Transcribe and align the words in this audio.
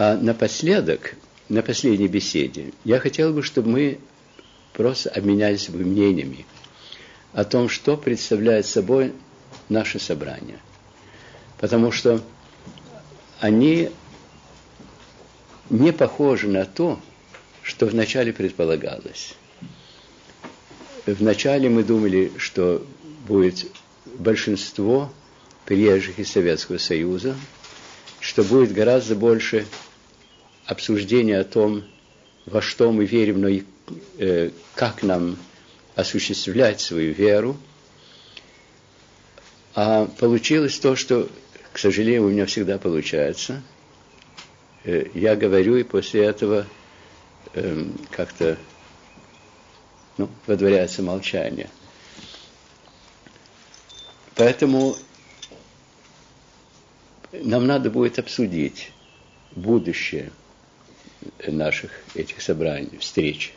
А 0.00 0.16
напоследок, 0.16 1.14
на 1.50 1.60
последней 1.60 2.08
беседе, 2.08 2.72
я 2.84 2.98
хотел 2.98 3.34
бы, 3.34 3.42
чтобы 3.42 3.68
мы 3.68 4.00
просто 4.72 5.10
обменялись 5.10 5.68
бы 5.68 5.80
мнениями 5.80 6.46
о 7.34 7.44
том, 7.44 7.68
что 7.68 7.98
представляет 7.98 8.64
собой 8.64 9.12
наше 9.68 9.98
собрание. 9.98 10.58
Потому 11.58 11.92
что 11.92 12.22
они 13.40 13.90
не 15.68 15.92
похожи 15.92 16.48
на 16.48 16.64
то, 16.64 16.98
что 17.62 17.84
вначале 17.84 18.32
предполагалось. 18.32 19.34
Вначале 21.04 21.68
мы 21.68 21.84
думали, 21.84 22.32
что 22.38 22.86
будет 23.28 23.66
большинство 24.06 25.12
приезжих 25.66 26.18
из 26.18 26.32
Советского 26.32 26.78
Союза, 26.78 27.36
что 28.18 28.42
будет 28.42 28.72
гораздо 28.72 29.14
больше 29.14 29.66
обсуждения 30.70 31.38
о 31.38 31.44
том, 31.44 31.84
во 32.46 32.62
что 32.62 32.92
мы 32.92 33.04
верим, 33.04 33.40
но 33.40 33.48
и 33.48 33.64
э, 34.18 34.50
как 34.76 35.02
нам 35.02 35.36
осуществлять 35.96 36.80
свою 36.80 37.12
веру. 37.12 37.56
А 39.74 40.06
получилось 40.06 40.78
то, 40.78 40.94
что, 40.94 41.28
к 41.72 41.78
сожалению, 41.78 42.26
у 42.26 42.30
меня 42.30 42.46
всегда 42.46 42.78
получается. 42.78 43.62
Э, 44.84 45.06
я 45.12 45.34
говорю, 45.34 45.76
и 45.76 45.82
после 45.82 46.24
этого 46.24 46.66
э, 47.54 47.84
как-то 48.12 48.56
ну, 50.18 50.28
водворяется 50.46 51.02
молчание. 51.02 51.68
Поэтому 54.36 54.96
нам 57.32 57.66
надо 57.66 57.90
будет 57.90 58.20
обсудить 58.20 58.92
будущее 59.50 60.30
наших 61.46 61.90
этих 62.14 62.40
собраний, 62.40 62.98
встреч. 62.98 63.52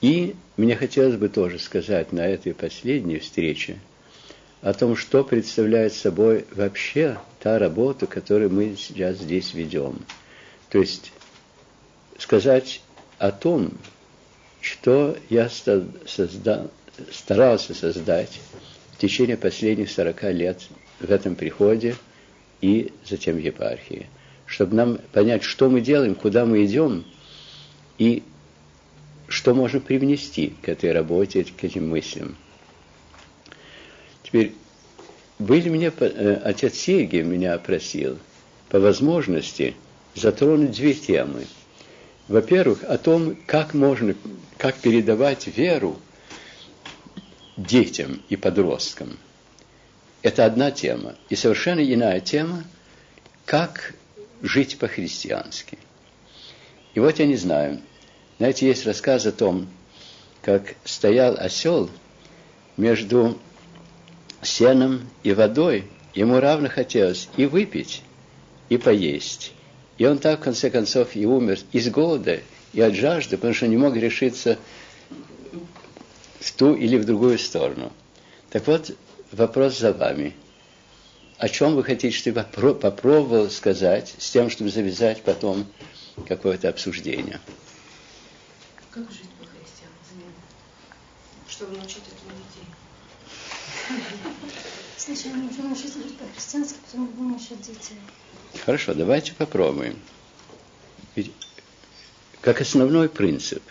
И 0.00 0.34
мне 0.56 0.76
хотелось 0.76 1.16
бы 1.16 1.28
тоже 1.28 1.58
сказать 1.58 2.12
на 2.12 2.26
этой 2.26 2.54
последней 2.54 3.18
встрече 3.18 3.78
о 4.62 4.72
том, 4.72 4.96
что 4.96 5.24
представляет 5.24 5.92
собой 5.92 6.46
вообще 6.52 7.18
та 7.40 7.58
работа, 7.58 8.06
которую 8.06 8.50
мы 8.50 8.76
сейчас 8.76 9.18
здесь 9.18 9.54
ведем. 9.54 10.00
То 10.70 10.78
есть 10.78 11.12
сказать 12.18 12.80
о 13.18 13.32
том, 13.32 13.72
что 14.60 15.16
я 15.28 15.48
создал, 15.48 16.70
старался 17.10 17.74
создать 17.74 18.40
в 18.92 18.98
течение 18.98 19.36
последних 19.36 19.90
40 19.90 20.22
лет 20.34 20.60
в 21.00 21.10
этом 21.10 21.34
приходе 21.34 21.96
и 22.60 22.92
затем 23.08 23.36
в 23.36 23.40
епархии, 23.40 24.06
чтобы 24.50 24.74
нам 24.74 24.98
понять, 25.12 25.44
что 25.44 25.70
мы 25.70 25.80
делаем, 25.80 26.16
куда 26.16 26.44
мы 26.44 26.64
идем 26.64 27.04
и 27.98 28.24
что 29.28 29.54
можно 29.54 29.78
привнести 29.78 30.54
к 30.60 30.68
этой 30.68 30.90
работе, 30.90 31.44
к 31.44 31.62
этим 31.62 31.88
мыслям. 31.88 32.36
Теперь, 34.24 34.52
были 35.38 35.68
мне, 35.68 35.92
э, 35.96 36.40
отец 36.44 36.74
Сергий 36.74 37.22
меня 37.22 37.56
просил 37.58 38.18
по 38.70 38.80
возможности 38.80 39.76
затронуть 40.16 40.72
две 40.72 40.94
темы. 40.94 41.46
Во-первых, 42.26 42.82
о 42.82 42.98
том, 42.98 43.36
как 43.46 43.72
можно, 43.72 44.16
как 44.58 44.76
передавать 44.76 45.46
веру 45.46 45.96
детям 47.56 48.20
и 48.28 48.34
подросткам. 48.34 49.16
Это 50.22 50.44
одна 50.44 50.72
тема. 50.72 51.14
И 51.28 51.36
совершенно 51.36 51.80
иная 51.80 52.18
тема, 52.20 52.64
как 53.44 53.94
жить 54.42 54.78
по-христиански. 54.78 55.78
И 56.94 57.00
вот 57.00 57.18
я 57.18 57.26
не 57.26 57.36
знаю, 57.36 57.80
знаете, 58.38 58.66
есть 58.66 58.86
рассказ 58.86 59.26
о 59.26 59.32
том, 59.32 59.68
как 60.42 60.74
стоял 60.84 61.36
осел 61.36 61.90
между 62.76 63.38
сеном 64.42 65.08
и 65.22 65.32
водой, 65.32 65.84
ему 66.14 66.40
равно 66.40 66.68
хотелось 66.68 67.28
и 67.36 67.46
выпить, 67.46 68.02
и 68.68 68.78
поесть. 68.78 69.52
И 69.98 70.06
он 70.06 70.18
так, 70.18 70.40
в 70.40 70.44
конце 70.44 70.70
концов, 70.70 71.14
и 71.14 71.26
умер 71.26 71.58
из 71.72 71.88
голода, 71.90 72.40
и 72.72 72.80
от 72.80 72.94
жажды, 72.94 73.36
потому 73.36 73.52
что 73.52 73.66
не 73.66 73.76
мог 73.76 73.94
решиться 73.96 74.58
в 76.38 76.52
ту 76.52 76.74
или 76.74 76.96
в 76.96 77.04
другую 77.04 77.38
сторону. 77.38 77.92
Так 78.50 78.66
вот, 78.66 78.96
вопрос 79.32 79.78
за 79.78 79.92
вами. 79.92 80.34
О 81.40 81.48
чем 81.48 81.74
вы 81.74 81.82
хотите, 81.82 82.14
чтобы 82.14 82.40
я 82.40 82.74
попробовал 82.74 83.48
сказать, 83.48 84.14
с 84.18 84.30
тем, 84.30 84.50
чтобы 84.50 84.68
завязать 84.68 85.22
потом 85.22 85.66
какое-то 86.28 86.68
обсуждение? 86.68 87.40
Как 88.90 89.10
жить 89.10 89.30
по-христиански? 89.38 90.20
Чтобы 91.48 91.78
научить 91.78 92.02
этому 92.02 92.36
детей. 92.36 92.68
Сначала 94.98 95.36
нужно 95.36 95.64
научиться 95.64 96.02
жить 96.02 96.18
по-христиански, 96.18 96.76
потом 96.84 97.06
будем 97.06 97.30
научить 97.30 97.62
детей. 97.62 97.96
Хорошо, 98.66 98.92
давайте 98.92 99.32
попробуем. 99.32 99.98
Ведь 101.16 101.32
как 102.42 102.60
основной 102.60 103.08
принцип, 103.08 103.62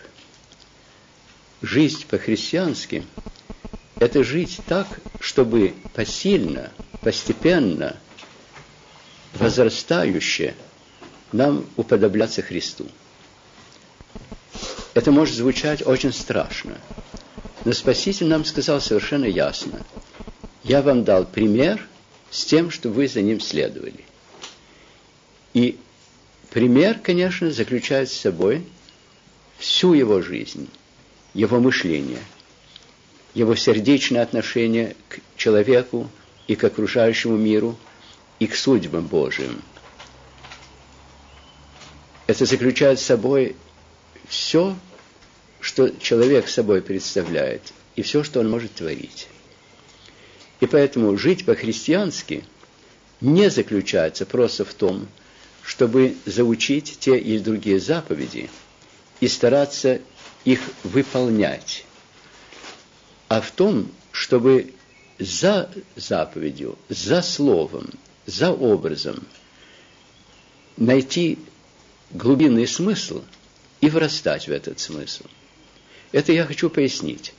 жизнь 1.62 2.04
по-христиански– 2.08 3.06
это 4.00 4.24
жить 4.24 4.58
так, 4.66 4.88
чтобы 5.20 5.74
посильно, 5.94 6.72
постепенно, 7.00 7.96
возрастающе 9.34 10.56
нам 11.30 11.64
уподобляться 11.76 12.42
Христу– 12.42 12.88
это 14.94 15.12
может 15.12 15.36
звучать 15.36 15.86
очень 15.86 16.12
страшно. 16.12 16.76
Но 17.64 17.72
Спаситель 17.72 18.26
нам 18.26 18.44
сказал 18.44 18.80
совершенно 18.80 19.26
ясно. 19.26 19.84
Я 20.64 20.82
вам 20.82 21.04
дал 21.04 21.24
пример 21.24 21.86
с 22.30 22.44
тем, 22.44 22.70
что 22.70 22.88
вы 22.90 23.06
за 23.06 23.22
ним 23.22 23.40
следовали. 23.40 24.04
И 25.54 25.78
пример, 26.50 26.98
конечно, 27.02 27.50
заключает 27.50 28.08
в 28.08 28.18
собой 28.18 28.66
всю 29.58 29.92
его 29.92 30.22
жизнь, 30.22 30.68
его 31.34 31.60
мышление, 31.60 32.20
его 33.34 33.54
сердечное 33.54 34.22
отношение 34.22 34.96
к 35.08 35.20
человеку 35.36 36.10
и 36.46 36.56
к 36.56 36.64
окружающему 36.64 37.36
миру, 37.36 37.78
и 38.38 38.46
к 38.46 38.54
судьбам 38.54 39.06
Божьим. 39.06 39.62
Это 42.26 42.44
заключает 42.44 42.98
в 42.98 43.04
собой 43.04 43.56
все, 44.28 44.76
что 45.60 45.90
человек 45.90 46.48
собой 46.48 46.82
представляет, 46.82 47.72
и 47.96 48.02
все, 48.02 48.24
что 48.24 48.40
он 48.40 48.48
может 48.50 48.74
творить. 48.74 49.28
И 50.60 50.66
поэтому 50.66 51.16
жить 51.16 51.44
по-христиански 51.44 52.44
не 53.20 53.50
заключается 53.50 54.26
просто 54.26 54.64
в 54.64 54.72
том, 54.74 55.08
чтобы 55.62 56.16
заучить 56.24 56.98
те 57.00 57.18
или 57.18 57.38
другие 57.38 57.78
заповеди 57.80 58.48
и 59.20 59.28
стараться 59.28 60.00
их 60.44 60.60
выполнять, 60.84 61.84
а 63.30 63.40
в 63.40 63.50
том, 63.50 63.90
чтобы 64.12 64.74
за 65.18 65.70
заповедью, 65.96 66.76
за 66.90 67.22
словом, 67.22 67.88
за 68.26 68.52
образом 68.52 69.26
найти 70.76 71.38
глубинный 72.10 72.66
смысл– 72.66 73.22
и 73.80 73.88
вырастать 73.88 74.46
в 74.46 74.52
этот 74.52 74.78
смысл. 74.78 75.24
Это 76.12 76.32
я 76.32 76.44
хочу 76.44 76.70
пояснить. 76.70 77.32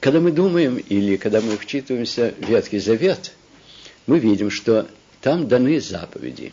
Когда 0.00 0.20
мы 0.20 0.32
думаем 0.32 0.76
или 0.76 1.16
когда 1.16 1.40
мы 1.40 1.56
вчитываемся 1.56 2.34
в 2.38 2.48
Ветхий 2.48 2.78
Завет, 2.78 3.32
мы 4.06 4.18
видим, 4.18 4.50
что 4.50 4.88
там 5.20 5.48
даны 5.48 5.80
заповеди. 5.80 6.52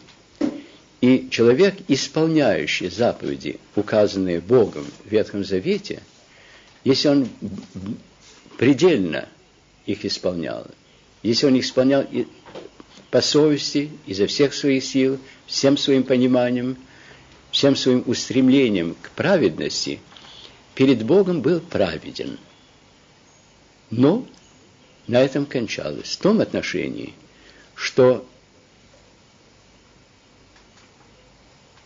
И 1.02 1.30
человек, 1.30 1.76
исполняющий 1.88 2.90
заповеди, 2.90 3.60
указанные 3.76 4.42
Богом 4.42 4.86
в 5.04 5.12
Ветхом 5.12 5.44
Завете, 5.44 6.02
если 6.86 7.08
он 7.10 7.28
предельно 8.58 9.28
их 9.86 10.06
исполнял, 10.06 10.66
если 11.24 11.48
он 11.48 11.56
их 11.56 11.66
исполнял 11.66 12.06
по 13.10 13.22
совести, 13.22 13.90
изо 14.06 14.28
всех 14.28 14.54
своих 14.54 14.84
сил, 14.86 15.20
всем 15.48 15.78
своим 15.78 16.04
пониманием, 16.04 16.78
всем 17.52 17.76
своим 17.76 18.04
устремлением 18.06 18.96
к 19.02 19.10
праведности, 19.12 20.00
перед 20.76 21.04
Богом 21.04 21.42
был 21.42 21.60
праведен. 21.60 22.38
Но 23.90 24.28
на 25.08 25.22
этом 25.22 25.46
кончалось. 25.46 26.16
В 26.16 26.22
том 26.22 26.40
отношении, 26.40 27.14
что 27.74 28.28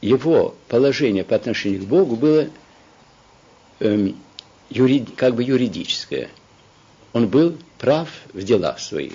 его 0.01 0.56
положение 0.68 1.24
по 1.24 1.36
отношению 1.36 1.84
к 1.84 1.88
Богу 1.88 2.16
было 2.16 2.50
эм, 3.80 4.18
юрид, 4.69 5.16
как 5.16 5.36
бы 5.36 5.44
юридическое. 5.44 6.30
Он 7.13 7.27
был 7.27 7.57
прав 7.77 8.10
в 8.33 8.44
делах 8.44 8.80
своих. 8.80 9.13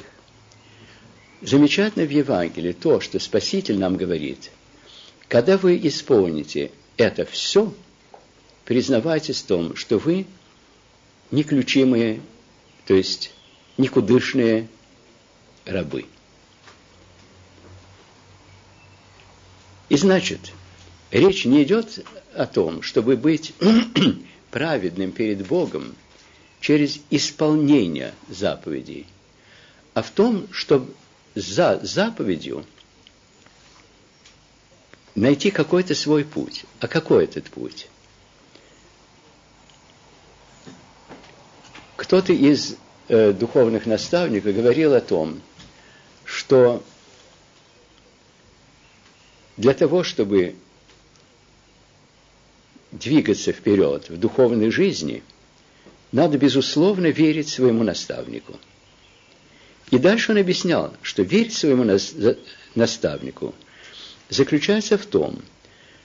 замечательно 1.42 2.06
в 2.06 2.10
Евангелии 2.10 2.72
то, 2.72 3.00
что 3.00 3.18
Спаситель 3.18 3.78
нам 3.78 3.96
говорит. 3.96 4.50
Когда 5.28 5.56
вы 5.58 5.78
исполните 5.82 6.70
это 6.96 7.24
все, 7.24 7.72
признавайтесь 8.64 9.42
в 9.42 9.46
том, 9.46 9.76
что 9.76 9.98
вы 9.98 10.26
неключимые, 11.30 12.20
то 12.86 12.94
есть 12.94 13.32
никудышные 13.76 14.68
рабы. 15.64 16.06
И 19.88 19.96
значит, 19.96 20.52
речь 21.10 21.44
не 21.44 21.62
идет 21.62 22.04
о 22.34 22.46
том, 22.46 22.82
чтобы 22.82 23.16
быть 23.16 23.52
праведным 24.54 25.10
перед 25.10 25.44
Богом 25.44 25.96
через 26.60 27.00
исполнение 27.10 28.14
заповедей, 28.28 29.08
а 29.94 30.02
в 30.02 30.12
том, 30.12 30.46
чтобы 30.52 30.94
за 31.34 31.80
заповедью 31.82 32.64
найти 35.16 35.50
какой-то 35.50 35.96
свой 35.96 36.24
путь. 36.24 36.66
А 36.78 36.86
какой 36.86 37.24
этот 37.24 37.50
путь? 37.50 37.88
Кто-то 41.96 42.32
из 42.32 42.76
э, 43.08 43.32
духовных 43.32 43.86
наставников 43.86 44.54
говорил 44.54 44.94
о 44.94 45.00
том, 45.00 45.40
что 46.24 46.80
для 49.56 49.74
того, 49.74 50.04
чтобы 50.04 50.54
двигаться 52.94 53.52
вперед 53.52 54.08
в 54.08 54.16
духовной 54.16 54.70
жизни, 54.70 55.22
надо, 56.12 56.38
безусловно, 56.38 57.08
верить 57.08 57.48
своему 57.48 57.82
наставнику. 57.82 58.58
И 59.90 59.98
дальше 59.98 60.32
он 60.32 60.38
объяснял, 60.38 60.94
что 61.02 61.22
верить 61.22 61.54
своему 61.54 61.84
наставнику 62.74 63.54
заключается 64.28 64.96
в 64.96 65.06
том, 65.06 65.42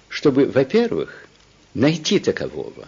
чтобы, 0.08 0.46
во-первых, 0.46 1.28
найти 1.74 2.20
такового 2.20 2.88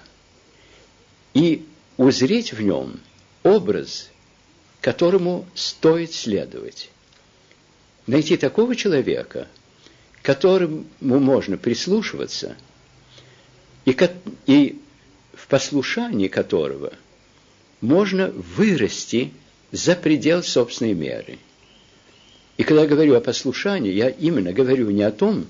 и 1.33 1.65
узреть 1.97 2.53
в 2.53 2.61
нем 2.61 2.99
образ, 3.43 4.09
которому 4.81 5.45
стоит 5.53 6.13
следовать. 6.13 6.89
Найти 8.07 8.35
такого 8.35 8.75
человека, 8.75 9.47
которому 10.23 10.85
можно 10.99 11.57
прислушиваться, 11.57 12.57
и, 13.85 13.97
и 14.45 14.79
в 15.33 15.47
послушании 15.47 16.27
которого 16.27 16.93
можно 17.79 18.31
вырасти 18.31 19.31
за 19.71 19.95
предел 19.95 20.43
собственной 20.43 20.93
меры. 20.93 21.39
И 22.57 22.63
когда 22.63 22.83
я 22.83 22.87
говорю 22.87 23.15
о 23.15 23.21
послушании, 23.21 23.91
я 23.91 24.09
именно 24.09 24.53
говорю 24.53 24.91
не 24.91 25.03
о 25.03 25.11
том, 25.11 25.47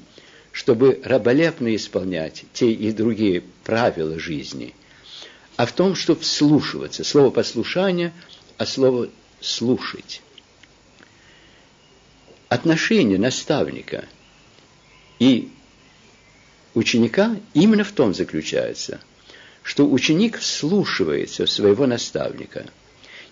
чтобы 0.52 1.02
раболепно 1.04 1.76
исполнять 1.76 2.46
те 2.54 2.72
и 2.72 2.92
другие 2.92 3.44
правила 3.64 4.20
жизни, 4.20 4.74
а 5.58 5.66
в 5.66 5.74
том, 5.74 5.96
чтобы 5.96 6.22
вслушиваться. 6.22 7.04
Слово 7.04 7.30
послушание, 7.32 8.14
а 8.58 8.66
слово 8.66 9.10
слушать. 9.40 10.22
Отношение 12.50 13.18
наставника 13.18 14.06
и 15.20 15.50
ученика 16.74 17.36
именно 17.54 17.84
в 17.84 17.92
том 17.92 18.14
заключается, 18.14 19.00
что 19.64 19.90
ученик 19.90 20.40
вслушивается 20.40 21.46
своего 21.46 21.86
наставника– 21.86 22.66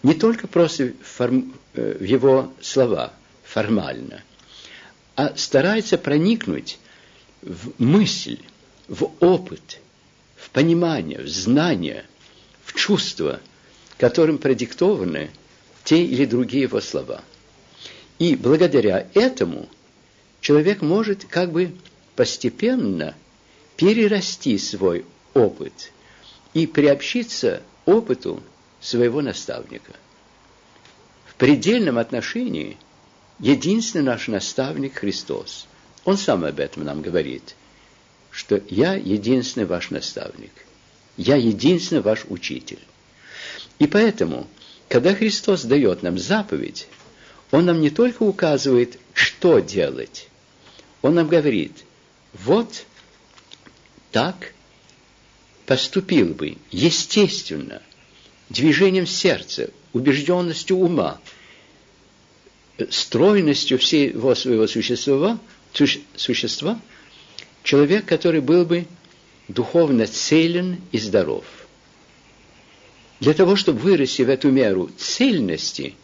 не 0.03 0.13
только 0.13 0.47
просто 0.47 0.93
форм, 1.01 1.53
э, 1.73 1.97
в 1.99 2.03
его 2.03 2.53
слова 2.61 3.13
формально, 3.43 4.23
а 5.15 5.35
старается 5.35 5.97
проникнуть 5.97 6.79
в 7.41 7.71
мысль, 7.77 8.39
в 8.87 9.11
опыт, 9.19 9.79
в 10.35 10.49
понимание, 10.51 11.21
в 11.21 11.27
знание, 11.27 12.05
в 12.63 12.73
чувство, 12.73 13.39
которым 13.97 14.37
продиктованы 14.37 15.31
те 15.83 16.03
или 16.03 16.25
другие 16.25 16.63
его 16.63 16.79
слова. 16.79 17.21
И 18.19 18.35
благодаря 18.35 19.07
этому 19.13 19.67
человек 20.41 20.81
может 20.81 21.25
как 21.25 21.51
бы 21.51 21.73
постепенно 22.15 23.15
перерасти 23.79 24.57
свой 24.57 25.05
опыт 25.33 25.93
и 26.53 26.67
приобщиться 26.67 27.63
опыту 27.85 28.43
своего 28.81 29.21
наставника. 29.21 29.93
В 31.25 31.35
предельном 31.35 31.97
отношении 31.97 32.75
единственный 33.39 34.03
наш 34.03 34.27
наставник 34.27 34.95
Христос. 34.95 35.65
Он 36.03 36.17
сам 36.17 36.43
об 36.43 36.59
этом 36.59 36.83
нам 36.83 37.01
говорит, 37.01 37.55
что 38.31 38.61
я 38.67 38.95
единственный 38.95 39.65
ваш 39.65 39.91
наставник, 39.91 40.51
я 41.15 41.37
единственный 41.37 42.01
ваш 42.01 42.25
учитель. 42.27 42.79
И 43.79 43.87
поэтому, 43.87 44.47
когда 44.89 45.15
Христос 45.15 45.63
дает 45.63 46.03
нам 46.03 46.19
заповедь, 46.19 46.89
Он 47.51 47.65
нам 47.65 47.79
не 47.79 47.91
только 47.91 48.23
указывает, 48.23 48.99
что 49.13 49.59
делать, 49.59 50.27
Он 51.01 51.15
нам 51.15 51.29
говорит, 51.29 51.85
вот 52.33 52.83
так 54.11 54.53
поступил 55.65 56.33
бы 56.33 56.57
естественно 56.71 57.81
движением 58.49 59.05
сердца, 59.05 59.69
убежденностью 59.93 60.77
ума, 60.77 61.19
стройностью 62.89 63.77
всего 63.77 64.33
своего 64.35 64.67
существа, 64.67 65.39
существа 66.15 66.79
человек, 67.63 68.05
который 68.05 68.41
был 68.41 68.65
бы 68.65 68.87
духовно 69.47 70.07
целен 70.07 70.81
и 70.91 70.97
здоров. 70.97 71.45
Для 73.19 73.33
того, 73.33 73.55
чтобы 73.55 73.79
вырасти 73.79 74.21
в 74.21 74.29
эту 74.29 74.49
меру 74.49 74.89
цельности, 74.97 75.95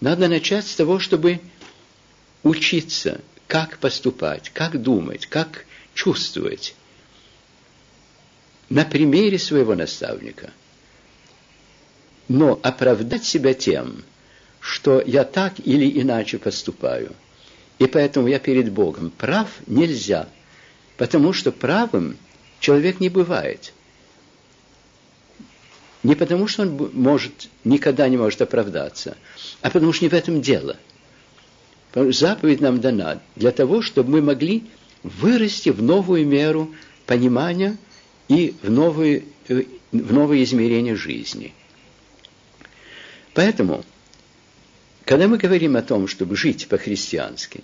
надо 0.00 0.28
начать 0.28 0.66
с 0.66 0.74
того, 0.74 0.98
чтобы 0.98 1.40
учиться, 2.42 3.20
как 3.46 3.78
поступать, 3.78 4.50
как 4.50 4.82
думать, 4.82 5.26
как 5.26 5.64
чувствовать 5.94 6.74
на 8.70 8.84
примере 8.84 9.38
своего 9.38 9.74
наставника– 9.74 10.50
но 12.28 12.58
оправдать 12.62 13.24
себя 13.24 13.54
тем, 13.54 14.02
что 14.60 15.02
я 15.04 15.24
так 15.24 15.54
или 15.64 16.00
иначе 16.00 16.38
поступаю, 16.38 17.12
и 17.78 17.86
поэтому 17.86 18.28
я 18.28 18.38
перед 18.38 18.72
Богом 18.72 19.10
прав, 19.10 19.48
нельзя, 19.66 20.28
потому 20.96 21.32
что 21.32 21.52
правым 21.52 22.16
человек 22.60 23.00
не 23.00 23.08
бывает. 23.08 23.72
Не 26.02 26.14
потому, 26.14 26.48
что 26.48 26.62
он 26.62 26.90
может, 26.92 27.48
никогда 27.64 28.08
не 28.08 28.16
может 28.16 28.42
оправдаться, 28.42 29.16
а 29.62 29.70
потому 29.70 29.92
что 29.92 30.04
не 30.04 30.10
в 30.10 30.14
этом 30.14 30.40
дело. 30.40 30.76
Заповедь 31.94 32.60
нам 32.60 32.80
дана 32.80 33.20
для 33.36 33.52
того, 33.52 33.80
чтобы 33.80 34.10
мы 34.10 34.22
могли 34.22 34.64
вырасти 35.02 35.70
в 35.70 35.82
новую 35.82 36.26
меру 36.26 36.74
понимания 37.06 37.78
и 38.28 38.54
в 38.62 38.70
новые, 38.70 39.24
э, 39.48 39.64
в 39.92 40.12
новые 40.12 40.44
измерения 40.44 40.96
жизни– 40.96 41.52
Поэтому, 43.34 43.84
когда 45.04 45.26
мы 45.26 45.36
говорим 45.38 45.76
о 45.76 45.82
том, 45.82 46.06
чтобы 46.06 46.36
жить 46.36 46.68
по-христиански, 46.68 47.62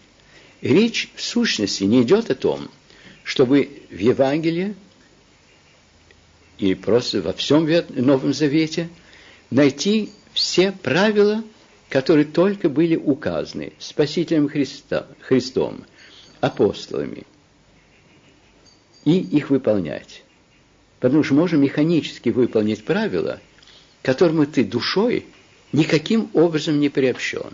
речь 0.61 1.11
в 1.15 1.23
сущности 1.23 1.85
не 1.85 2.03
идет 2.03 2.31
о 2.31 2.35
том, 2.35 2.69
чтобы 3.23 3.71
в 3.89 3.97
Евангелии 3.97 4.75
и 6.59 6.75
просто 6.75 7.23
во 7.23 7.33
всем 7.33 7.69
Новом 7.91 8.35
Завете 8.35 8.91
найти 9.51 10.11
все 10.35 10.73
правила, 10.73 11.43
которые 11.89 12.27
только 12.27 12.69
были 12.69 12.97
указаны 12.97 13.73
Спасителем 13.79 14.49
Христа, 14.49 15.07
Христом, 15.21 15.85
апостолами, 16.41 17.25
и 19.05 19.19
их 19.19 19.51
выполнять. 19.51 20.25
Потому 21.01 21.25
что 21.25 21.35
можно 21.35 21.57
механически 21.57 22.29
выполнить 22.29 22.85
правила, 22.85 23.41
которым 24.03 24.45
ты 24.47 24.65
душой 24.65 25.27
никаким 25.73 26.31
образом 26.35 26.79
не 26.79 26.91
приобщен. 26.91 27.53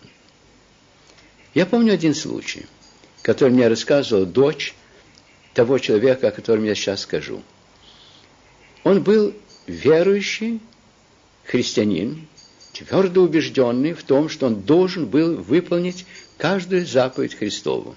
Я 1.54 1.64
помню 1.64 1.94
один 1.94 2.14
случай, 2.14 2.66
который 3.22 3.52
мне 3.52 3.68
рассказывала 3.68 4.26
дочь 4.26 4.74
того 5.54 5.78
человека, 5.78 6.28
о 6.28 6.32
котором 6.32 6.64
я 6.64 6.74
сейчас 6.74 7.02
скажу. 7.02 7.42
Он 8.82 9.02
был 9.02 9.32
верующий 9.66 10.60
христианин, 11.44 12.26
твердо 12.72 13.22
убежденный 13.22 13.94
в 13.94 14.02
том, 14.02 14.28
что 14.28 14.46
он 14.46 14.62
должен 14.62 15.06
был 15.06 15.36
выполнить 15.36 16.04
каждую 16.36 16.84
заповедь 16.84 17.34
Христову. 17.34 17.94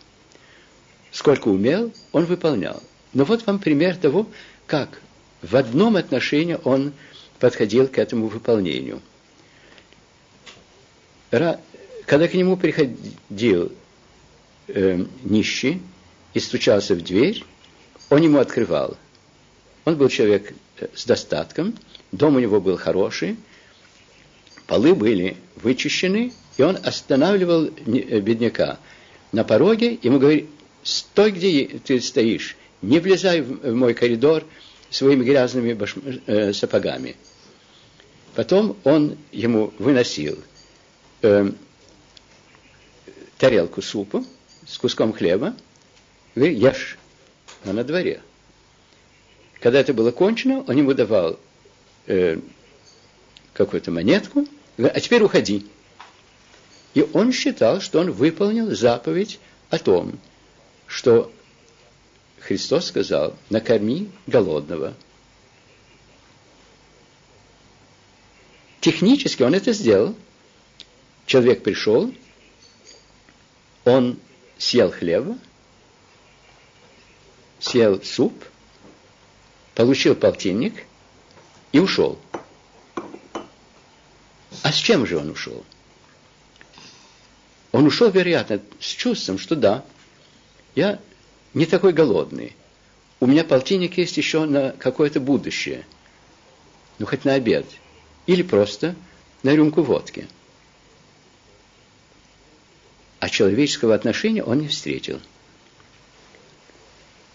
Сколько 1.11 1.47
умел, 1.47 1.91
он 2.11 2.25
выполнял. 2.25 2.81
Но 3.13 3.25
вот 3.25 3.45
вам 3.47 3.59
пример 3.59 3.97
того, 3.97 4.27
как 4.67 5.01
в 5.41 5.55
одном 5.55 5.95
отношении 5.95 6.57
он 6.63 6.93
подходил 7.39 7.87
к 7.87 7.97
этому 7.97 8.27
выполнению– 8.27 9.01
когда 11.29 12.27
к 12.27 12.33
нему 12.33 12.57
приходил 12.57 13.71
э, 14.67 15.05
нищий 15.23 15.81
и 16.33 16.39
стучался 16.39 16.95
в 16.95 17.03
дверь, 17.03 17.43
он 18.09 18.23
ему 18.23 18.39
открывал. 18.39 18.97
Он 19.85 19.95
был 19.95 20.09
человек 20.09 20.53
э, 20.79 20.87
с 20.95 21.05
достатком, 21.05 21.75
дом 22.11 22.35
у 22.35 22.39
него 22.39 22.59
был 22.59 22.77
хороший, 22.77 23.37
полы 24.65 24.95
были 24.95 25.37
вычищены, 25.55 26.33
и 26.57 26.63
он 26.63 26.77
останавливал 26.83 27.65
э, 27.65 28.19
бедняка 28.21 28.79
на 29.31 29.43
пороге, 29.43 29.99
ему 30.01 30.17
говорит, 30.17 30.49
стой, 30.81 31.29
где 31.31 31.65
ты 31.65 32.01
стоишь, 32.01 32.57
не 32.81 32.97
влезай 32.97 33.41
в 33.41 33.75
мой 33.75 33.93
коридор 33.93 34.45
своими 34.89 35.23
грязными 35.23 35.73
баш... 35.73 35.95
э, 36.25 36.53
сапогами. 36.53 37.15
Потом 38.35 38.77
он 38.83 39.17
ему 39.31 39.73
выносил 39.79 40.37
э, 41.21 41.51
тарелку 43.37 43.81
супа 43.81 44.23
с 44.67 44.77
куском 44.77 45.13
хлеба, 45.13 45.55
говорит, 46.35 46.57
ешь, 46.57 46.97
а 47.65 47.73
на 47.73 47.83
дворе. 47.83 48.21
Когда 49.59 49.79
это 49.79 49.93
было 49.93 50.11
кончено, 50.11 50.63
он 50.67 50.77
ему 50.77 50.93
давал 50.93 51.39
э, 52.07 52.37
какую-то 53.53 53.91
монетку, 53.91 54.47
говорит, 54.77 54.97
а 54.97 54.99
теперь 54.99 55.23
уходи. 55.23 55.65
И 56.93 57.05
он 57.13 57.31
считал, 57.31 57.81
что 57.81 57.99
он 57.99 58.11
выполнил 58.11 58.73
заповедь 58.75 59.39
о 59.69 59.77
том, 59.77 60.19
что 60.87 61.31
Христос 62.49 62.87
сказал, 62.87 63.37
накорми 63.51 64.09
голодного. 64.25 64.95
Технически 68.81 69.43
он 69.43 69.53
это 69.53 69.71
сделал. 69.71 70.15
Человек 71.27 71.61
пришел, 71.61 72.11
он 73.85 74.19
съел 74.57 74.91
хлеба, 74.91 75.37
съел 77.59 78.01
суп, 78.01 78.33
получил 79.75 80.15
полтинник 80.15 80.87
и 81.71 81.77
ушел. 81.77 82.17
А 84.63 84.71
с 84.71 84.75
чем 84.77 85.05
же 85.05 85.19
он 85.19 85.29
ушел? 85.29 85.63
Он 87.71 87.85
ушел, 87.85 88.09
вероятно, 88.09 88.59
с 88.79 88.87
чувством, 88.87 89.37
что 89.37 89.55
да, 89.55 89.85
я 90.73 90.99
не 91.53 91.65
такой 91.65 91.93
голодный. 91.93 92.55
У 93.19 93.25
меня 93.25 93.43
полтинник 93.43 93.97
есть 93.97 94.17
еще 94.17 94.45
на 94.45 94.71
какое-то 94.71 95.19
будущее. 95.19 95.85
Ну, 96.99 97.05
хоть 97.05 97.25
на 97.25 97.33
обед. 97.33 97.65
Или 98.27 98.43
просто 98.43 98.95
на 99.43 99.55
рюмку 99.55 99.81
водки. 99.81 100.27
А 103.19 103.29
человеческого 103.29 103.95
отношения 103.95 104.43
он 104.43 104.59
не 104.59 104.67
встретил. 104.67 105.19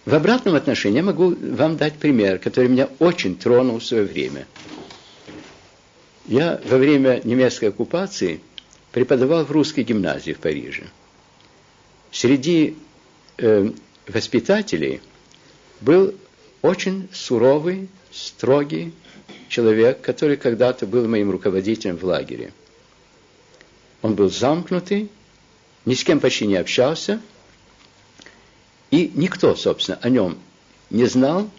В 0.06 0.14
обратном 0.14 0.54
отношении 0.54 0.98
я 0.98 1.02
могу 1.02 1.34
вам 1.34 1.76
дать 1.76 1.94
пример, 1.94 2.38
который 2.38 2.68
меня 2.68 2.88
очень 2.98 3.36
тронул 3.36 3.78
в 3.78 3.84
свое 3.84 4.04
время. 4.04 4.46
Я 6.26 6.60
во 6.64 6.78
время 6.78 7.20
немецкой 7.24 7.66
оккупации 7.66 8.40
преподавал 8.92 9.44
в 9.44 9.50
русской 9.50 9.82
гимназии 9.82 10.32
в 10.32 10.38
Париже. 10.38 10.84
Среди 12.12 12.76
э, 13.38 13.70
воспитателей 14.06 15.00
был 15.80 16.14
очень 16.62 17.08
суровый, 17.12 17.88
строгий 18.10 18.92
человек, 19.48 20.00
который 20.00 20.36
когда-то 20.36 20.86
был 20.86 21.06
моим 21.08 21.30
руководителем 21.30 21.96
в 21.96 22.04
лагере. 22.04 22.52
Он 24.02 24.14
был 24.14 24.30
замкнутый, 24.30 25.10
ни 25.84 25.94
с 25.94 26.04
кем 26.04 26.20
почти 26.20 26.46
не 26.46 26.56
общался, 26.56 27.20
и 28.90 29.10
никто, 29.14 29.54
собственно, 29.56 29.98
о 30.02 30.08
нем 30.08 30.38
не 30.90 31.06
знал, 31.06 31.50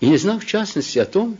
и 0.00 0.06
не 0.06 0.16
знал, 0.16 0.38
в 0.38 0.46
частности, 0.46 0.98
о 0.98 1.04
том, 1.04 1.38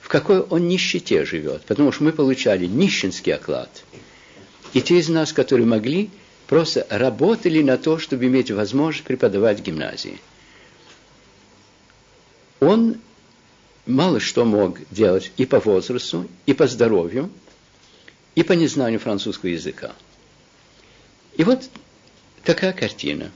в 0.00 0.08
какой 0.08 0.40
он 0.40 0.68
нищете 0.68 1.24
живет, 1.24 1.62
потому 1.62 1.92
что 1.92 2.04
мы 2.04 2.12
получали 2.12 2.66
нищенский 2.66 3.34
оклад. 3.34 3.84
И 4.72 4.80
те 4.80 4.98
из 4.98 5.08
нас, 5.08 5.32
которые 5.32 5.66
могли, 5.66 6.10
просто 6.52 6.86
работали 6.90 7.62
на 7.62 7.78
то, 7.78 7.98
чтобы 7.98 8.26
иметь 8.26 8.50
возможность 8.50 9.06
преподавать 9.06 9.60
в 9.60 9.62
гимназии. 9.62 10.20
Он 12.60 13.00
мало 13.86 14.20
что 14.20 14.44
мог 14.44 14.78
делать 14.90 15.32
и 15.38 15.46
по 15.46 15.60
возрасту, 15.60 16.28
и 16.44 16.52
по 16.52 16.66
здоровью, 16.66 17.30
и 18.34 18.42
по 18.42 18.52
незнанию 18.52 19.00
французского 19.00 19.48
языка. 19.48 19.92
И 21.38 21.44
вот 21.44 21.70
такая 22.44 22.74
картина. 22.74 23.30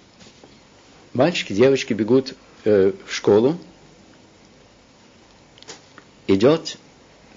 Мальчики, 1.14 1.54
девочки 1.54 1.94
бегут 1.94 2.34
э, 2.64 2.92
в 3.06 3.14
школу, 3.14 3.56
идет 6.26 6.76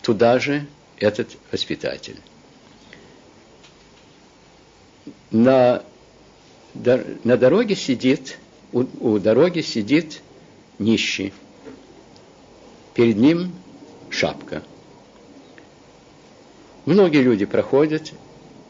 туда 0.01 0.39
же 0.39 0.67
этот 0.97 1.37
воспитатель 1.53 2.19
на, 5.31 5.83
на 6.73 7.37
дороге 7.37 7.75
сидит, 7.75 8.37
у, 8.71 8.85
у 8.99 9.19
дороги 9.19 9.61
сидит 9.61 10.21
нищий. 10.77 11.33
Перед 12.93 13.17
ним 13.17 13.53
шапка. 14.09 14.63
Многие 16.85 17.21
люди 17.21 17.45
проходят, 17.45 18.13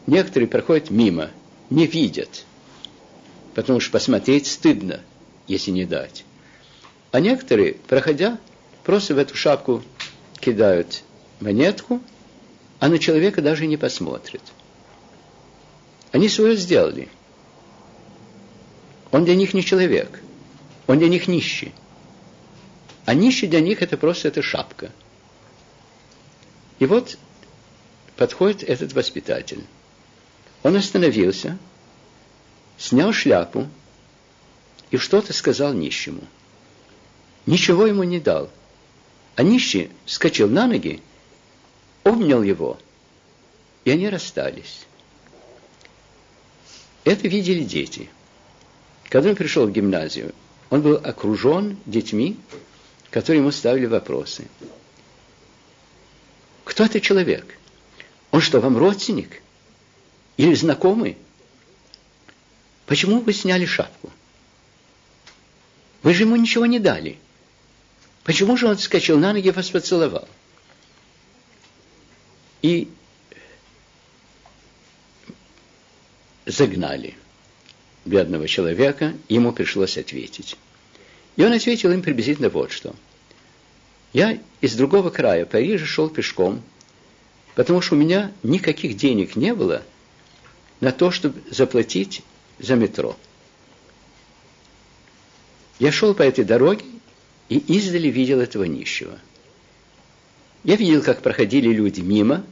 некоторые 0.06 0.48
проходят 0.48 0.90
мимо, 0.90 1.30
не 1.70 1.86
видят, 1.86 2.44
потому 3.54 3.80
что 3.80 3.92
посмотреть 3.92 4.46
стыдно, 4.46 5.00
если 5.46 5.70
не 5.70 5.86
дать. 5.86 6.24
А 7.12 7.20
некоторые, 7.20 7.74
проходя, 7.88 8.38
просто 8.84 9.14
в 9.14 9.18
эту 9.18 9.34
шапку 9.34 9.82
кидают 10.38 11.02
монетку, 11.40 12.00
а 12.78 12.88
на 12.88 12.98
человека 12.98 13.40
даже 13.40 13.66
не 13.66 13.76
посмотрят– 13.76 14.42
они 16.12 16.28
свое 16.28 16.56
сделали. 16.56 17.08
Он 19.10 19.24
для 19.24 19.34
них 19.34 19.54
не 19.54 19.64
человек. 19.64 20.20
Он 20.86 20.98
для 20.98 21.08
них 21.08 21.28
нищий. 21.28 21.72
А 23.06 23.14
нищий 23.14 23.46
для 23.46 23.60
них 23.60 23.82
это 23.82 23.96
просто 23.96 24.28
эта 24.28 24.42
шапка. 24.42 24.90
И 26.78 26.86
вот 26.86 27.16
подходит 28.16 28.62
этот 28.62 28.92
воспитатель. 28.92 29.64
Он 30.62 30.76
остановился, 30.76 31.58
снял 32.76 33.12
шляпу 33.12 33.68
и 34.90 34.96
что-то 34.96 35.32
сказал 35.32 35.72
нищему. 35.72 36.22
Ничего 37.46 37.86
ему 37.86 38.02
не 38.02 38.20
дал. 38.20 38.50
А 39.36 39.42
нищий 39.42 39.90
вскочил 40.04 40.48
на 40.48 40.66
ноги, 40.66 41.00
обнял 42.04 42.42
его, 42.42 42.78
и 43.84 43.90
они 43.90 44.08
расстались. 44.08 44.86
Это 47.04 47.28
видели 47.28 47.64
дети. 47.64 48.10
Когда 49.08 49.30
он 49.30 49.36
пришел 49.36 49.66
в 49.66 49.72
гимназию, 49.72 50.34
он 50.68 50.82
был 50.82 50.96
окружен 50.96 51.78
детьми, 51.86 52.36
которые 53.10 53.40
ему 53.40 53.50
ставили 53.50 53.86
вопросы. 53.86 54.46
Кто 56.64 56.84
это 56.84 57.00
человек? 57.00 57.58
Он 58.30 58.40
что, 58.40 58.60
вам 58.60 58.76
родственник? 58.76 59.42
Или 60.36 60.54
знакомый? 60.54 61.16
Почему 62.86 63.20
вы 63.20 63.32
сняли 63.32 63.66
шапку? 63.66 64.10
Вы 66.02 66.14
же 66.14 66.22
ему 66.22 66.36
ничего 66.36 66.66
не 66.66 66.78
дали. 66.78 67.18
Почему 68.24 68.56
же 68.56 68.68
он 68.68 68.78
скачал 68.78 69.18
на 69.18 69.32
ноги 69.32 69.48
и 69.48 69.50
вас 69.50 69.68
поцеловал? 69.70 70.28
И 72.62 72.88
загнали 76.50 77.14
бедного 78.04 78.48
человека, 78.48 79.14
ему 79.28 79.52
пришлось 79.52 79.96
ответить. 79.96 80.56
И 81.36 81.44
он 81.44 81.52
ответил 81.52 81.92
им 81.92 82.02
приблизительно 82.02 82.48
вот 82.48 82.72
что. 82.72 82.94
Я 84.12 84.38
из 84.60 84.74
другого 84.74 85.10
края 85.10 85.46
Парижа 85.46 85.86
шел 85.86 86.08
пешком, 86.08 86.62
потому 87.54 87.80
что 87.80 87.94
у 87.94 87.98
меня 87.98 88.32
никаких 88.42 88.96
денег 88.96 89.36
не 89.36 89.54
было 89.54 89.82
на 90.80 90.92
то, 90.92 91.10
чтобы 91.10 91.40
заплатить 91.50 92.22
за 92.58 92.74
метро. 92.74 93.16
Я 95.78 95.92
шел 95.92 96.14
по 96.14 96.22
этой 96.22 96.44
дороге 96.44 96.84
и 97.48 97.58
издали 97.58 98.08
видел 98.08 98.40
этого 98.40 98.64
нищего. 98.64 99.18
Я 100.64 100.76
видел, 100.76 101.02
как 101.02 101.22
проходили 101.22 101.68
люди 101.68 102.00
мимо. 102.00 102.44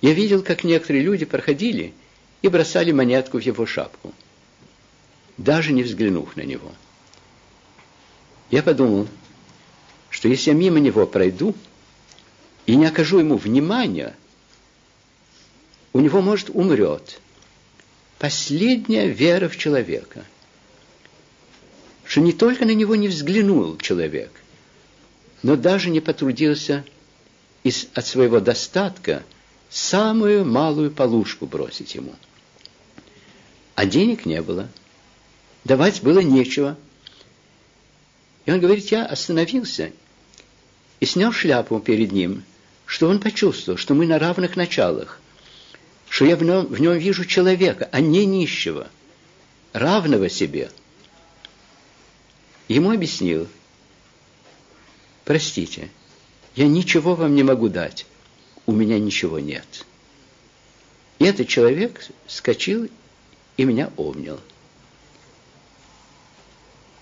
Я 0.00 0.12
видел, 0.14 0.42
как 0.42 0.64
некоторые 0.64 1.04
люди 1.04 1.24
проходили– 1.24 1.92
и 2.44 2.48
бросали 2.48 2.92
монетку 2.92 3.38
в 3.38 3.40
его 3.40 3.64
шапку, 3.64 4.12
даже 5.38 5.72
не 5.72 5.82
взглянув 5.82 6.36
на 6.36 6.42
него. 6.42 6.70
Я 8.50 8.62
подумал, 8.62 9.08
что 10.10 10.28
если 10.28 10.50
я 10.50 10.54
мимо 10.54 10.78
него 10.78 11.06
пройду 11.06 11.54
и 12.66 12.76
не 12.76 12.84
окажу 12.84 13.18
ему 13.18 13.38
внимания, 13.38 14.14
у 15.94 16.00
него, 16.00 16.20
может, 16.20 16.50
умрет 16.50 17.18
последняя 18.18 19.08
вера 19.08 19.48
в 19.48 19.56
человека. 19.56 20.22
Что 22.04 22.20
не 22.20 22.34
только 22.34 22.66
на 22.66 22.74
него 22.74 22.94
не 22.94 23.08
взглянул 23.08 23.78
человек, 23.78 24.30
но 25.42 25.56
даже 25.56 25.88
не 25.88 26.00
потрудился 26.00 26.84
из, 27.62 27.88
от 27.94 28.04
своего 28.06 28.38
достатка 28.38 29.22
самую 29.70 30.44
малую 30.44 30.90
полушку 30.90 31.46
бросить 31.46 31.94
ему. 31.94 32.14
А 33.74 33.86
денег 33.86 34.26
не 34.26 34.40
было. 34.40 34.68
Давать 35.64 36.02
было 36.02 36.20
нечего. 36.20 36.76
И 38.46 38.52
он 38.52 38.60
говорит, 38.60 38.90
я 38.90 39.06
остановился 39.06 39.90
и 41.00 41.06
снял 41.06 41.32
шляпу 41.32 41.80
перед 41.80 42.12
ним, 42.12 42.44
что 42.86 43.08
он 43.08 43.18
почувствовал, 43.18 43.78
что 43.78 43.94
мы 43.94 44.06
на 44.06 44.18
равных 44.18 44.56
началах, 44.56 45.20
что 46.08 46.26
я 46.26 46.36
в 46.36 46.42
нем, 46.42 46.66
в 46.66 46.80
нем 46.80 46.96
вижу 46.96 47.24
человека, 47.24 47.88
а 47.90 48.00
не 48.00 48.26
нищего, 48.26 48.88
равного 49.72 50.28
себе. 50.28 50.70
Ему 52.68 52.92
объяснил, 52.92 53.48
простите, 55.24 55.90
я 56.54 56.68
ничего 56.68 57.14
вам 57.14 57.34
не 57.34 57.42
могу 57.42 57.68
дать, 57.68 58.06
у 58.66 58.72
меня 58.72 58.98
ничего 58.98 59.38
нет. 59.38 59.86
И 61.18 61.24
этот 61.24 61.48
человек 61.48 62.06
скочил 62.26 62.88
и 63.56 63.64
меня 63.64 63.90
обнял. 63.96 64.40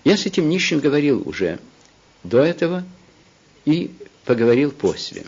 Я 0.03 0.17
с 0.17 0.25
этим 0.25 0.49
нищим 0.49 0.79
говорил 0.79 1.27
уже 1.27 1.59
до 2.23 2.41
этого 2.41 2.83
и 3.65 3.91
поговорил 4.25 4.71
после 4.71 5.25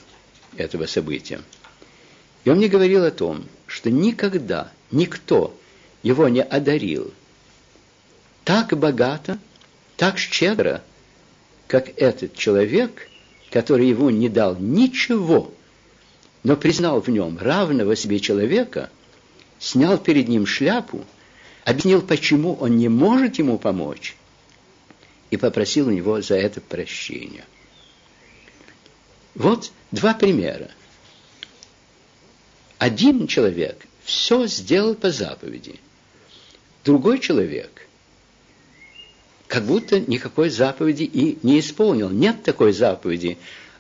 этого 0.58 0.86
события. 0.86 1.42
И 2.44 2.50
он 2.50 2.58
мне 2.58 2.68
говорил 2.68 3.04
о 3.04 3.12
том, 3.12 3.46
что 3.68 3.90
никогда 3.90 4.72
никто 4.92 5.58
его 6.04 6.28
не 6.28 6.44
одарил 6.44 7.14
так 8.44 8.78
богато, 8.78 9.40
так 9.98 10.20
щедро, 10.20 10.84
как 11.68 11.90
этот 12.00 12.36
человек, 12.36 13.10
который 13.50 13.88
ему 13.88 14.12
не 14.12 14.30
дал 14.30 14.56
ничего, 14.58 15.52
но 16.44 16.56
признал 16.56 17.02
в 17.02 17.08
нем 17.08 17.40
равного 17.40 17.96
себе 17.96 18.20
человека, 18.20 18.92
снял 19.58 19.98
перед 19.98 20.28
ним 20.28 20.46
шляпу, 20.46 21.04
объяснил, 21.66 22.02
почему 22.02 22.54
он 22.54 22.78
не 22.78 22.88
может 22.88 23.38
ему 23.40 23.58
помочь, 23.58 24.16
и 25.32 25.38
попросил 25.38 25.88
у 25.90 25.92
него 25.92 26.22
за 26.22 26.36
это 26.36 26.62
прощения. 26.62 27.44
Вот 29.34 29.72
два 29.92 30.14
примера. 30.14 30.72
Один 32.78 33.28
человек 33.28 33.86
все 34.04 34.46
сделал 34.48 34.96
по 34.96 35.12
заповеди. 35.12 35.80
Другой 36.86 37.20
человек 37.20 37.88
как 39.48 39.66
будто 39.66 40.00
никакой 40.00 40.50
заповеди 40.50 41.04
и 41.04 41.40
не 41.42 41.60
исполнил. 41.60 42.10
Нет 42.10 42.44
такой 42.44 42.74
заповеди 42.74 43.38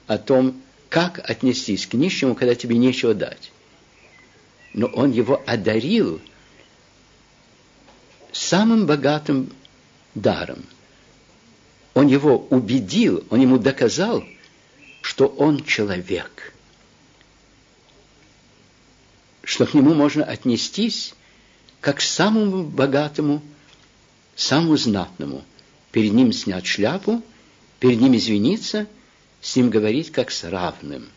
о 0.08 0.18
том, 0.18 0.62
как 0.90 1.20
отнестись 1.30 1.86
к 1.86 1.94
нищему, 1.94 2.36
когда 2.36 2.56
тебе 2.56 2.78
нечего 2.78 3.14
дать. 3.14 3.52
Но 4.74 4.88
он 4.88 5.12
его 5.12 5.42
одарил 5.46 6.20
самым 8.46 8.86
богатым 8.86 9.52
даром. 10.14 10.66
Он 11.94 12.08
его 12.08 12.38
убедил, 12.50 13.26
он 13.30 13.42
ему 13.42 13.58
доказал, 13.58 14.24
что 15.02 15.28
он 15.28 15.64
человек, 15.64 16.54
что 19.44 19.66
к 19.66 19.74
нему 19.74 19.94
можно 19.94 20.24
отнестись 20.24 21.14
как 21.82 21.98
к 21.98 22.02
самому 22.02 22.64
богатому, 22.64 23.42
самому 24.36 24.78
знатному. 24.78 25.44
Перед 25.92 26.14
ним 26.14 26.34
снять 26.34 26.66
шляпу, 26.66 27.24
перед 27.80 28.02
ним 28.02 28.16
извиниться, 28.16 28.88
с 29.42 29.56
ним 29.56 29.70
говорить 29.70 30.12
как 30.12 30.32
с 30.32 30.44
равным. 30.44 31.08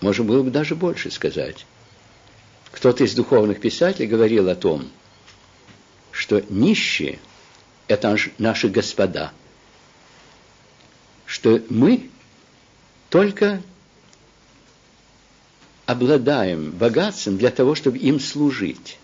Можно 0.00 0.24
было 0.24 0.42
бы 0.42 0.50
даже 0.50 0.74
больше 0.74 1.10
сказать. 1.10 1.66
Кто-то 2.78 3.02
из 3.02 3.12
духовных 3.12 3.60
писателей 3.60 4.06
говорил 4.06 4.48
о 4.48 4.54
том, 4.54 4.88
что 6.12 6.40
нищие– 6.48 7.18
это 7.88 8.16
наши 8.38 8.68
господа, 8.68 9.32
что 11.26 11.60
мы 11.70 12.08
только 13.10 13.60
обладаем 15.86 16.70
богатством 16.70 17.36
для 17.36 17.50
того, 17.50 17.74
чтобы 17.74 17.98
им 17.98 18.20
служить. 18.20 19.00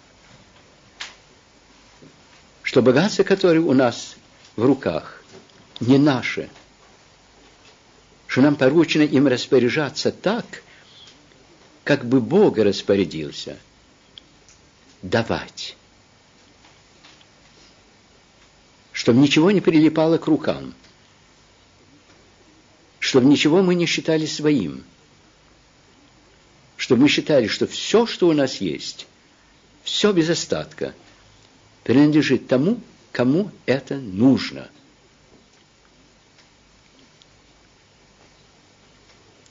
Что 2.62 2.80
богатство, 2.80 3.24
которое 3.24 3.58
у 3.58 3.74
нас 3.74 4.14
в 4.54 4.64
руках, 4.64 5.20
не 5.80 5.98
наше. 5.98 6.48
Что 8.28 8.40
нам 8.40 8.54
поручено 8.54 9.02
им 9.02 9.26
распоряжаться 9.26 10.12
так, 10.12 10.62
как 11.84 12.04
бы 12.04 12.20
Бог 12.20 12.58
распорядился. 12.58 13.58
Давать 15.02 15.76
чтобы 18.94 19.18
ничего 19.18 19.50
не 19.50 19.60
прилипало 19.60 20.16
к 20.18 20.26
рукам, 20.26 20.72
чтобы 23.00 23.26
ничего 23.26 23.60
мы 23.60 23.74
не 23.74 23.84
считали 23.84 24.24
своим, 24.24 24.84
чтобы 26.78 27.02
мы 27.02 27.08
считали, 27.08 27.48
что 27.48 27.66
все, 27.66 28.06
что 28.06 28.28
у 28.28 28.32
нас 28.32 28.62
есть, 28.62 29.06
все 29.82 30.12
без 30.12 30.30
остатка, 30.30 30.94
принадлежит 31.82 32.46
тому, 32.46 32.80
кому 33.10 33.50
это 33.66 33.98
нужно. 33.98 34.70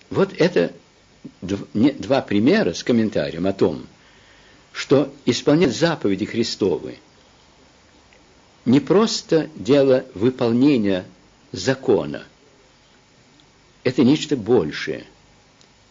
Вот 0.09 0.33
это 0.39 0.73
два 1.41 2.21
примера 2.21 2.73
с 2.73 2.83
комментарием 2.83 3.47
о 3.47 3.53
том, 3.53 3.85
что 4.71 5.13
исполнять 5.25 5.75
заповеди 5.75 6.25
Христовы– 6.25 6.97
не 8.65 8.79
просто 8.79 9.49
дело 9.55 10.05
выполнения 10.13 11.05
закона. 11.51 12.23
Это 13.83 14.03
нечто 14.03 14.37
большее. 14.37 15.05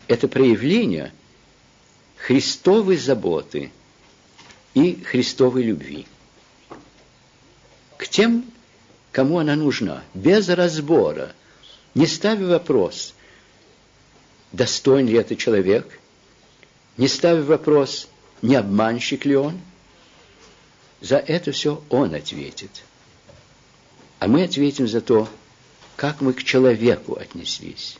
Это 0.08 0.28
проявление 0.28 1.12
Христовой 2.16 2.96
заботы 2.96 3.70
и 4.74 5.02
Христовой 5.02 5.64
любви. 5.64 6.06
К 7.98 8.08
тем, 8.08 8.44
кому 9.12 9.38
она 9.38 9.54
нужна, 9.54 10.02
без 10.14 10.48
разбора, 10.48 11.34
не 11.94 12.06
ставя 12.06 12.46
вопрос, 12.46 13.14
достоин 14.52 15.06
ли 15.06 15.14
это 15.14 15.36
человек, 15.36 15.98
не 16.96 17.08
ставя 17.08 17.42
вопрос, 17.42 18.08
не 18.42 18.56
обманщик 18.56 19.24
ли 19.24 19.36
он– 19.36 19.60
за 21.02 21.16
это 21.16 21.50
все 21.50 21.82
он 21.90 22.14
ответит. 22.14 22.84
А 24.20 24.28
мы 24.28 24.44
ответим 24.44 24.86
за 24.86 25.00
то, 25.00 25.28
как 25.96 26.20
мы 26.20 26.32
к 26.32 26.44
человеку 26.44 27.16
отнеслись. 27.16 27.98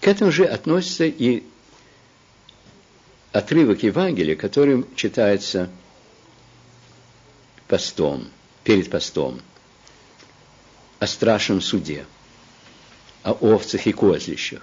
К 0.00 0.08
этому 0.08 0.32
же 0.32 0.44
относится 0.44 1.04
и 1.04 1.44
отрывок 3.30 3.84
Евангелия, 3.84 4.34
которым 4.34 4.84
читается 4.96 5.70
постом, 7.68 8.28
перед 8.64 8.90
постом, 8.90 9.40
о 10.98 11.06
страшном 11.06 11.60
суде, 11.60 12.04
о 13.26 13.32
овцах 13.32 13.86
и 13.88 13.92
козлищах. 13.92 14.62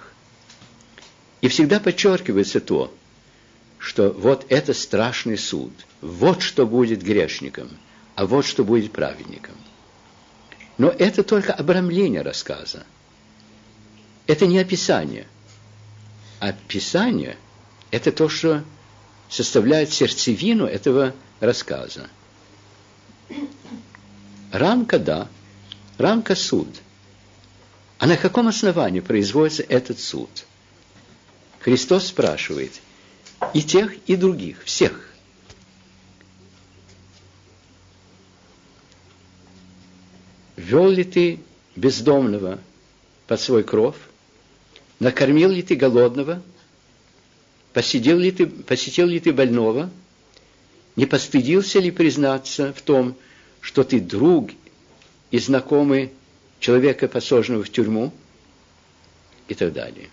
И 1.42 1.48
всегда 1.48 1.78
подчеркивается 1.78 2.60
то, 2.60 2.92
что 3.78 4.10
вот 4.10 4.46
это 4.48 4.72
страшный 4.72 5.36
суд, 5.36 5.72
вот 6.00 6.40
что 6.40 6.66
будет 6.66 7.02
грешником, 7.02 7.68
а 8.14 8.24
вот 8.24 8.46
что 8.46 8.64
будет 8.64 8.90
праведником. 8.92 9.54
Но 10.78 10.88
это 10.88 11.22
только 11.22 11.52
обрамление 11.52 12.22
рассказа. 12.22 12.84
Это 14.26 14.46
не 14.46 14.58
описание. 14.58 15.26
Описание– 16.40 17.36
это 17.90 18.10
то, 18.10 18.30
что 18.30 18.64
составляет 19.28 19.92
сердцевину 19.92 20.64
этого 20.64 21.14
рассказа. 21.40 22.08
Рамка– 24.50 24.98
да, 25.00 25.28
рамка– 25.98 26.34
суд. 26.36 26.68
А 28.04 28.06
на 28.06 28.18
каком 28.18 28.48
основании 28.48 29.00
производится 29.00 29.62
этот 29.62 29.98
суд? 29.98 30.28
Христос 31.60 32.08
спрашивает– 32.08 32.82
и 33.54 33.62
тех, 33.62 33.94
и 34.06 34.14
других, 34.16 34.62
всех. 34.62 35.08
Вел 40.56 40.90
ли 40.90 41.02
ты 41.04 41.40
бездомного 41.76 42.58
под 43.26 43.40
свой 43.40 43.64
кров? 43.64 43.96
Накормил 44.98 45.48
ли 45.48 45.62
ты 45.62 45.74
голодного? 45.74 46.42
Посидел 47.72 48.18
ли 48.18 48.32
ты, 48.32 48.44
посетил 48.46 49.06
ли 49.06 49.18
ты 49.18 49.32
больного? 49.32 49.88
Не 50.96 51.06
постыдился 51.06 51.78
ли 51.78 51.90
признаться 51.90 52.74
в 52.74 52.82
том, 52.82 53.16
что 53.62 53.82
ты 53.82 53.98
друг 53.98 54.50
и 55.30 55.38
знакомый 55.38 56.12
человека, 56.64 57.08
посаженного 57.08 57.62
в 57.62 57.68
тюрьму? 57.70 58.10
И 59.48 59.54
так 59.54 59.74
далее. 59.74 60.08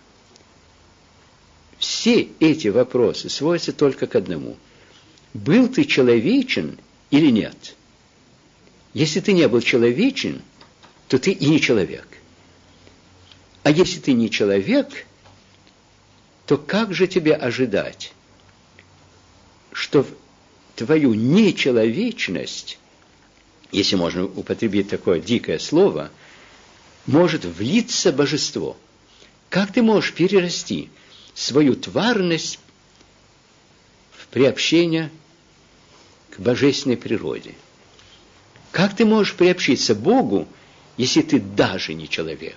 Все 1.78 2.28
эти 2.40 2.68
вопросы 2.68 3.30
сводятся 3.30 3.72
только 3.72 4.06
к 4.06 4.14
одному. 4.14 4.58
Был 5.32 5.68
ты 5.68 5.86
человечен 5.86 6.78
или 7.10 7.30
нет? 7.30 7.74
Если 8.92 9.20
ты 9.20 9.32
не 9.32 9.48
был 9.48 9.62
человечен, 9.62 10.42
то 11.08 11.18
ты 11.18 11.32
и 11.32 11.46
не 11.46 11.58
человек. 11.58 12.06
А 13.62 13.70
если 13.70 13.98
ты 13.98 14.12
не 14.12 14.28
человек, 14.28 15.06
то 16.44 16.58
как 16.58 16.92
же 16.92 17.06
тебе 17.06 17.34
ожидать, 17.34 18.12
что 19.72 20.06
твою 20.76 21.14
нечеловечность, 21.14 22.78
если 23.70 23.96
можно 23.96 24.26
употребить 24.26 24.90
такое 24.90 25.18
дикое 25.18 25.58
слово, 25.58 26.10
может 27.06 27.44
влиться 27.44 28.12
божество? 28.12 28.76
Как 29.48 29.72
ты 29.72 29.82
можешь 29.82 30.12
перерасти 30.12 30.90
свою 31.34 31.74
тварность 31.74 32.58
в 34.12 34.26
приобщение 34.28 35.10
к 36.30 36.38
божественной 36.38 36.96
природе? 36.96 37.54
Как 38.70 38.96
ты 38.96 39.04
можешь 39.04 39.34
приобщиться 39.34 39.94
Богу, 39.94 40.48
если 40.96 41.20
ты 41.20 41.40
даже 41.40 41.92
не 41.92 42.08
человек? 42.08 42.56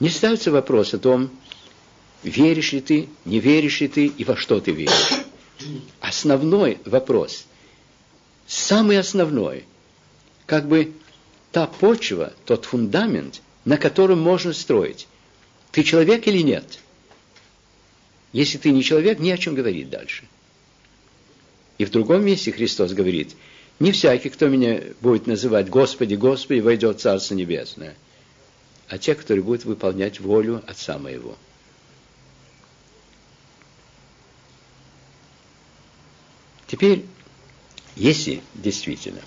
Не 0.00 0.10
ставится 0.10 0.50
вопрос 0.50 0.94
о 0.94 0.98
том, 0.98 1.30
веришь 2.24 2.72
ли 2.72 2.80
ты, 2.80 3.08
не 3.24 3.38
веришь 3.38 3.80
ли 3.80 3.88
ты 3.88 4.06
и 4.06 4.24
во 4.24 4.36
что 4.36 4.60
ты 4.60 4.72
веришь. 4.72 5.24
Основной 6.00 6.78
вопрос, 6.84 7.46
самый 8.48 8.98
основной, 8.98 9.64
как 10.46 10.66
бы 10.66 10.92
та 11.52 11.66
почва, 11.66 12.32
тот 12.44 12.64
фундамент, 12.64 13.40
на 13.64 13.76
котором 13.76 14.20
можно 14.20 14.52
строить. 14.52 15.06
Ты 15.70 15.84
человек 15.84 16.26
или 16.26 16.42
нет? 16.42 16.80
Если 18.32 18.58
ты 18.58 18.70
не 18.70 18.82
человек, 18.82 19.18
не 19.20 19.30
о 19.30 19.38
чем 19.38 19.54
говорить 19.54 19.90
дальше. 19.90 20.24
И 21.78 21.84
в 21.84 21.90
другом 21.90 22.24
месте 22.24 22.50
Христос 22.50 22.92
говорит, 22.92 23.36
не 23.78 23.92
всякий, 23.92 24.30
кто 24.30 24.48
меня 24.48 24.82
будет 25.00 25.26
называть 25.26 25.68
Господи, 25.68 26.14
Господи, 26.14 26.60
войдет 26.60 26.98
в 26.98 27.00
Царство 27.02 27.34
Небесное– 27.34 27.94
а 28.92 28.98
те, 28.98 29.14
которые 29.14 29.42
будут 29.42 29.64
выполнять 29.64 30.20
волю 30.20 30.62
Отца 30.66 30.98
моего. 30.98 31.34
Теперь, 36.66 37.06
если 37.96 38.42
действительно 38.54 39.22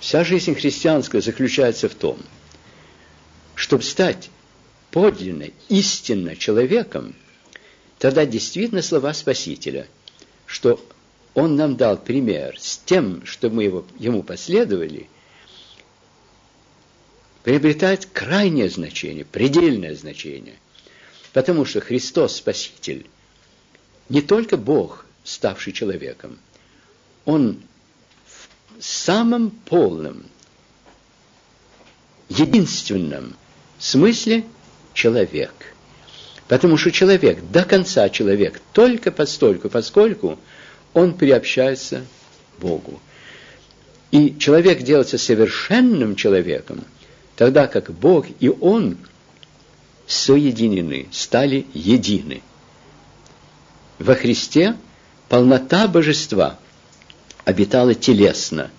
вся 0.00 0.24
жизнь 0.24 0.54
христианская 0.54 1.20
заключается 1.20 1.88
в 1.88 1.94
том, 1.94 2.18
чтобы 3.54 3.82
стать 3.82 4.30
подлинно, 4.90 5.48
истинно 5.68 6.36
человеком, 6.36 7.14
тогда 7.98 8.26
действительно 8.26 8.82
слова 8.82 9.14
Спасителя, 9.14 9.86
что 10.46 10.84
Он 11.34 11.56
нам 11.56 11.76
дал 11.76 11.96
пример 11.96 12.58
с 12.58 12.78
тем, 12.78 13.24
что 13.24 13.50
мы 13.50 13.64
его, 13.64 13.86
Ему 13.98 14.22
последовали– 14.22 15.08
приобретает 17.42 18.06
крайнее 18.06 18.68
значение, 18.68 19.24
предельное 19.24 19.94
значение. 19.94 20.56
Потому 21.32 21.64
что 21.64 21.80
Христос 21.80 22.36
Спаситель 22.36 23.06
не 24.08 24.22
только 24.22 24.56
Бог, 24.56 25.06
ставший 25.24 25.72
человеком, 25.72 26.38
Он 27.24 27.62
самом 28.80 29.50
полном, 29.50 30.24
единственном 32.28 33.34
смысле 33.78 34.44
человек. 34.94 35.52
Потому 36.48 36.76
что 36.76 36.90
человек, 36.90 37.38
до 37.50 37.64
конца 37.64 38.08
человек, 38.08 38.60
только 38.72 39.12
постольку, 39.12 39.68
поскольку 39.68 40.38
он 40.94 41.14
приобщается 41.14 42.04
Богу. 42.58 43.00
И 44.10 44.36
человек 44.38 44.82
делается 44.82 45.18
совершенным 45.18 46.16
человеком– 46.16 46.84
тогда 47.40 47.68
как 47.68 47.90
Бог 47.90 48.26
и 48.38 48.50
Он 48.50 48.98
соединены, 50.06 51.06
стали 51.10 51.66
едины. 51.72 52.42
Во 53.98 54.14
Христе 54.14 54.76
полнота 55.30 55.88
божества 55.88 56.58
обитала 57.44 57.94
телесно. 57.94 58.70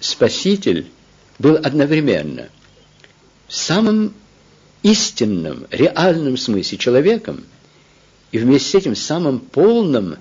Спаситель 0.00 0.90
был 1.38 1.56
одновременно 1.56 2.48
в 3.48 3.54
самом 3.54 4.14
истинном, 4.82 5.66
реальном 5.70 6.36
смысле 6.36 6.78
человеком 6.78 7.44
и 8.32 8.38
вместе 8.38 8.70
с 8.70 8.74
этим 8.74 8.94
в 8.94 8.98
самом 8.98 9.40
полном 9.40 10.16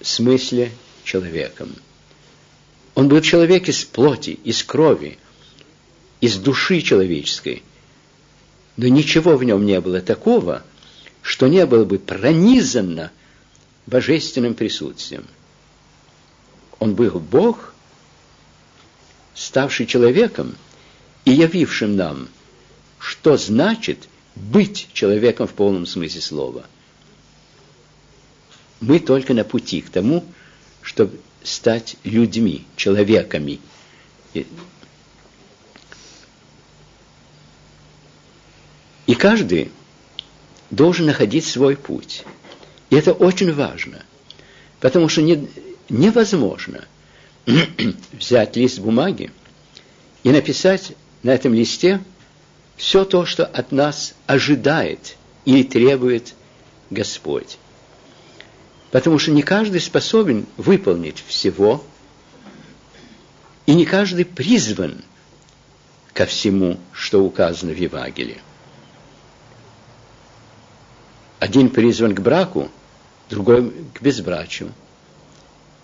смысле 0.00 0.72
человеком. 1.04 1.74
Он 2.94 3.08
был 3.08 3.20
человек 3.20 3.68
из 3.68 3.84
плоти, 3.84 4.38
из 4.44 4.62
крови, 4.62 5.18
из 6.20 6.36
души 6.36 6.80
человеческой. 6.80 7.62
Но 8.76 8.88
ничего 8.88 9.36
в 9.36 9.44
нем 9.44 9.64
не 9.64 9.80
было 9.80 10.00
такого, 10.00 10.62
что 11.26 11.48
не 11.48 11.66
было 11.66 11.84
бы 11.84 11.98
пронизано 11.98 13.10
божественным 13.86 14.54
присутствием. 14.54 15.26
Он 16.78 16.94
был 16.94 17.18
Бог, 17.18 17.74
ставший 19.34 19.86
человеком 19.86 20.54
и 21.24 21.32
явившим 21.32 21.96
нам, 21.96 22.28
что 23.00 23.36
значит 23.36 24.08
быть 24.36 24.88
человеком 24.92 25.48
в 25.48 25.54
полном 25.54 25.84
смысле 25.84 26.20
слова. 26.20 26.64
Мы 28.80 29.00
только 29.00 29.34
на 29.34 29.42
пути 29.42 29.80
к 29.80 29.90
тому, 29.90 30.24
чтобы 30.80 31.18
стать 31.42 31.96
людьми, 32.04 32.64
человеками. 32.76 33.58
И 39.06 39.14
каждый 39.16 39.72
должен 40.70 41.06
находить 41.06 41.44
свой 41.44 41.76
путь. 41.76 42.24
И 42.90 42.96
это 42.96 43.12
очень 43.12 43.52
важно, 43.52 44.02
потому 44.80 45.08
что 45.08 45.22
не, 45.22 45.48
невозможно 45.88 46.84
взять 48.12 48.56
лист 48.56 48.78
бумаги 48.78 49.30
и 50.22 50.30
написать 50.30 50.92
на 51.22 51.30
этом 51.30 51.54
листе 51.54 52.00
все 52.76 53.04
то, 53.04 53.24
что 53.24 53.44
от 53.44 53.72
нас 53.72 54.14
ожидает 54.26 55.16
или 55.44 55.62
требует 55.62 56.34
Господь. 56.90 57.58
Потому 58.90 59.18
что 59.18 59.30
не 59.32 59.42
каждый 59.42 59.80
способен 59.80 60.46
выполнить 60.56 61.22
всего, 61.26 61.84
и 63.66 63.74
не 63.74 63.84
каждый 63.84 64.24
призван 64.24 65.02
ко 66.12 66.24
всему, 66.24 66.78
что 66.92 67.22
указано 67.22 67.72
в 67.72 67.76
Евангелии. 67.76 68.40
Один 71.46 71.70
призван 71.70 72.14
к 72.14 72.20
браку, 72.20 72.70
другой 73.30 73.72
к 73.94 74.02
безбрачию. 74.02 74.72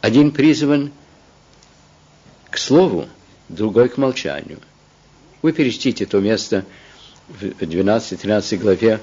Один 0.01 0.33
призван 0.33 0.90
к 2.51 2.59
слову, 2.59 3.09
другой 3.48 3.88
к 3.88 3.96
молчанию. 3.96 4.59
Вы 5.40 5.53
перечтите 5.53 6.07
то 6.07 6.20
место 6.20 6.64
в 7.29 7.44
12-13 7.44 8.57
главе 8.59 9.01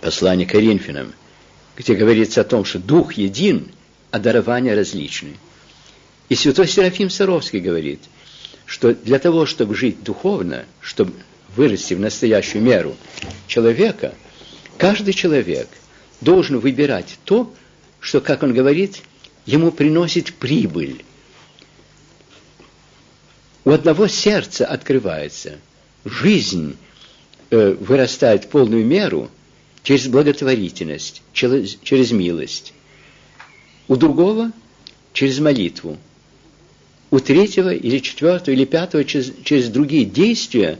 послания 0.00 0.46
Коринфянам– 0.46 1.12
где 1.76 1.94
говорится 1.94 2.42
о 2.42 2.44
том, 2.44 2.64
что 2.64 2.78
Дух 2.78 3.14
един, 3.14 3.70
а 4.10 4.18
дарования 4.18 4.76
различны. 4.76 5.36
И 6.28 6.34
святой 6.34 6.68
Серафим 6.68 7.10
Саровский 7.10 7.60
говорит, 7.60 8.00
что 8.66 8.94
для 8.94 9.18
того, 9.18 9.46
чтобы 9.46 9.74
жить 9.74 10.02
духовно, 10.02 10.64
чтобы 10.80 11.14
вырасти 11.56 11.94
в 11.94 12.00
настоящую 12.00 12.62
меру 12.62 12.96
человека, 13.46 14.14
каждый 14.78 15.14
человек 15.14 15.68
должен 16.20 16.58
выбирать 16.58 17.18
то, 17.24 17.52
что, 18.00 18.20
как 18.20 18.42
он 18.42 18.52
говорит, 18.52 19.02
ему 19.46 19.70
приносит 19.70 20.34
прибыль. 20.34 21.04
У 23.64 23.70
одного 23.70 24.08
сердца 24.08 24.66
открывается, 24.66 25.58
жизнь 26.04 26.76
э, 27.50 27.76
вырастает 27.78 28.44
в 28.44 28.48
полную 28.48 28.84
меру– 28.84 29.30
через 29.82 30.06
благотворительность, 30.08 31.22
через, 31.32 31.76
через 31.82 32.12
милость. 32.12 32.72
У 33.88 33.96
другого 33.96 34.52
через 35.12 35.38
молитву, 35.40 35.98
у 37.10 37.18
третьего 37.18 37.74
или 37.74 37.98
четвертого 37.98 38.54
или 38.54 38.64
пятого 38.64 39.04
через, 39.04 39.32
через 39.44 39.68
другие 39.68 40.04
действия 40.04 40.78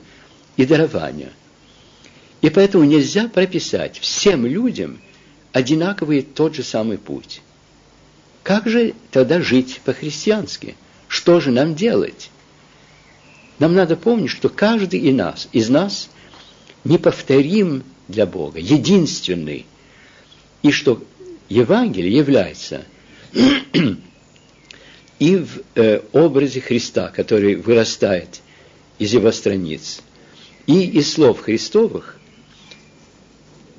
и 0.57 0.65
дарования. 0.65 1.33
И 2.43 2.51
поэтому 2.51 2.85
нельзя 2.85 3.29
прописать 3.29 3.99
всем 4.01 4.45
людям 4.45 5.01
одинаковый 5.53 6.23
тот 6.23 6.57
же 6.57 6.65
самый 6.65 6.99
путь. 6.99 7.41
Как 8.43 8.69
же 8.69 8.95
тогда 9.13 9.41
жить 9.41 9.81
по-христиански? 9.85 10.75
Что 11.07 11.41
же 11.41 11.53
нам 11.53 11.77
делать? 11.77 12.31
Нам 13.61 13.75
надо 13.75 13.97
помнить, 13.97 14.31
что 14.31 14.49
каждый 14.49 14.99
из 14.99 15.15
нас, 15.15 15.49
из 15.53 15.69
нас 15.69 16.11
неповторим 16.83 17.85
для 18.09 18.27
Бога, 18.27 18.59
единственный, 18.59 19.67
и 20.63 20.73
что 20.73 21.01
Евангелие 21.49 22.17
является 22.17 22.85
и 25.21 25.37
в 25.37 25.63
э, 25.77 26.01
образе 26.13 26.61
Христа, 26.61 27.09
который 27.15 27.55
вырастает 27.55 28.41
из 28.99 29.13
его 29.13 29.31
страниц, 29.31 30.01
и 30.67 30.85
из 30.85 31.13
слов 31.13 31.41
Христовых, 31.41 32.19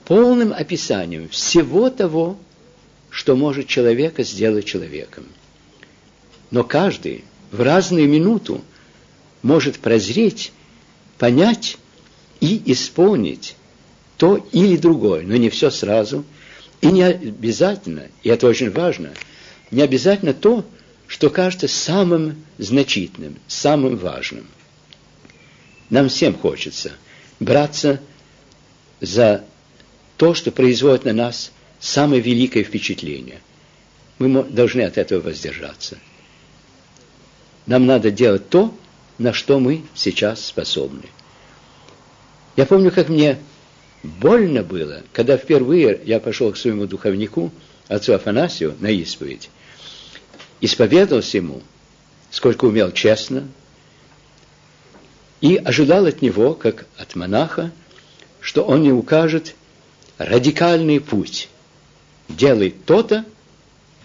полным 0.06 0.54
описанием 0.54 1.30
всего 1.30 1.90
того, 1.90 2.38
что 3.10 3.36
может 3.36 3.68
человека 3.68 4.24
сделать 4.24 4.66
человеком. 4.66 5.26
Но 6.52 6.64
каждый 6.64 7.24
в 7.52 7.62
разную 7.62 8.10
минуту 8.10 8.62
может 9.42 9.80
прозреть, 9.80 10.52
понять 11.18 11.78
и 12.40 12.62
исполнить 12.72 13.56
то 14.18 14.38
или 14.52 14.78
другое, 14.78 15.24
но 15.24 15.36
не 15.36 15.50
все 15.50 15.70
сразу. 15.70 16.26
И 16.82 16.88
не 16.88 17.04
обязательно, 17.04 18.08
и 18.24 18.30
это 18.30 18.48
очень 18.48 18.70
важно, 18.70 19.14
не 19.72 19.82
обязательно 19.82 20.34
то, 20.34 20.66
что 21.08 21.30
кажется 21.30 21.68
самым 21.68 22.44
значительным, 22.58 23.38
самым 23.48 23.96
важным. 23.96 24.48
Нам 25.90 26.10
всем 26.10 26.36
хочется 26.36 26.92
браться 27.40 28.02
за 29.00 29.46
то, 30.24 30.34
что 30.34 30.52
производит 30.52 31.04
на 31.04 31.12
нас 31.12 31.52
самое 31.82 32.22
великое 32.22 32.64
впечатление. 32.64 33.42
Мы 34.20 34.42
должны 34.46 34.80
от 34.84 34.98
этого 34.98 35.20
воздержаться. 35.20 35.98
Нам 37.66 37.86
надо 37.86 38.10
делать 38.10 38.48
то, 38.48 38.74
на 39.18 39.34
что 39.34 39.60
мы 39.60 39.84
сейчас 39.94 40.46
способны. 40.46 41.04
Я 42.56 42.66
помню, 42.66 42.90
как 42.90 43.10
мне 43.10 43.38
больно 44.02 44.64
было, 44.64 45.02
когда 45.12 45.36
впервые 45.36 46.00
я 46.06 46.22
пошел 46.22 46.54
к 46.54 46.58
своему 46.58 46.86
духовнику, 46.86 47.52
отцу 47.90 48.14
Афанасию, 48.14 48.78
на 48.80 48.92
исповедь. 48.92 49.50
Исповедовался 50.62 51.36
ему, 51.36 51.62
сколько 52.32 52.64
умел 52.64 52.94
честно, 52.94 53.46
и 55.42 55.58
ожидал 55.58 56.06
от 56.06 56.22
него, 56.22 56.54
как 56.54 56.86
от 56.98 57.18
монаха, 57.18 57.72
что 58.40 58.64
он 58.64 58.80
мне 58.80 58.94
укажет 58.94 59.56
радикальный 60.18 61.00
путь. 61.00 61.50
Делай 62.30 62.72
то-то, 62.72 63.26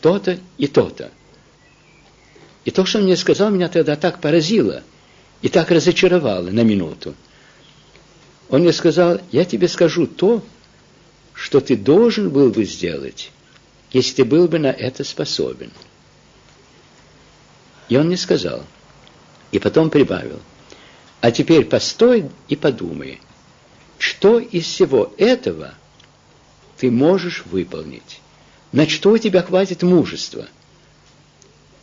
то-то 0.01 0.39
и 0.57 0.67
то-то. 0.67 1.11
И 2.65 2.71
то, 2.71 2.85
что 2.85 2.99
он 2.99 3.05
мне 3.05 3.17
сказал, 3.17 3.51
меня 3.51 3.69
тогда 3.69 3.97
так 3.97 4.21
поразило 4.21 4.83
и 5.41 5.49
так 5.49 5.71
разочаровало 5.71 6.51
на 6.51 6.61
минуту. 6.61 7.15
Он 8.49 8.63
мне 8.63 8.73
сказал, 8.73 9.21
я 9.31 9.45
тебе 9.45 9.69
скажу 9.69 10.07
то, 10.07 10.45
что 11.35 11.61
ты 11.61 11.77
должен 11.77 12.31
был 12.31 12.51
бы 12.51 12.65
сделать, 12.65 13.31
если 13.93 14.17
ты 14.17 14.25
был 14.25 14.49
бы 14.49 14.59
на 14.59 14.69
это 14.69 15.05
способен. 15.05 15.71
И 17.89 17.97
он 17.97 18.07
мне 18.07 18.17
сказал, 18.17 18.65
и 19.53 19.59
потом 19.59 19.89
прибавил, 19.89 20.41
а 21.21 21.31
теперь 21.31 21.65
постой 21.65 22.31
и 22.49 22.57
подумай, 22.57 23.21
что 23.99 24.39
из 24.39 24.65
всего 24.65 25.13
этого 25.17 25.75
ты 26.79 26.91
можешь 26.91 27.45
выполнить, 27.47 28.21
на 28.73 28.89
что 28.89 29.11
у 29.11 29.19
тебя 29.19 29.43
хватит 29.43 29.83
мужества, 29.83 30.49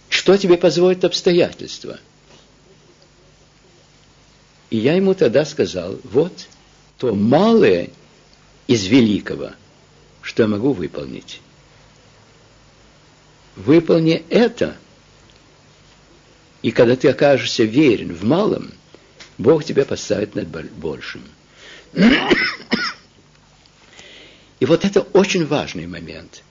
что 0.10 0.38
тебе 0.38 0.58
позволит 0.58 1.04
обстоятельства. 1.04 2.00
И 4.70 4.78
я 4.78 4.96
ему 4.96 5.14
тогда 5.14 5.46
сказал, 5.46 6.00
вот, 6.04 6.48
то 6.98 7.14
малое 7.14 7.90
из 8.68 8.86
великого, 8.86 9.52
что 10.22 10.44
я 10.44 10.48
могу 10.48 10.74
выполнить. 10.74 11.42
Выполни 13.56 14.26
это, 14.30 14.76
и 16.62 16.72
когда 16.72 16.96
ты 16.96 17.10
окажешься 17.10 17.64
верен 17.64 18.14
в 18.14 18.24
малом, 18.24 18.72
Бог 19.38 19.64
тебя 19.66 19.86
поставит 19.86 20.36
над 20.36 20.48
большим. 20.48 21.22
И 24.60 24.65
вот 24.65 24.86
это 24.86 25.02
очень 25.02 25.46
важный 25.46 25.88
момент. 25.88 26.44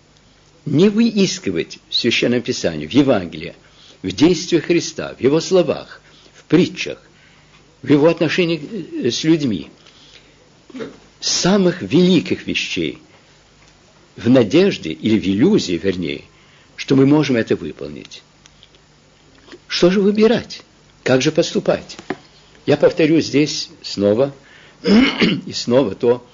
Не 0.66 0.88
выискивать 0.88 1.78
в 1.88 1.94
Священном 1.94 2.42
Писании, 2.42 2.86
в 2.86 2.92
Евангелии, 2.92 3.54
в 4.02 4.12
действиях 4.12 4.64
Христа, 4.64 5.14
в 5.18 5.20
Его 5.20 5.40
словах, 5.40 6.00
в 6.34 6.44
притчах, 6.44 6.98
в 7.82 7.90
Его 7.90 8.08
отношениях 8.08 8.60
с 9.12 9.24
людьми– 9.24 9.70
самых 11.24 11.80
великих 11.82 12.46
вещей 12.46 12.98
в 14.16 14.28
надежде 14.28 14.90
или 14.92 15.18
в 15.18 15.24
иллюзии, 15.24 15.80
вернее, 15.82 16.24
что 16.76 16.96
мы 16.96 17.06
можем 17.06 17.36
это 17.36 17.56
выполнить. 17.56 18.22
Что 19.66 19.90
же 19.90 20.00
выбирать? 20.00 20.62
Как 21.02 21.22
же 21.22 21.32
поступать? 21.32 21.96
Я 22.66 22.76
повторю 22.76 23.20
здесь 23.20 23.70
снова 23.82 24.34
и 25.46 25.52
снова 25.52 25.94
то, 25.94 26.26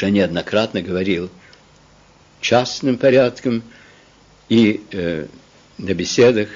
я 0.00 0.10
неоднократно 0.10 0.82
говорил 0.82 1.30
частным 2.40 2.98
порядком 2.98 3.62
и 4.48 4.82
э, 4.92 5.26
на 5.78 5.94
беседах 5.94 6.48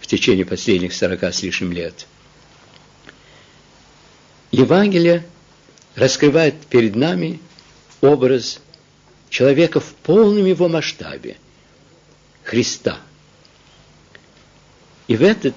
в 0.00 0.06
течение 0.06 0.44
последних 0.44 0.92
сорока 0.92 1.32
с 1.32 1.42
лишним 1.42 1.72
лет– 1.72 2.06
Евангелие 4.54 5.24
раскрывает 5.96 6.54
перед 6.66 6.94
нами 6.94 7.40
образ 8.00 8.60
человека 9.28 9.80
в 9.80 9.94
полном 9.94 10.46
его 10.46 10.68
масштабе, 10.68 11.36
Христа. 12.44 13.00
И 15.08 15.16
в, 15.16 15.22
этот, 15.22 15.54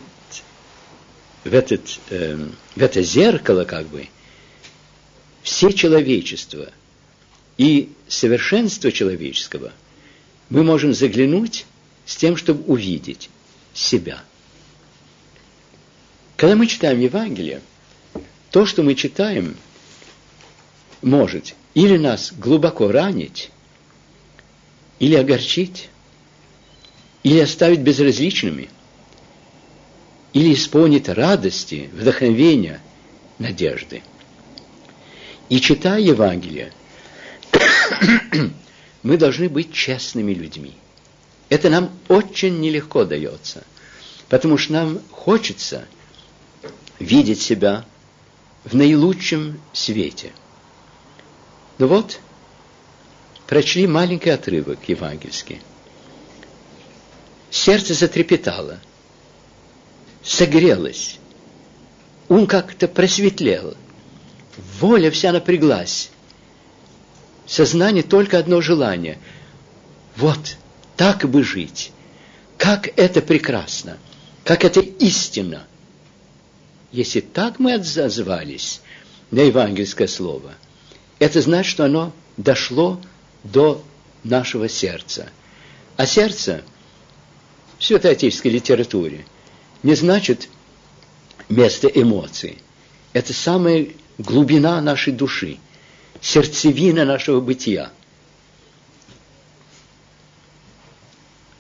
в, 1.44 1.54
этот, 1.54 2.00
э, 2.10 2.38
в 2.76 2.82
это 2.82 3.04
зеркало, 3.04 3.66
как 3.66 3.86
бы, 3.86 4.08
все 5.48 5.72
человечество 5.72 6.74
и 7.58 7.94
совершенство 8.10 8.92
человеческого 8.92 9.72
мы 10.50 10.62
можем 10.66 10.94
заглянуть 10.94 11.66
с 12.06 12.18
тем, 12.18 12.36
чтобы 12.36 12.66
увидеть 12.66 13.30
себя. 13.74 14.22
Когда 16.36 16.58
мы 16.58 16.68
читаем 16.68 17.00
Евангелие, 17.00 17.62
то, 18.52 18.66
что 18.66 18.84
мы 18.84 18.94
читаем, 18.94 19.56
может 21.02 21.56
или 21.76 21.96
нас 21.96 22.34
глубоко 22.34 22.92
ранить, 22.92 23.50
или 25.00 25.16
огорчить, 25.16 25.88
или 27.24 27.40
оставить 27.40 27.80
безразличными, 27.80 28.68
или 30.34 30.54
исполнить 30.54 31.08
радости, 31.08 31.90
вдохновения, 31.94 32.82
надежды. 33.40 34.04
И 35.50 35.62
читая 35.62 36.00
Евангелие, 36.00 36.74
мы 39.04 39.18
должны 39.18 39.48
быть 39.48 39.72
честными 39.72 40.34
людьми. 40.34 40.76
Это 41.50 41.70
нам 41.70 41.92
очень 42.10 42.60
нелегко 42.60 43.06
дается, 43.06 43.64
потому 44.28 44.58
что 44.58 44.74
нам 44.74 45.00
хочется 45.12 45.88
видеть 47.00 47.42
себя 47.42 47.86
в 48.66 48.76
наилучшем 48.76 49.62
свете. 49.72 50.34
Ну 51.78 51.88
вот, 51.88 52.20
прочли 53.46 53.88
маленький 53.88 54.32
отрывок 54.32 54.80
евангельский. 54.90 55.62
Сердце 57.50 57.94
затрепетало, 57.94 58.80
согрелось, 60.22 61.20
ум 62.28 62.46
как-то 62.46 62.90
просветлел, 62.90 63.78
воля 64.80 65.12
вся 65.12 65.32
напряглась, 65.32 66.10
сознание 67.46 68.04
только 68.04 68.38
одно 68.40 68.62
желание. 68.62 69.20
Вот, 70.16 70.58
так 70.96 71.30
бы 71.30 71.44
жить. 71.44 71.92
Как 72.58 72.90
это 72.98 73.22
прекрасно, 73.22 73.98
как 74.44 74.66
это 74.66 74.80
истинно– 74.80 75.66
если 76.92 77.20
так 77.20 77.60
мы 77.60 77.74
отзывались 77.74 78.82
на 79.32 79.42
евангельское 79.42 80.08
слово, 80.08 80.54
это 81.20 81.42
значит, 81.42 81.72
что 81.72 81.86
оно 81.86 82.14
дошло 82.38 83.00
до 83.44 83.84
нашего 84.24 84.70
сердца, 84.70 85.30
А 85.96 86.06
сердце 86.06 86.64
в 87.78 87.84
святоотеческой 87.84 88.52
литературе 88.52 89.26
не 89.84 89.96
значит 89.96 90.50
место 91.50 91.88
эмоций. 91.88 92.60
Это 93.14 93.34
самая 93.34 93.88
глубина 94.18 94.82
нашей 94.82 95.14
души, 95.14 95.58
сердцевина 96.22 97.06
нашего 97.06 97.42
бытия. 97.42 97.92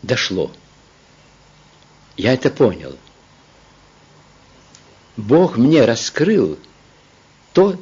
Дошло. 0.01 0.51
Я 2.15 2.33
это 2.33 2.49
понял. 2.49 2.97
Бог 5.17 5.57
мне 5.57 5.83
раскрыл 5.85 6.57
то, 7.53 7.79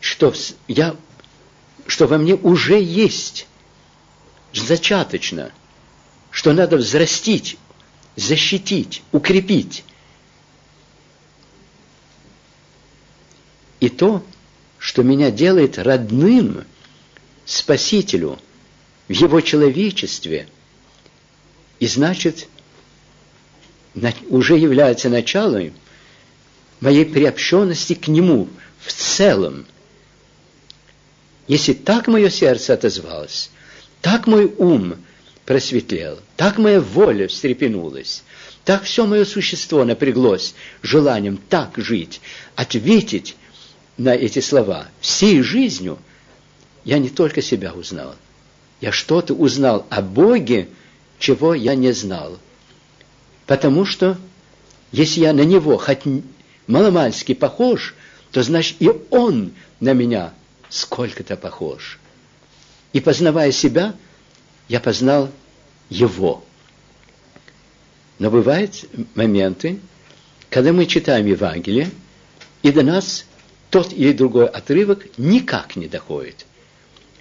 что 0.00 0.34
я 0.68 0.96
что 1.86 2.06
во 2.06 2.18
мне 2.18 2.34
уже 2.34 2.80
есть 2.80 3.46
зачаточно, 4.52 5.52
что 6.30 6.52
надо 6.52 6.76
взрастить, 6.76 7.58
защитить, 8.16 9.02
укрепить. 9.12 9.84
И 13.84 13.90
то, 13.90 14.24
что 14.78 15.02
меня 15.02 15.30
делает 15.30 15.76
родным 15.76 16.64
Спасителю 17.44 18.38
в 19.08 19.12
Его 19.12 19.42
человечестве, 19.42 20.48
и 21.80 21.86
значит, 21.86 22.48
уже 24.30 24.56
является 24.56 25.10
началом 25.10 25.74
моей 26.80 27.04
приобщенности 27.04 27.92
к 27.92 28.08
Нему 28.08 28.48
в 28.80 28.90
целом– 28.90 29.66
если 31.46 31.74
так 31.74 32.06
мое 32.06 32.30
сердце 32.30 32.72
отозвалось, 32.72 33.50
так 34.00 34.26
мой 34.26 34.46
ум 34.46 34.96
просветлел, 35.44 36.18
так 36.38 36.56
моя 36.56 36.80
воля 36.80 37.28
встрепенулась, 37.28 38.24
так 38.64 38.84
все 38.84 39.04
мое 39.04 39.26
существо 39.26 39.84
напряглось 39.84 40.54
желанием 40.82 41.36
так 41.36 41.74
жить, 41.76 42.22
ответить 42.56 43.36
на 43.96 44.14
эти 44.14 44.40
слова 44.40 44.88
всей 45.00 45.42
жизнью, 45.42 45.98
я 46.84 46.98
не 46.98 47.08
только 47.08 47.42
себя 47.42 47.72
узнал, 47.72 48.14
я 48.80 48.92
что-то 48.92 49.34
узнал 49.34 49.86
о 49.90 50.02
Боге, 50.02 50.68
чего 51.18 51.54
я 51.54 51.74
не 51.74 51.92
знал. 51.92 52.38
Потому 53.46 53.84
что, 53.84 54.18
если 54.92 55.20
я 55.20 55.32
на 55.32 55.42
Него 55.42 55.78
хоть 55.78 56.02
маломальски 56.66 57.34
похож, 57.34 57.94
то 58.30 58.42
значит 58.42 58.76
и 58.80 58.90
Он 59.10 59.52
на 59.80 59.92
меня 59.92 60.34
сколько-то 60.68 61.36
похож. 61.36 61.98
И 62.92 63.00
познавая 63.00 63.52
себя, 63.52 63.94
я 64.68 64.80
познал 64.80 65.30
его. 65.88 66.44
Но 68.18 68.30
бывают 68.30 68.84
моменты, 69.14 69.80
когда 70.50 70.72
мы 70.72 70.86
читаем 70.86 71.26
Евангелие, 71.26 71.90
и 72.62 72.70
до 72.70 72.82
нас 72.82 73.24
тот 73.74 73.92
или 73.92 74.12
другой 74.12 74.46
отрывок 74.46 75.04
никак 75.18 75.74
не 75.74 75.88
доходит. 75.88 76.46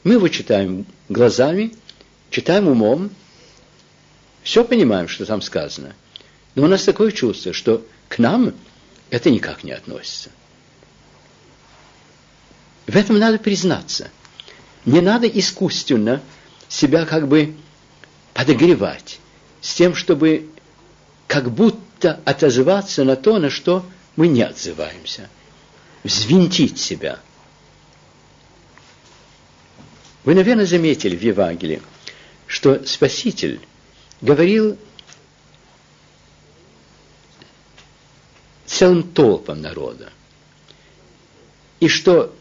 Мы 0.04 0.14
его 0.14 0.28
читаем 0.28 0.86
глазами, 1.10 1.74
читаем 2.30 2.68
умом, 2.68 3.10
все 4.44 4.64
понимаем, 4.64 5.08
что 5.08 5.26
там 5.26 5.42
сказано. 5.42 5.96
Но 6.54 6.66
у 6.66 6.68
нас 6.68 6.84
такое 6.84 7.10
чувство, 7.12 7.54
что 7.54 7.84
к 8.08 8.20
нам 8.20 8.54
это 9.10 9.32
никак 9.32 9.64
не 9.64 9.72
относится. 9.72 10.30
В 12.86 12.96
этом 12.96 13.18
надо 13.18 13.40
признаться. 13.40 14.12
Не 14.86 15.02
надо 15.02 15.28
искусственно 15.28 16.22
себя 16.70 17.08
как 17.08 17.28
бы 17.28 17.56
подогревать 18.36 19.20
с 19.60 19.74
тем, 19.74 19.96
чтобы 19.96 20.52
как 21.26 21.50
будто 21.50 22.20
отозваться 22.26 23.04
на 23.06 23.16
то, 23.16 23.40
на 23.40 23.50
что 23.50 23.84
мы 24.16 24.28
не 24.28 24.44
отзываемся. 24.44 25.32
Взвинтить 26.04 26.80
себя. 26.80 27.20
Вы, 30.24 30.36
наверное, 30.36 30.66
заметили 30.66 31.16
в 31.16 31.22
Евангелии, 31.22 31.82
что 32.48 32.86
Спаситель 32.86 33.60
говорил 34.22 34.78
целым 38.66 39.04
толпам 39.04 39.62
народа. 39.62 40.12
И 41.80 41.88
что 41.88 42.34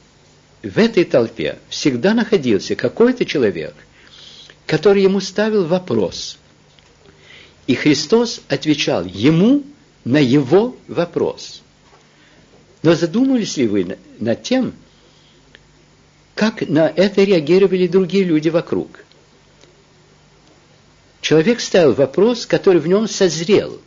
в 0.63 0.79
этой 0.79 1.05
толпе 1.05 1.59
всегда 1.69 2.15
находился 2.15 2.77
какой-то 2.77 3.25
человек, 3.25 3.75
который 4.67 5.03
ему 5.03 5.21
ставил 5.21 5.67
вопрос. 5.67 6.39
И 7.67 7.75
Христос 7.75 8.41
отвечал 8.49 9.05
ему 9.05 9.65
на 10.05 10.19
его 10.19 10.77
вопрос. 10.89 11.63
Но 12.83 12.95
задумывались 12.95 13.57
ли 13.57 13.67
вы 13.67 13.99
над 14.19 14.43
тем, 14.43 14.75
как 16.35 16.69
на 16.69 16.89
это 16.89 17.23
реагировали 17.23 17.87
другие 17.87 18.25
люди 18.25 18.49
вокруг? 18.49 19.05
Человек 21.21 21.61
ставил 21.61 21.93
вопрос, 21.93 22.47
который 22.47 22.81
в 22.81 22.89
нем 22.89 23.07
созрел, 23.07 23.81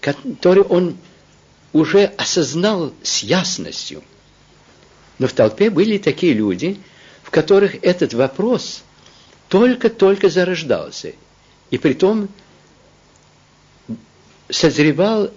который 0.00 0.62
он 0.62 0.98
уже 1.72 2.04
осознал 2.04 2.92
с 3.02 3.22
ясностью– 3.22 4.02
но 5.22 5.28
в 5.28 5.34
толпе 5.34 5.70
были 5.70 5.98
такие 5.98 6.32
люди, 6.32 6.80
в 7.22 7.30
которых 7.30 7.76
этот 7.84 8.12
вопрос 8.12 8.82
только-только 9.48 10.28
зарождался. 10.28 11.12
И 11.70 11.78
притом 11.78 12.28
созревал 14.48 15.30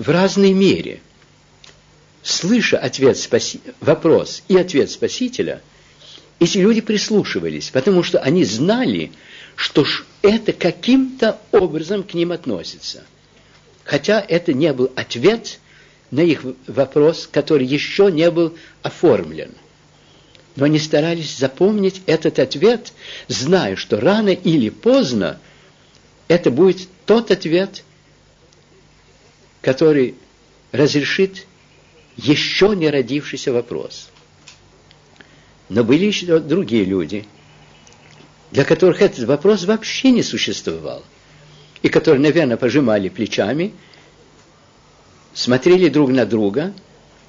в 0.00 0.08
разной 0.08 0.52
мере. 0.52 1.00
Слыша 2.24 2.76
ответ 2.76 3.16
спаси... 3.16 3.60
вопрос 3.78 4.42
и 4.48 4.56
ответ 4.56 4.90
Спасителя, 4.90 5.62
эти 6.40 6.58
люди 6.58 6.80
прислушивались, 6.80 7.70
потому 7.70 8.02
что 8.02 8.18
они 8.18 8.44
знали, 8.44 9.12
что 9.54 9.86
это 10.22 10.52
каким-то 10.52 11.38
образом 11.52 12.02
к 12.02 12.14
ним 12.14 12.32
относится. 12.32 13.04
Хотя 13.84 14.20
это 14.26 14.52
не 14.52 14.72
был 14.72 14.90
ответ– 14.96 15.60
на 16.10 16.20
их 16.20 16.44
вопрос, 16.66 17.28
который 17.30 17.66
еще 17.66 18.10
не 18.10 18.30
был 18.30 18.56
оформлен. 18.82 19.52
Но 20.56 20.64
они 20.64 20.78
старались 20.78 21.36
запомнить 21.36 22.02
этот 22.06 22.38
ответ, 22.38 22.92
зная, 23.28 23.76
что 23.76 24.00
рано 24.00 24.30
или 24.30 24.68
поздно 24.68 25.38
это 26.28 26.50
будет 26.50 26.88
тот 27.06 27.30
ответ, 27.30 27.84
который 29.60 30.14
разрешит 30.72 31.46
еще 32.16 32.74
не 32.76 32.90
родившийся 32.90 33.52
вопрос. 33.52 34.10
Но 35.68 35.84
были 35.84 36.06
еще 36.06 36.38
другие 36.40 36.84
люди, 36.84 37.26
для 38.50 38.64
которых 38.64 39.02
этот 39.02 39.26
вопрос 39.26 39.64
вообще 39.64 40.10
не 40.10 40.22
существовал, 40.22 41.04
и 41.82 41.88
которые, 41.88 42.20
наверное, 42.20 42.56
пожимали 42.56 43.08
плечами– 43.08 43.72
смотрели 45.32 45.88
друг 45.88 46.10
на 46.10 46.26
друга 46.26 46.74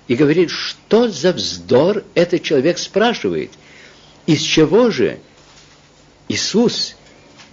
и 0.08 0.16
говорили, 0.16 0.48
что 0.48 1.10
за 1.10 1.34
вздор 1.34 2.04
этот 2.16 2.44
человек 2.44 2.78
спрашивает. 2.78 3.52
Из 4.26 4.42
чего 4.42 4.92
же 4.92 5.20
Иисус 6.28 6.96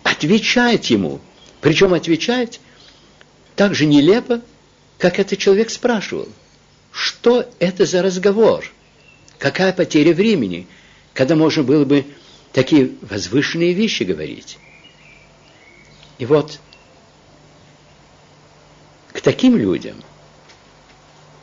отвечает 0.03 0.87
ему? 0.87 1.21
Причем 1.61 1.95
отвечает 1.95 2.61
так 3.57 3.75
же 3.75 3.87
нелепо, 3.87 4.41
как 4.99 5.19
этот 5.19 5.39
человек 5.39 5.71
спрашивал. 5.71 6.29
Что 6.93 7.49
это 7.61 7.87
за 7.87 8.03
разговор? 8.03 8.65
Какая 9.39 9.73
потеря 9.73 10.13
времени, 10.13 10.67
когда 11.15 11.37
можно 11.37 11.63
было 11.63 11.85
бы 11.85 12.05
такие 12.53 12.91
возвышенные 13.03 13.73
вещи 13.73 14.03
говорить? 14.03 14.59
И 16.19 16.27
вот 16.27 16.59
к 19.13 19.21
таким 19.21 19.57
людям 19.57 20.03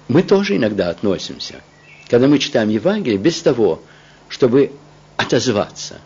мы 0.09 0.21
тоже 0.21 0.57
иногда 0.57 0.89
относимся, 0.89 1.61
когда 2.09 2.27
мы 2.27 2.39
читаем 2.39 2.69
Евангелие, 2.69 3.17
без 3.17 3.41
того, 3.41 3.81
чтобы 4.27 4.71
отозваться. 5.15 6.01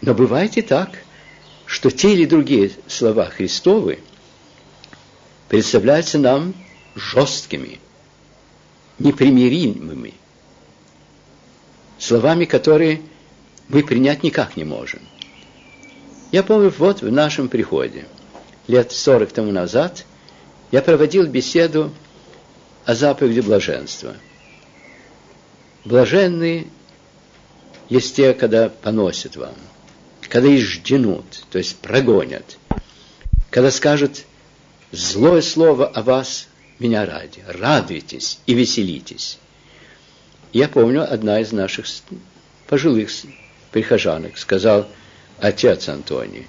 Но 0.00 0.14
бывает 0.14 0.56
и 0.56 0.62
так, 0.62 0.90
что 1.66 1.90
те 1.90 2.14
или 2.14 2.24
другие 2.24 2.70
слова 2.86 3.26
Христовы 3.26 3.98
представляются 5.48 6.18
нам 6.18 6.54
жесткими, 6.94 7.80
непримиримыми, 8.98 10.14
словами, 11.98 12.44
которые 12.44 13.02
мы 13.68 13.82
принять 13.82 14.22
никак 14.22 14.56
не 14.56 14.64
можем. 14.64 15.00
Я 16.32 16.42
помню, 16.42 16.72
вот 16.76 17.02
в 17.02 17.10
нашем 17.10 17.48
приходе, 17.48 18.06
лет 18.66 18.92
сорок 18.92 19.32
тому 19.32 19.52
назад, 19.52 20.04
я 20.70 20.82
проводил 20.82 21.26
беседу 21.26 21.92
о 22.84 22.94
заповеди 22.94 23.40
блаженства. 23.40 24.14
Блаженные 25.84 26.66
есть 27.88 28.16
те, 28.16 28.34
когда 28.34 28.68
поносят 28.68 29.36
вам. 29.36 29.54
когда 30.28 30.54
изжденут, 30.54 31.24
то 31.50 31.56
есть 31.56 31.76
прогонят, 31.76 32.58
когда 33.50 33.70
скажут 33.70 34.24
злое 34.92 35.42
слово 35.42 35.86
о 35.86 36.02
вас 36.02 36.48
меня 36.78 37.04
ради, 37.04 37.42
радуйтесь 37.46 38.38
и 38.46 38.54
веселитесь. 38.54 39.38
Я 40.52 40.68
помню, 40.68 41.10
одна 41.10 41.40
из 41.40 41.52
наших 41.52 41.86
пожилых 42.66 43.10
прихожанок 43.70 44.38
сказал, 44.38 44.88
отец 45.38 45.88
Антоний, 45.88 46.46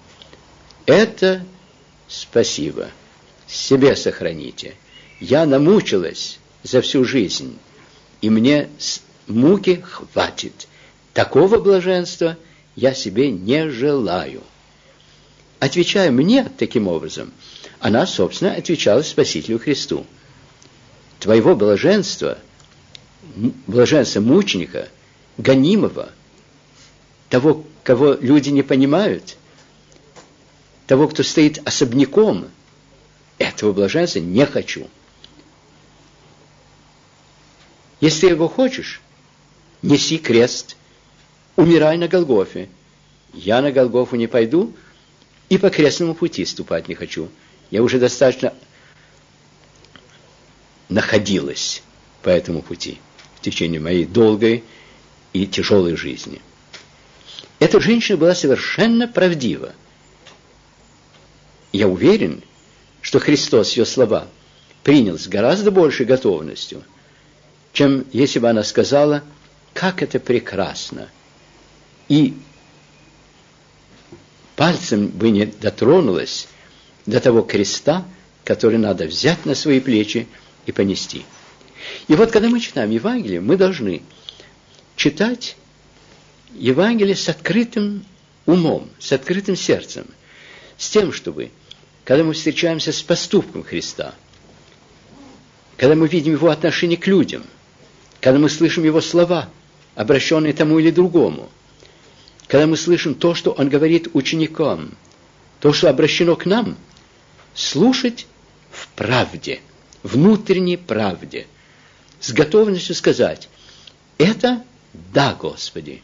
это 0.85 1.43
спасибо, 2.07 2.87
себе 3.47 3.95
сохраните. 3.95 4.75
Я 5.19 5.45
намучилась 5.45 6.39
за 6.63 6.81
всю 6.81 7.03
жизнь, 7.03 7.57
и 8.21 8.29
мне 8.29 8.69
муки 9.27 9.83
хватит. 9.83 10.67
Такого 11.13 11.59
блаженства 11.59 12.37
я 12.75 12.93
себе 12.93 13.31
не 13.31 13.69
желаю. 13.69 14.43
Отвечая 15.59 16.09
мне 16.09 16.49
таким 16.57 16.87
образом, 16.87 17.33
она, 17.79 18.05
собственно, 18.07 18.53
отвечала 18.53 19.01
Спасителю 19.01 19.59
Христу. 19.59 20.05
Твоего 21.19 21.53
блаженства, 21.55 22.37
блаженства 23.67 24.21
мученика, 24.21 24.87
гонимого, 25.37 26.09
того, 27.27 27.65
кого 27.83 28.13
люди 28.13 28.49
не 28.49 28.63
понимают, 28.63 29.35
того, 30.87 31.09
кто 31.09 31.23
стоит 31.23 31.61
особняком, 31.65 32.47
этого 33.37 33.73
блаженства 33.73 34.19
не 34.19 34.45
хочу. 34.45 34.89
Если 37.99 38.29
его 38.29 38.47
хочешь, 38.47 39.01
неси 39.81 40.17
крест, 40.17 40.77
умирай 41.57 41.97
на 41.97 42.07
Голгофе. 42.07 42.69
Я 43.33 43.61
на 43.61 43.73
Голгофу 43.73 44.15
не 44.15 44.27
пойду 44.27 44.73
и 45.49 45.57
по 45.57 45.69
крестному 45.69 46.13
пути 46.13 46.45
ступать 46.45 46.87
не 46.87 46.95
хочу. 46.95 47.29
Я 47.71 47.83
уже 47.83 47.99
достаточно 47.99 48.53
находилась 50.87 51.83
по 52.21 52.29
этому 52.29 52.61
пути 52.61 52.99
в 53.35 53.41
течение 53.41 53.79
моей 53.79 54.05
долгой 54.05 54.63
и 55.33 55.45
тяжелой 55.47 55.95
жизни. 55.95 56.41
Эта 57.59 57.79
женщина 57.79 58.17
была 58.17 58.35
совершенно 58.35 59.07
правдива. 59.07 59.73
Я 61.71 61.87
уверен, 61.87 62.43
что 63.01 63.19
Христос 63.19 63.73
ее 63.73 63.85
слова 63.85 64.27
принял 64.83 65.17
с 65.17 65.27
гораздо 65.27 65.71
большей 65.71 66.05
готовностью, 66.05 66.83
чем 67.73 68.05
если 68.11 68.39
бы 68.39 68.49
она 68.49 68.63
сказала, 68.63 69.23
как 69.73 70.01
это 70.01 70.19
прекрасно. 70.19 71.09
И 72.07 72.33
пальцем 74.59 75.07
бы 75.07 75.29
не 75.29 75.45
дотронулась 75.45 76.49
до 77.05 77.21
того 77.21 77.43
креста, 77.43 78.05
который 78.43 78.77
надо 78.77 79.05
взять 79.05 79.45
на 79.45 79.55
свои 79.55 79.79
плечи 79.79 80.27
и 80.65 80.73
понести. 80.73 81.23
И 82.09 82.15
вот 82.15 82.31
когда 82.31 82.49
мы 82.49 82.59
читаем 82.59 82.89
Евангелие, 82.89 83.39
мы 83.39 83.55
должны 83.55 84.01
читать 84.97 85.55
Евангелие 86.53 87.15
с 87.15 87.29
открытым 87.29 88.05
умом, 88.45 88.89
с 88.99 89.13
открытым 89.13 89.55
сердцем, 89.55 90.07
с 90.77 90.89
тем, 90.89 91.13
чтобы, 91.13 91.51
когда 92.03 92.25
мы 92.25 92.33
встречаемся 92.33 92.91
с 92.91 93.01
поступком 93.01 93.63
Христа, 93.63 94.13
когда 95.77 95.95
мы 95.95 96.09
видим 96.09 96.33
Его 96.33 96.49
отношение 96.49 96.97
к 96.97 97.07
людям, 97.07 97.45
когда 98.19 98.39
мы 98.39 98.49
слышим 98.49 98.83
Его 98.83 98.99
слова, 98.99 99.47
обращенные 99.95 100.51
тому 100.51 100.79
или 100.79 100.91
другому, 100.91 101.49
когда 102.49 102.65
мы 102.65 102.77
слышим 102.77 103.13
то, 103.13 103.35
что 103.35 103.51
Он 103.51 103.69
говорит 103.69 104.09
ученикам, 104.13 104.97
то, 105.59 105.71
что 105.71 105.87
обращено 105.87 106.35
к 106.35 106.47
нам, 106.47 106.77
слушать 107.53 108.25
в 108.71 108.87
правде, 108.89 109.61
внутренней 110.01 110.75
правде, 110.75 111.45
с 112.19 112.31
готовностью 112.31 112.95
сказать, 112.95 113.49
это 114.17 114.63
да, 114.93 115.35
Господи, 115.35 116.01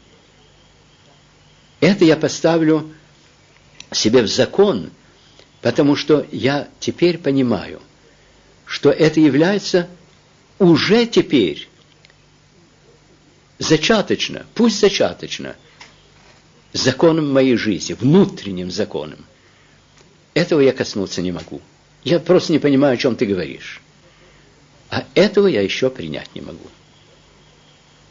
это 1.79 2.05
я 2.05 2.15
поставлю 2.15 2.93
себе 3.91 4.21
в 4.21 4.27
закон, 4.27 4.91
потому 5.61 5.95
что 5.95 6.27
я 6.31 6.67
теперь 6.79 7.17
понимаю, 7.17 7.81
что 8.65 8.91
это 8.91 9.19
является 9.19 9.89
уже 10.59 11.07
теперь 11.07 11.67
зачаточно, 13.57 14.45
пусть 14.53 14.79
зачаточно, 14.79 15.55
законом 16.75 17.31
моей 17.31 17.55
жизни, 17.55 17.93
внутренним 17.93 18.69
законом. 18.69 19.25
Этого 20.33 20.59
я 20.59 20.73
коснуться 20.73 21.21
не 21.21 21.31
могу. 21.31 21.61
Я 22.03 22.19
просто 22.19 22.51
не 22.51 22.59
понимаю, 22.59 22.95
о 22.95 22.97
чем 22.97 23.15
ты 23.15 23.25
говоришь. 23.25 23.81
А 24.89 25.05
этого 25.15 25.47
я 25.47 25.61
еще 25.61 25.89
принять 25.89 26.35
не 26.35 26.41
могу. 26.41 26.67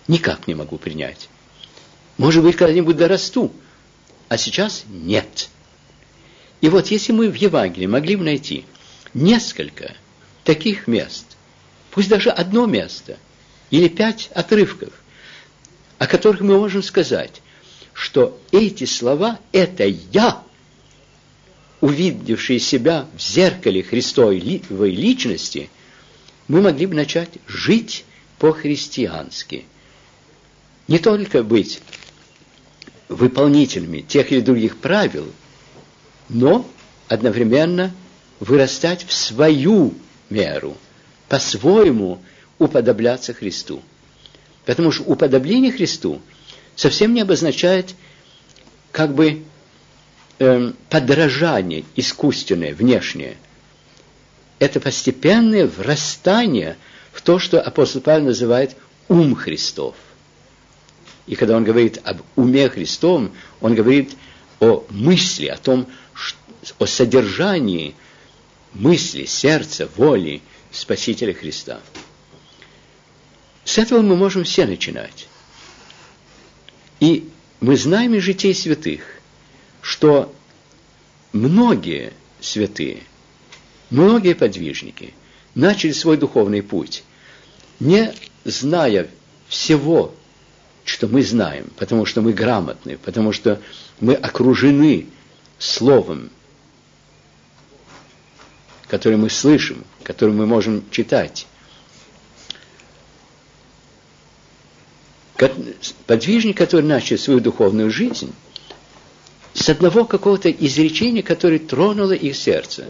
Никак 0.09 0.49
не 0.49 0.55
могу 0.55 0.79
принять. 0.79 1.29
Может 2.17 2.43
быть, 2.43 2.57
когда-нибудь 2.57 2.97
дорасту, 2.97 3.53
а 4.29 4.39
сейчас 4.39 4.85
нет. 4.89 5.51
И 6.63 6.69
вот 6.71 6.89
если 6.89 7.13
мы 7.13 7.31
в 7.31 7.35
Евангелии 7.35 7.87
могли 7.87 8.17
бы 8.17 8.25
найти 8.25 8.65
несколько 9.13 9.93
таких 10.43 10.87
мест, 10.87 11.37
пусть 11.91 12.09
даже 12.09 12.31
одно 12.31 12.65
место, 12.65 13.19
или 13.71 13.89
пять 13.89 14.31
отрывков, 14.35 14.93
о 15.99 16.07
которых 16.07 16.41
мы 16.41 16.59
можем 16.59 16.83
сказать, 16.83 17.43
что 17.95 18.39
эти 18.53 18.85
слова– 18.85 19.39
это 19.53 19.85
я, 19.85 20.43
увидевший 21.81 22.59
себя 22.59 23.07
в 23.17 23.23
зеркале 23.23 23.83
Христовой 23.83 24.39
личности, 24.39 25.71
мы 26.49 26.61
могли 26.61 26.87
бы 26.87 26.95
начать 26.95 27.31
жить 27.47 28.05
по-христиански. 28.39 29.65
Не 30.89 30.99
только 30.99 31.43
быть 31.43 31.81
выполнителями 33.09 34.01
тех 34.01 34.31
или 34.33 34.41
других 34.41 34.79
правил, 34.79 35.33
но 36.29 36.69
одновременно 37.09 37.95
вырастать 38.41 39.07
в 39.07 39.13
свою 39.13 39.95
меру, 40.31 40.77
по-своему 41.29 42.21
уподобляться 42.59 43.33
Христу. 43.35 43.83
Потому 44.65 44.91
что 44.91 45.05
уподобление 45.05 45.71
Христу 45.71 46.21
совсем 46.77 47.15
не 47.15 47.21
обозначает 47.21 47.95
как 48.93 49.15
бы 49.15 49.43
э, 50.39 50.73
подражание 50.89 51.85
искусственное, 51.97 52.75
внешнее. 52.75 53.37
Это 54.59 54.81
постепенное 54.81 55.67
врастание 55.67 56.77
в 57.13 57.23
то, 57.23 57.39
что 57.39 57.61
апостол 57.61 58.01
Павел 58.01 58.27
называет 58.27 58.77
ум 59.09 59.35
Христов. 59.35 59.97
И 61.27 61.37
когда 61.37 61.57
он 61.57 61.65
говорит 61.65 62.01
об 62.05 62.21
уме 62.37 62.69
Христовом, 62.69 63.33
он 63.61 63.75
говорит 63.75 64.17
о 64.61 64.85
мысли, 64.91 65.47
о 65.47 65.57
том, 65.57 65.87
о 66.79 66.87
содержании 66.87 67.95
мысли, 68.73 69.25
сердца, 69.25 69.89
воли 69.97 70.43
Спасителя 70.71 71.33
Христа. 71.33 71.81
С 73.65 73.79
этого 73.79 74.03
мы 74.03 74.17
можем 74.17 74.45
все 74.45 74.67
начинать. 74.67 75.29
И 77.01 77.29
мы 77.61 77.77
знаем 77.77 78.15
из 78.15 78.23
житей 78.23 78.55
святых, 78.55 79.03
что 79.81 80.35
многие 81.33 82.13
святые, 82.41 83.03
многие 83.91 84.35
подвижники 84.35 85.15
начали 85.55 85.93
свой 85.93 86.17
духовный 86.17 86.63
путь, 86.63 87.05
не 87.81 88.15
зная 88.45 89.09
всего 89.49 90.15
что 90.85 91.09
мы 91.09 91.23
знаем, 91.23 91.71
потому 91.77 92.05
что 92.05 92.21
мы 92.21 92.33
грамотны, 92.33 92.99
потому 92.99 93.33
что 93.33 93.61
мы 94.01 94.15
окружены 94.15 95.07
словом, 95.59 96.31
которое 98.87 99.17
мы 99.17 99.31
слышим, 99.31 99.85
которое 100.03 100.33
мы 100.33 100.47
можем 100.47 100.85
читать. 100.91 101.47
Подвижник, 106.07 106.57
который 106.57 106.85
начал 106.85 107.19
свою 107.19 107.41
духовную 107.41 107.91
жизнь, 107.91 108.33
с 109.53 109.69
одного 109.69 110.05
какого-то 110.05 110.51
изречения, 110.51 111.23
которое 111.23 111.59
тронуло 111.59 112.13
их 112.13 112.37
сердце. 112.37 112.87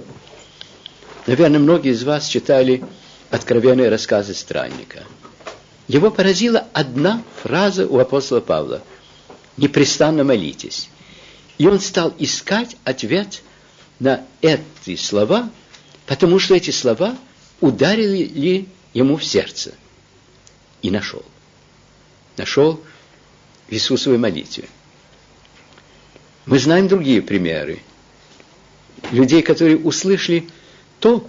Наверное, 1.27 1.59
многие 1.59 1.93
из 1.93 2.05
вас 2.05 2.27
читали 2.27 2.83
откровенные 3.31 3.89
рассказы 3.89 4.35
странника– 4.35 5.05
его 5.87 6.11
поразила 6.11 6.67
одна 6.73 7.23
фраза 7.43 7.87
у 7.87 7.99
апостола 7.99 8.41
Павла. 8.41 8.83
«Непрестанно 9.57 10.25
молитесь». 10.25 10.89
И 11.59 11.67
он 11.67 11.79
стал 11.79 12.13
искать 12.19 12.77
ответ 12.85 13.43
на 14.01 14.25
эти 14.41 14.97
слова, 14.97 15.51
потому 16.07 16.39
что 16.39 16.55
эти 16.55 16.71
слова 16.71 17.17
ударили 17.61 18.67
ему 18.93 19.17
в 19.17 19.25
сердце. 19.25 19.73
И 20.83 20.91
нашел. 20.91 21.25
Нашел 22.37 22.83
в 23.69 23.73
Иисусовой 23.73 24.19
молитве. 24.19 24.69
Мы 26.47 26.59
знаем 26.59 26.89
другие 26.89 27.23
примеры. 27.23 27.81
Людей, 29.11 29.43
которые 29.43 29.79
услышали 29.79 30.49
то, 31.01 31.29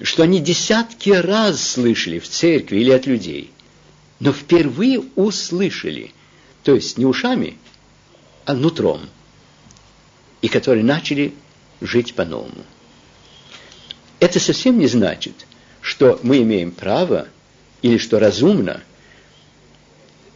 что 0.00 0.22
они 0.22 0.40
десятки 0.40 1.10
раз 1.10 1.62
слышали 1.62 2.18
в 2.18 2.28
церкви 2.28 2.78
или 2.78 2.90
от 2.90 3.06
людей, 3.06 3.52
но 4.20 4.32
впервые 4.32 5.00
услышали, 5.16 6.12
то 6.62 6.74
есть 6.74 6.98
не 6.98 7.06
ушами, 7.06 7.56
а 8.44 8.54
нутром, 8.54 9.00
и 10.40 10.48
которые 10.48 10.84
начали 10.84 11.34
жить 11.80 12.14
по-новому. 12.14 12.64
Это 14.20 14.38
совсем 14.38 14.78
не 14.78 14.86
значит, 14.86 15.46
что 15.80 16.20
мы 16.22 16.42
имеем 16.42 16.70
право 16.72 17.28
или 17.80 17.98
что 17.98 18.18
разумно 18.18 18.82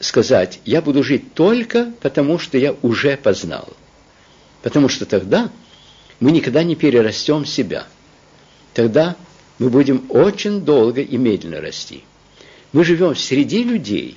сказать, 0.00 0.60
я 0.64 0.82
буду 0.82 1.02
жить 1.02 1.34
только 1.34 1.92
потому, 2.00 2.38
что 2.38 2.58
я 2.58 2.74
уже 2.82 3.16
познал. 3.16 3.68
Потому 4.62 4.88
что 4.88 5.06
тогда 5.06 5.50
мы 6.20 6.32
никогда 6.32 6.62
не 6.62 6.76
перерастем 6.76 7.44
себя. 7.44 7.86
Тогда 8.74 9.16
мы 9.58 9.70
будем 9.70 10.06
очень 10.10 10.60
долго 10.60 11.00
и 11.00 11.16
медленно 11.16 11.60
расти. 11.60 12.04
Мы 12.72 12.84
живем 12.84 13.16
среди 13.16 13.62
людей, 13.62 14.16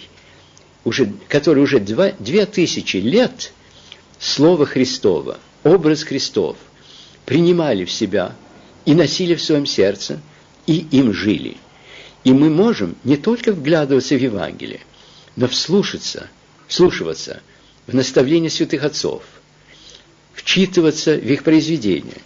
уже, 0.84 1.14
которые 1.28 1.64
уже 1.64 1.80
два, 1.80 2.12
две 2.20 2.46
тысячи 2.46 2.98
лет 2.98 3.54
Слово 4.20 4.66
Христово, 4.66 5.38
образ 5.64 6.04
Христов 6.04 6.58
принимали 7.26 7.86
в 7.86 7.92
себя 7.92 8.36
и 8.86 8.94
носили 8.94 9.36
в 9.36 9.42
своем 9.42 9.66
сердце, 9.66 10.20
и 10.66 10.86
им 10.92 11.14
жили. 11.14 11.58
И 12.24 12.34
мы 12.34 12.50
можем 12.50 12.96
не 13.04 13.16
только 13.16 13.54
вглядываться 13.54 14.16
в 14.16 14.22
Евангелие, 14.22 14.82
но 15.40 15.48
вслушаться, 15.48 16.30
вслушиваться 16.68 17.42
в 17.88 17.96
наставления 17.96 18.50
святых 18.50 18.84
отцов, 18.84 19.24
вчитываться 20.34 21.16
в 21.16 21.32
их 21.32 21.46
произведения, 21.46 22.22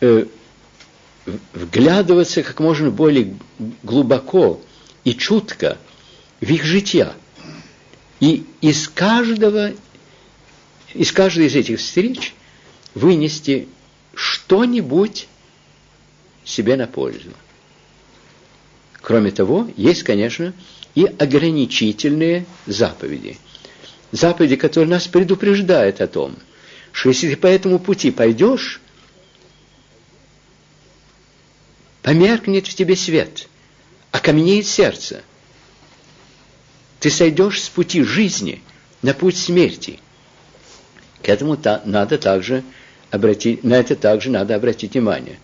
э, 0.00 0.26
вглядываться 1.54 2.42
как 2.42 2.58
можно 2.58 2.90
более 2.90 3.36
глубоко 3.84 4.60
и 5.04 5.14
чутко 5.14 5.78
в 6.40 6.50
их 6.50 6.64
жития. 6.64 7.14
И 8.18 8.44
из 8.60 8.88
каждого, 8.88 9.74
из 10.92 11.12
каждой 11.12 11.46
из 11.46 11.54
этих 11.54 11.78
встреч 11.78 12.34
вынести 12.94 13.68
что-нибудь 14.12 15.28
себе 16.44 16.74
на 16.74 16.88
пользу. 16.88 17.30
Кроме 19.00 19.30
того, 19.30 19.68
есть, 19.76 20.02
конечно, 20.02 20.52
и 20.94 21.04
ограничительные 21.04 22.44
заповеди. 22.66 23.38
Заповеди, 24.10 24.56
которые 24.56 24.90
нас 24.90 25.06
предупреждают 25.08 26.00
о 26.00 26.06
том, 26.06 26.36
что 26.92 27.08
если 27.08 27.30
ты 27.30 27.36
по 27.36 27.46
этому 27.46 27.78
пути 27.78 28.10
пойдешь, 28.10 28.80
померкнет 32.02 32.66
в 32.66 32.74
тебе 32.74 32.94
свет, 32.96 33.48
окаменеет 34.10 34.66
сердце. 34.66 35.22
Ты 37.00 37.10
сойдешь 37.10 37.62
с 37.62 37.68
пути 37.68 38.02
жизни 38.02 38.62
на 39.00 39.14
путь 39.14 39.36
смерти. 39.36 39.98
К 41.22 41.28
этому 41.30 41.56
та, 41.56 41.80
надо 41.84 42.18
также 42.18 42.62
обратить, 43.10 43.64
на 43.64 43.74
это 43.74 43.96
также 43.96 44.30
надо 44.30 44.54
обратить 44.54 44.92
внимание. 44.92 45.38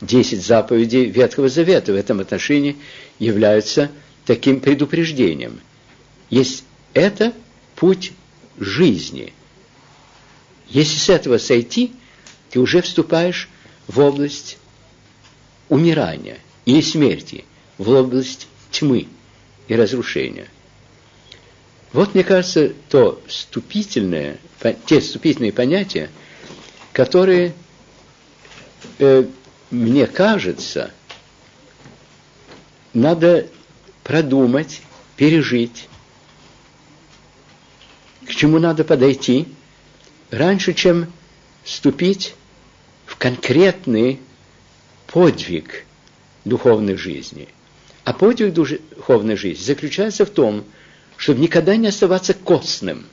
Десять 0.00 0.44
заповедей 0.44 1.06
Ветхого 1.06 1.48
Завета 1.48 1.92
в 1.92 1.96
этом 1.96 2.20
отношении 2.20 2.76
являются 3.18 3.90
таким 4.30 4.60
предупреждением. 4.60 5.58
Есть 6.28 6.62
это 6.94 7.34
путь 7.74 8.12
жизни. 8.60 9.32
Если 10.68 10.98
с 10.98 11.08
этого 11.08 11.38
сойти, 11.38 11.92
ты 12.48 12.60
уже 12.60 12.80
вступаешь 12.80 13.48
в 13.88 13.98
область 13.98 14.56
умирания 15.68 16.38
или 16.64 16.80
смерти, 16.80 17.44
в 17.76 17.90
область 17.90 18.46
тьмы 18.70 19.08
и 19.66 19.74
разрушения. 19.74 20.46
Вот, 21.92 22.14
мне 22.14 22.22
кажется, 22.22 22.72
то 22.88 23.20
вступительное, 23.26 24.38
те 24.86 25.00
вступительные 25.00 25.52
понятия, 25.52 26.08
которые, 26.92 27.52
э, 29.00 29.24
мне 29.72 30.06
кажется, 30.06 30.92
надо 32.92 33.48
продумать, 34.10 34.82
пережить, 35.14 35.88
к 38.26 38.30
чему 38.30 38.58
надо 38.58 38.82
подойти, 38.82 39.46
раньше, 40.32 40.74
чем 40.74 41.12
вступить 41.62 42.34
в 43.06 43.14
конкретный 43.14 44.18
подвиг 45.06 45.84
духовной 46.44 46.96
жизни. 46.96 47.46
А 48.02 48.12
подвиг 48.12 48.52
духовной 48.52 49.36
жизни 49.36 49.62
заключается 49.62 50.24
в 50.24 50.30
том, 50.30 50.64
чтобы 51.16 51.40
никогда 51.40 51.76
не 51.76 51.86
оставаться 51.86 52.34
костным. 52.34 53.06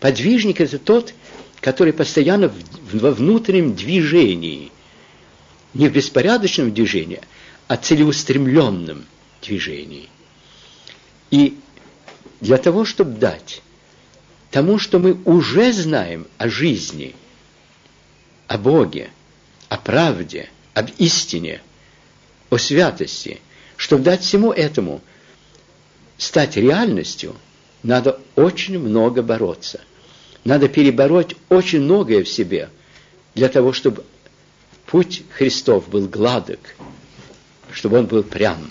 Подвижник– 0.00 0.60
это 0.60 0.78
тот, 0.78 1.14
который 1.62 1.94
постоянно 1.94 2.52
во 2.92 3.12
внутреннем 3.12 3.74
движении, 3.74 4.70
не 5.72 5.88
в 5.88 5.92
беспорядочном 5.92 6.74
движении, 6.74 7.22
а 7.68 7.78
целеустремленном 7.78 9.06
движении. 9.42 10.08
И 11.30 11.58
для 12.40 12.56
того, 12.56 12.84
чтобы 12.84 13.18
дать 13.18 13.62
тому, 14.50 14.78
что 14.78 14.98
мы 14.98 15.14
уже 15.24 15.72
знаем 15.72 16.26
о 16.38 16.48
жизни, 16.48 17.14
о 18.48 18.58
Боге, 18.58 19.10
о 19.68 19.76
правде– 19.76 20.48
об 20.74 20.88
истине, 20.98 21.60
о 22.48 22.58
святости, 22.58 23.40
чтобы 23.76 24.02
дать 24.02 24.22
всему 24.22 24.52
этому 24.52 25.00
стать 26.18 26.56
реальностью, 26.56 27.36
надо 27.82 28.20
очень 28.36 28.78
много 28.78 29.22
бороться. 29.22 29.80
Надо 30.44 30.68
перебороть 30.68 31.36
очень 31.48 31.80
многое 31.80 32.24
в 32.24 32.28
себе 32.28 32.70
для 33.34 33.48
того, 33.48 33.72
чтобы 33.72 34.04
путь 34.86 35.22
Христов 35.30 35.88
был 35.88 36.08
гладок, 36.08 36.76
чтобы 37.72 37.98
он 37.98 38.06
был 38.06 38.22
прям. 38.22 38.70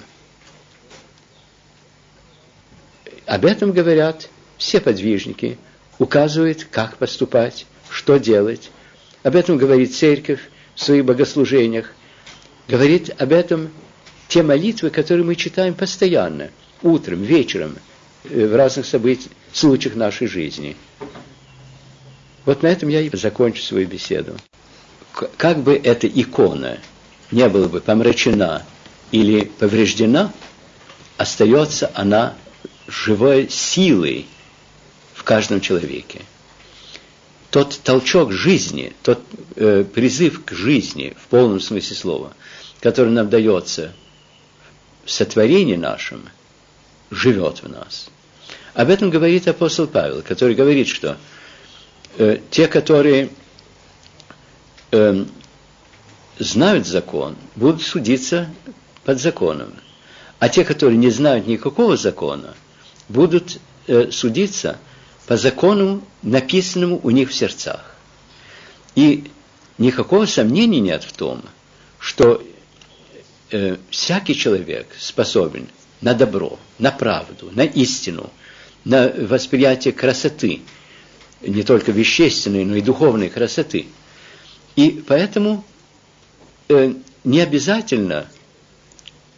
Об 3.30 3.46
этом 3.46 3.74
говорят 3.74 4.28
все 4.58 4.82
подвижники, 4.82 5.60
указывают, 6.00 6.64
как 6.72 6.98
поступать, 6.98 7.68
что 7.88 8.18
делать. 8.18 8.72
Об 9.22 9.36
этом 9.36 9.60
говорит 9.60 9.96
церковь, 9.96 10.40
в 10.74 10.82
своих 10.84 11.06
богослужениях, 11.06 11.94
говорит 12.68 13.12
об 13.22 13.32
этом 13.32 13.70
те 14.30 14.42
молитвы, 14.42 14.90
которые 14.90 15.24
мы 15.24 15.36
читаем 15.36 15.76
постоянно, 15.76 16.50
утром, 16.82 17.22
вечером, 17.22 17.76
э, 18.24 18.48
в 18.48 18.56
разных 18.56 18.88
событиях, 18.88 19.32
случаях 19.54 19.94
нашей 19.94 20.26
жизни. 20.26 20.76
Вот 22.46 22.64
на 22.64 22.68
этом 22.68 22.90
я 22.90 23.02
и 23.02 23.16
закончу 23.16 23.62
свою 23.62 23.88
беседу. 23.88 24.38
Как 25.38 25.60
бы 25.60 25.76
эта 25.76 26.08
икона 26.08 26.80
не 27.30 27.48
была 27.48 27.68
бы 27.68 27.80
помрачена 27.80 28.66
или 29.12 29.42
повреждена, 29.42 30.34
остается 31.18 31.92
она 31.94 32.36
живой 32.90 33.50
силой 33.50 34.28
в 35.14 35.24
каждом 35.24 35.62
человеке 35.62 36.22
тот 37.50 37.80
толчок 37.84 38.32
жизни, 38.32 38.94
тот 39.02 39.22
э, 39.56 39.84
призыв 39.84 40.46
к 40.46 40.52
жизни 40.52 41.16
в 41.20 41.28
полном 41.28 41.60
смысле 41.60 41.96
слова, 41.96 42.34
который 42.80 43.12
нам 43.12 43.30
дается 43.30 43.94
в 45.04 45.12
сотворении 45.12 45.76
нашем, 45.76 46.30
живет 47.10 47.64
в 47.64 47.70
нас. 47.70 48.10
Об 48.76 48.90
этом 48.90 49.10
говорит 49.10 49.48
апостол 49.48 49.88
Павел, 49.88 50.22
который 50.22 50.54
говорит, 50.54 50.88
что 50.88 51.18
э, 52.18 52.38
те, 52.52 52.68
которые 52.68 53.32
э, 54.92 55.26
знают 56.38 56.86
закон, 56.86 57.36
будут 57.56 57.82
судиться 57.82 58.48
под 59.06 59.20
законом, 59.20 59.74
а 60.38 60.50
те, 60.50 60.64
которые 60.64 60.98
не 60.98 61.10
знают 61.10 61.48
никакого 61.48 61.98
закона, 61.98 62.54
будут 63.10 63.60
э, 63.88 64.12
судиться– 64.12 64.78
по 65.30 65.38
закону, 65.38 66.02
написанному 66.24 67.00
у 67.04 67.12
них 67.12 67.30
в 67.30 67.36
сердцах. 67.36 67.96
И 68.96 69.26
никакого 69.78 70.26
сомнения 70.26 70.80
нет 70.80 71.04
в 71.04 71.14
том, 71.14 71.44
что 72.00 72.42
э, 73.52 73.78
всякий 73.92 74.34
человек 74.34 74.88
способен 74.98 75.68
на 76.02 76.16
добро, 76.16 76.58
на 76.80 76.90
правду, 76.90 77.52
на 77.52 77.62
истину, 77.62 78.32
на 78.86 79.08
восприятие 79.08 79.94
красоты, 79.94 80.62
не 81.42 81.62
только 81.62 81.92
вещественной, 81.92 82.66
но 82.66 82.78
и 82.78 82.82
духовной 82.82 83.30
красоты. 83.30 83.86
И 84.76 85.04
поэтому 85.08 85.64
э, 86.70 86.96
не 87.24 87.42
обязательно 87.42 88.26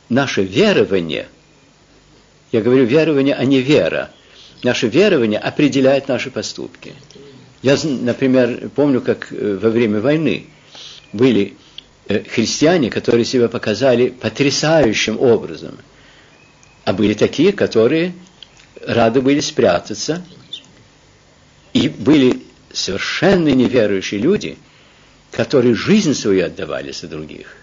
наше 0.07 0.43
верование, 0.43 1.27
я 2.51 2.61
говорю 2.61 2.85
верование, 2.85 3.35
а 3.35 3.45
не 3.45 3.61
вера– 3.61 4.11
Наше 4.63 4.87
верование 4.87 5.39
определяет 5.39 6.07
наши 6.07 6.29
поступки. 6.29 6.93
Я, 7.63 7.77
например, 7.83 8.69
помню, 8.75 9.01
как 9.01 9.31
э, 9.31 9.57
во 9.61 9.69
время 9.69 9.99
войны 10.01 10.47
были 11.13 11.55
э, 12.07 12.23
христиане, 12.23 12.89
которые 12.91 13.25
себя 13.25 13.47
показали 13.49 14.09
потрясающим 14.09 15.19
образом. 15.19 15.77
А 16.85 16.93
были 16.93 17.13
такие, 17.13 17.53
которые 17.53 18.13
рады 18.85 19.21
были 19.21 19.39
спрятаться. 19.39 20.23
И 21.73 21.89
были 21.89 22.43
совершенно 22.71 23.49
неверующие 23.49 24.19
люди, 24.19 24.57
которые 25.31 25.73
жизнь 25.73 26.13
свою 26.13 26.45
отдавали 26.45 26.91
за 26.91 27.07
других. 27.07 27.55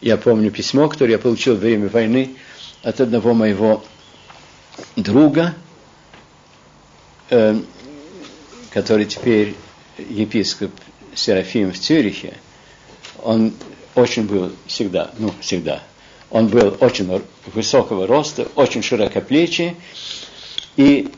Я 0.00 0.16
помню 0.16 0.50
письмо, 0.50 0.88
которое 0.88 1.12
я 1.12 1.18
получил 1.18 1.54
во 1.54 1.60
время 1.60 1.88
войны 1.88 2.36
от 2.82 3.00
одного 3.00 3.34
моего 3.34 3.84
друга, 4.96 5.54
э, 7.30 7.60
который 8.70 9.06
теперь 9.06 9.54
епископ 9.98 10.70
Серафим 11.14 11.72
в 11.72 11.78
Цюрихе. 11.78 12.34
Он 13.22 13.52
очень 13.94 14.26
был 14.26 14.52
всегда, 14.66 15.10
ну, 15.18 15.32
всегда, 15.40 15.82
он 16.30 16.48
был 16.48 16.76
очень 16.80 17.22
высокого 17.46 18.06
роста, 18.06 18.46
очень 18.54 18.82
широкоплечий, 18.82 19.76
и 20.76 21.10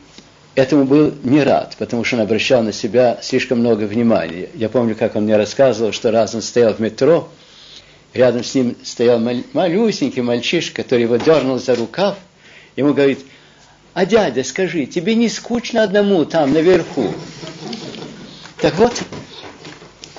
этому 0.55 0.85
был 0.85 1.13
не 1.23 1.43
рад, 1.43 1.75
потому 1.77 2.03
что 2.03 2.15
он 2.15 2.23
обращал 2.23 2.63
на 2.63 2.73
себя 2.73 3.19
слишком 3.21 3.59
много 3.59 3.83
внимания. 3.83 4.49
Я 4.55 4.69
помню, 4.69 4.95
как 4.95 5.15
он 5.15 5.23
мне 5.23 5.37
рассказывал, 5.37 5.91
что 5.91 6.11
раз 6.11 6.33
он 6.33 6.41
стоял 6.41 6.73
в 6.73 6.79
метро, 6.79 7.29
рядом 8.13 8.43
с 8.43 8.53
ним 8.55 8.75
стоял 8.83 9.19
малюсенький 9.19 10.21
мальчишка, 10.21 10.83
который 10.83 11.03
его 11.03 11.17
дернул 11.17 11.59
за 11.59 11.75
рукав, 11.75 12.17
ему 12.75 12.93
говорит, 12.93 13.19
а 13.93 14.05
дядя, 14.05 14.43
скажи, 14.43 14.85
тебе 14.85 15.15
не 15.15 15.29
скучно 15.29 15.83
одному 15.83 16.25
там 16.25 16.53
наверху? 16.53 17.13
Так 18.57 18.75
вот, 18.75 19.01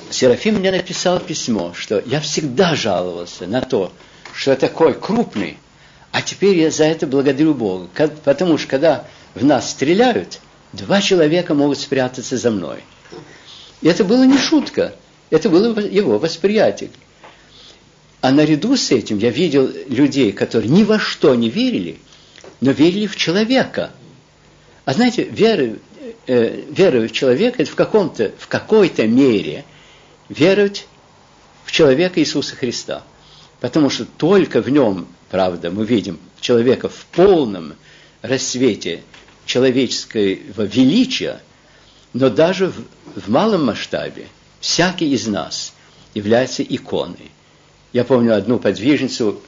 Серафим 0.09 0.55
мне 0.55 0.71
написал 0.71 1.19
письмо, 1.19 1.73
что 1.75 2.03
я 2.05 2.19
всегда 2.19 2.75
жаловался 2.75 3.47
на 3.47 3.61
то, 3.61 3.91
что 4.33 4.51
я 4.51 4.57
такой 4.57 4.93
крупный, 4.93 5.57
а 6.11 6.21
теперь 6.21 6.57
я 6.59 6.69
за 6.69 6.83
это 6.83 7.07
благодарю 7.07 7.55
Бога. 7.55 7.87
Потому 8.23 8.57
что 8.57 8.67
когда 8.67 9.05
в 9.33 9.43
нас 9.43 9.71
стреляют, 9.71 10.39
два 10.71 11.01
человека 11.01 11.55
могут 11.55 11.79
спрятаться 11.79 12.37
за 12.37 12.51
мной. 12.51 12.83
И 13.81 13.87
это 13.87 14.03
было 14.03 14.23
не 14.23 14.37
шутка, 14.37 14.93
это 15.31 15.49
было 15.49 15.79
его 15.79 16.19
восприятие. 16.19 16.91
А 18.23 18.31
наряду 18.31 18.77
с 18.77 18.89
этим 18.89 19.17
я 19.17 19.31
видел 19.31 19.69
людей, 19.89 20.31
которые 20.31 20.69
ни 20.69 20.83
во 20.83 20.97
что 20.97 21.35
не 21.35 21.49
верили, 21.49 21.99
но 22.61 22.71
верили 22.71 23.05
в 23.05 23.17
человека. 23.17 23.91
А 24.85 24.93
знаете, 24.93 25.23
вера, 25.25 25.75
э, 26.27 26.63
вера 26.69 27.05
в 27.05 27.11
человека 27.11 27.61
это 27.61 27.69
в, 27.69 27.75
каком-то, 27.75 28.31
в 28.39 28.47
какой-то 28.47 29.05
мере 29.07 29.65
веровать 30.29 30.87
в 31.65 31.73
человека 31.73 32.21
Иисуса 32.21 32.55
Христа. 32.55 33.03
Потому 33.59 33.89
что 33.89 34.05
только 34.05 34.61
в 34.61 34.69
нем, 34.69 35.05
правда, 35.29 35.69
мы 35.69 35.85
видим 35.85 36.17
человека 36.39 36.87
в 36.87 37.05
полном 37.07 37.73
рассвете 38.21 39.03
человеческого 39.45 40.63
величия, 40.63 41.41
но 42.13 42.29
даже 42.29 42.67
в, 42.67 42.85
в 43.19 43.27
малом 43.27 43.65
масштабе 43.65 44.27
всякий 44.61 45.11
из 45.11 45.27
нас 45.27 45.73
является 46.13 46.63
иконой. 46.63 47.29
Я 47.93 48.03
помню 48.03 48.35
одну 48.35 48.57
подвижницу 48.57 49.39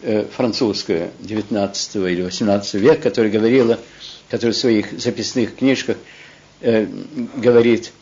э, 0.00 0.24
французскую 0.34 1.10
19 1.20 1.96
или 1.96 2.22
18 2.22 2.74
века, 2.74 3.02
которая 3.02 3.30
говорила, 3.30 3.78
которая 4.30 4.54
в 4.54 4.56
своих 4.56 4.98
записных 4.98 5.56
книжках 5.56 5.98
э, 6.62 6.86
говорит, 7.36 7.92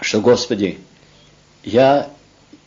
что, 0.00 0.20
Господи, 0.20 0.78
я 1.62 2.10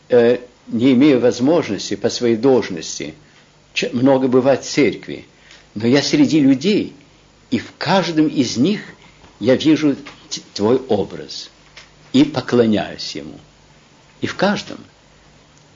э, 0.07 0.37
не 0.67 0.93
имею 0.93 1.19
возможности 1.19 1.97
по 1.97 2.09
своей 2.09 2.37
должности 2.37 3.13
много 3.91 4.29
бывать 4.29 4.63
в 4.63 4.69
церкви, 4.69 5.25
но 5.75 5.85
я 5.85 6.01
среди 6.01 6.39
людей, 6.39 6.93
и 7.51 7.59
в 7.59 7.73
каждом 7.77 8.27
из 8.27 8.55
них 8.55 8.81
я 9.41 9.55
вижу 9.55 9.97
Твой 10.53 10.77
образ 10.77 11.49
и 12.13 12.23
поклоняюсь 12.23 13.15
Ему. 13.15 13.37
И 14.21 14.27
в 14.27 14.35
каждом– 14.35 14.77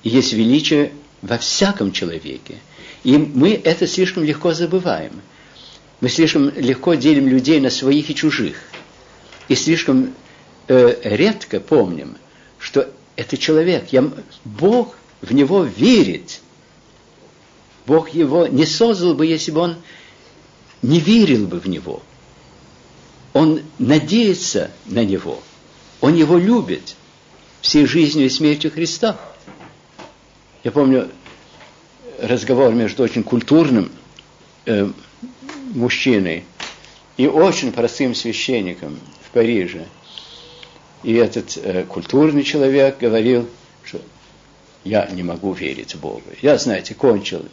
есть 0.04 0.34
величие 0.34 0.92
во 1.22 1.38
всяком 1.38 1.92
человеке. 1.92 2.56
И 3.04 3.18
мы 3.18 3.54
это 3.54 3.88
слишком 3.88 4.24
легко 4.24 4.54
забываем. 4.54 5.22
Мы 6.00 6.10
слишком 6.10 6.50
легко 6.56 6.96
делим 6.96 7.28
людей 7.28 7.60
на 7.60 7.70
своих 7.70 8.10
и 8.10 8.16
чужих. 8.16 8.58
И 9.48 9.56
слишком 9.56 10.14
э, 10.68 10.96
редко 11.04 11.60
помним, 11.60 12.18
что 12.58 12.92
это 13.16 13.38
человек. 13.38 13.90
Я, 13.92 14.10
Бог 14.46 14.96
в 15.22 15.34
него 15.34 15.64
верит. 15.64 16.42
Бог 17.86 18.10
его 18.10 18.48
не 18.48 18.66
создал 18.66 19.14
бы, 19.14 19.26
если 19.26 19.52
бы 19.52 19.62
он 19.62 19.76
не 20.82 21.00
верил 21.00 21.48
бы 21.48 21.60
в 21.60 21.68
него. 21.68 22.02
Он 23.34 23.62
надеется 23.78 24.72
на 24.86 25.06
него. 25.06 25.42
Он 26.02 26.16
его 26.16 26.38
любит 26.38 26.96
всей 27.62 27.86
жизнью 27.86 28.26
и 28.26 28.30
смертью 28.30 28.72
Христа. 28.72 29.20
Я 30.64 30.72
помню 30.72 31.10
разговор 32.20 32.72
между 32.72 33.02
очень 33.02 33.24
культурным 33.24 33.92
э, 34.68 34.88
мужчиной 35.74 36.44
и 37.18 37.26
очень 37.26 37.72
простым 37.72 38.14
священником 38.14 39.00
в 39.26 39.32
Париже. 39.32 39.88
И 41.02 41.14
этот 41.16 41.58
э, 41.58 41.84
культурный 41.86 42.44
человек 42.44 43.00
говорил, 43.00 43.50
что 43.84 44.02
я 44.84 45.08
не 45.08 45.24
могу 45.24 45.54
верить 45.54 45.96
в 45.96 46.00
Бога. 46.00 46.30
Я, 46.44 46.60
знаете, 46.60 46.94
кончил 46.94 47.44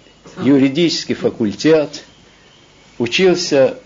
юридический 0.42 1.14
факультет, 1.14 2.04
учился 2.98 3.78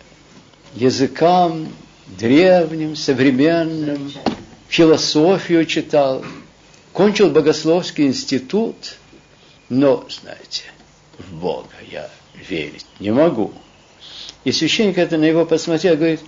языкам 0.74 1.68
древним, 2.18 2.96
современным, 2.96 4.10
философию 4.66 5.64
читал, 5.64 6.24
кончил 6.92 7.30
богословский 7.30 8.08
институт– 8.08 8.96
но, 9.72 10.04
знаете, 10.10 10.64
в 11.18 11.34
Бога 11.34 11.70
я 11.90 12.10
верить 12.34 12.84
не 13.00 13.10
могу. 13.10 13.54
И 14.44 14.52
священник 14.52 14.98
это 14.98 15.16
на 15.16 15.24
него 15.24 15.46
посмотрел, 15.46 15.96
говорит, 15.96 16.20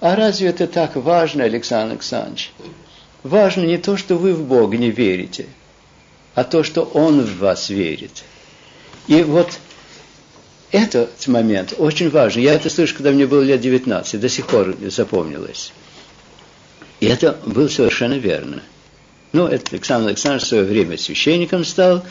а 0.00 0.14
разве 0.14 0.48
это 0.48 0.66
так 0.66 0.94
важно, 0.96 1.44
Александр 1.44 1.92
Александрович? 1.92 2.52
Важно 3.22 3.62
не 3.62 3.78
то, 3.78 3.96
что 3.96 4.16
вы 4.16 4.34
в 4.34 4.44
Бога 4.44 4.76
не 4.76 4.90
верите, 4.90 5.46
а 6.34 6.44
то, 6.44 6.62
что 6.62 6.82
Он 6.82 7.22
в 7.22 7.38
вас 7.38 7.70
верит. 7.70 8.24
И 9.06 9.22
вот 9.22 9.58
этот 10.70 11.26
момент 11.28 11.72
очень 11.78 12.10
важен. 12.10 12.42
Я 12.42 12.52
это 12.52 12.68
слышу, 12.68 12.94
когда 12.94 13.10
мне 13.10 13.26
было 13.26 13.40
лет 13.40 13.62
19, 13.62 14.20
до 14.20 14.28
сих 14.28 14.46
пор 14.48 14.76
запомнилось. 14.88 15.72
И 17.00 17.06
это 17.06 17.38
было 17.46 17.68
совершенно 17.68 18.18
верно. 18.18 18.62
Ну, 19.32 19.46
это 19.46 19.64
Александр 19.72 20.08
Александрович 20.08 20.44
в 20.44 20.48
свое 20.48 20.64
время 20.64 20.98
священником 20.98 21.64
стал, 21.64 22.04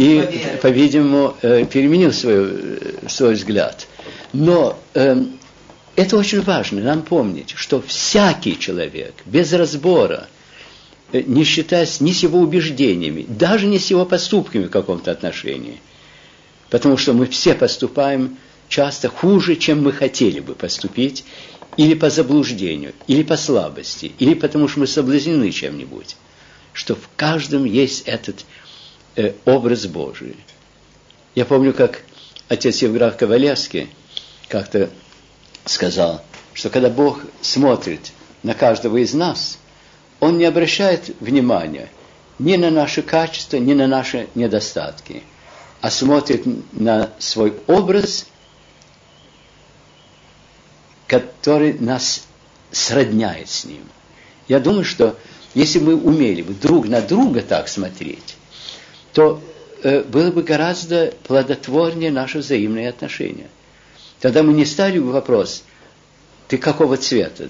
и, 0.00 0.56
по-видимому, 0.62 1.36
э, 1.42 1.66
переменил 1.66 2.10
свой, 2.10 2.34
э, 2.36 3.08
свой 3.08 3.34
взгляд. 3.34 3.86
Но 4.32 4.78
э, 4.94 5.22
это 5.94 6.16
очень 6.16 6.40
важно, 6.40 6.80
нам 6.80 7.02
помнить, 7.02 7.52
что 7.54 7.82
всякий 7.82 8.58
человек, 8.58 9.12
без 9.26 9.52
разбора, 9.52 10.28
э, 11.12 11.20
не 11.26 11.44
считаясь 11.44 12.00
ни 12.00 12.12
с 12.12 12.22
его 12.22 12.38
убеждениями, 12.38 13.26
даже 13.28 13.66
не 13.66 13.78
с 13.78 13.90
его 13.90 14.06
поступками 14.06 14.64
в 14.64 14.70
каком-то 14.70 15.10
отношении, 15.10 15.82
потому 16.70 16.96
что 16.96 17.12
мы 17.12 17.26
все 17.26 17.52
поступаем 17.52 18.38
часто 18.70 19.10
хуже, 19.10 19.54
чем 19.56 19.82
мы 19.82 19.92
хотели 19.92 20.40
бы 20.40 20.54
поступить, 20.54 21.24
или 21.76 21.92
по 21.92 22.08
заблуждению, 22.08 22.94
или 23.06 23.22
по 23.22 23.36
слабости, 23.36 24.12
или 24.18 24.32
потому 24.32 24.66
что 24.66 24.80
мы 24.80 24.86
соблазнены 24.86 25.50
чем-нибудь, 25.50 26.16
что 26.72 26.94
в 26.94 27.10
каждом 27.16 27.66
есть 27.66 28.04
этот 28.06 28.46
э, 29.16 29.32
образ 29.44 29.86
Божий. 29.86 30.36
Я 31.34 31.44
помню, 31.44 31.72
как 31.72 32.02
отец 32.48 32.82
Евграф 32.82 33.16
Ковалевский 33.16 33.90
как-то 34.48 34.90
сказал, 35.64 36.22
что 36.54 36.70
когда 36.70 36.90
Бог 36.90 37.20
смотрит 37.40 38.12
на 38.42 38.54
каждого 38.54 38.96
из 38.98 39.14
нас, 39.14 39.58
Он 40.18 40.38
не 40.38 40.44
обращает 40.44 41.14
внимания 41.20 41.88
ни 42.38 42.56
на 42.56 42.70
наши 42.70 43.02
качества, 43.02 43.58
ни 43.58 43.74
на 43.74 43.86
наши 43.86 44.28
недостатки, 44.34 45.22
а 45.80 45.90
смотрит 45.90 46.42
на 46.72 47.10
свой 47.18 47.54
образ, 47.66 48.26
который 51.06 51.74
нас 51.74 52.24
сродняет 52.70 53.48
с 53.48 53.64
Ним. 53.64 53.82
Я 54.48 54.58
думаю, 54.58 54.84
что 54.84 55.16
если 55.54 55.78
мы 55.78 55.96
умели 55.96 56.42
бы 56.42 56.54
друг 56.54 56.88
на 56.88 57.00
друга 57.00 57.42
так 57.42 57.68
смотреть, 57.68 58.36
то 59.12 59.42
э, 59.82 60.02
было 60.02 60.30
бы 60.30 60.42
гораздо 60.42 61.14
плодотворнее 61.24 62.10
наши 62.10 62.38
взаимные 62.38 62.88
отношения. 62.88 63.48
Тогда 64.20 64.42
мы 64.42 64.52
не 64.52 64.66
ставили 64.66 64.98
бы 64.98 65.12
вопрос, 65.12 65.64
ты 66.48 66.58
какого 66.58 66.96
цвета? 66.96 67.48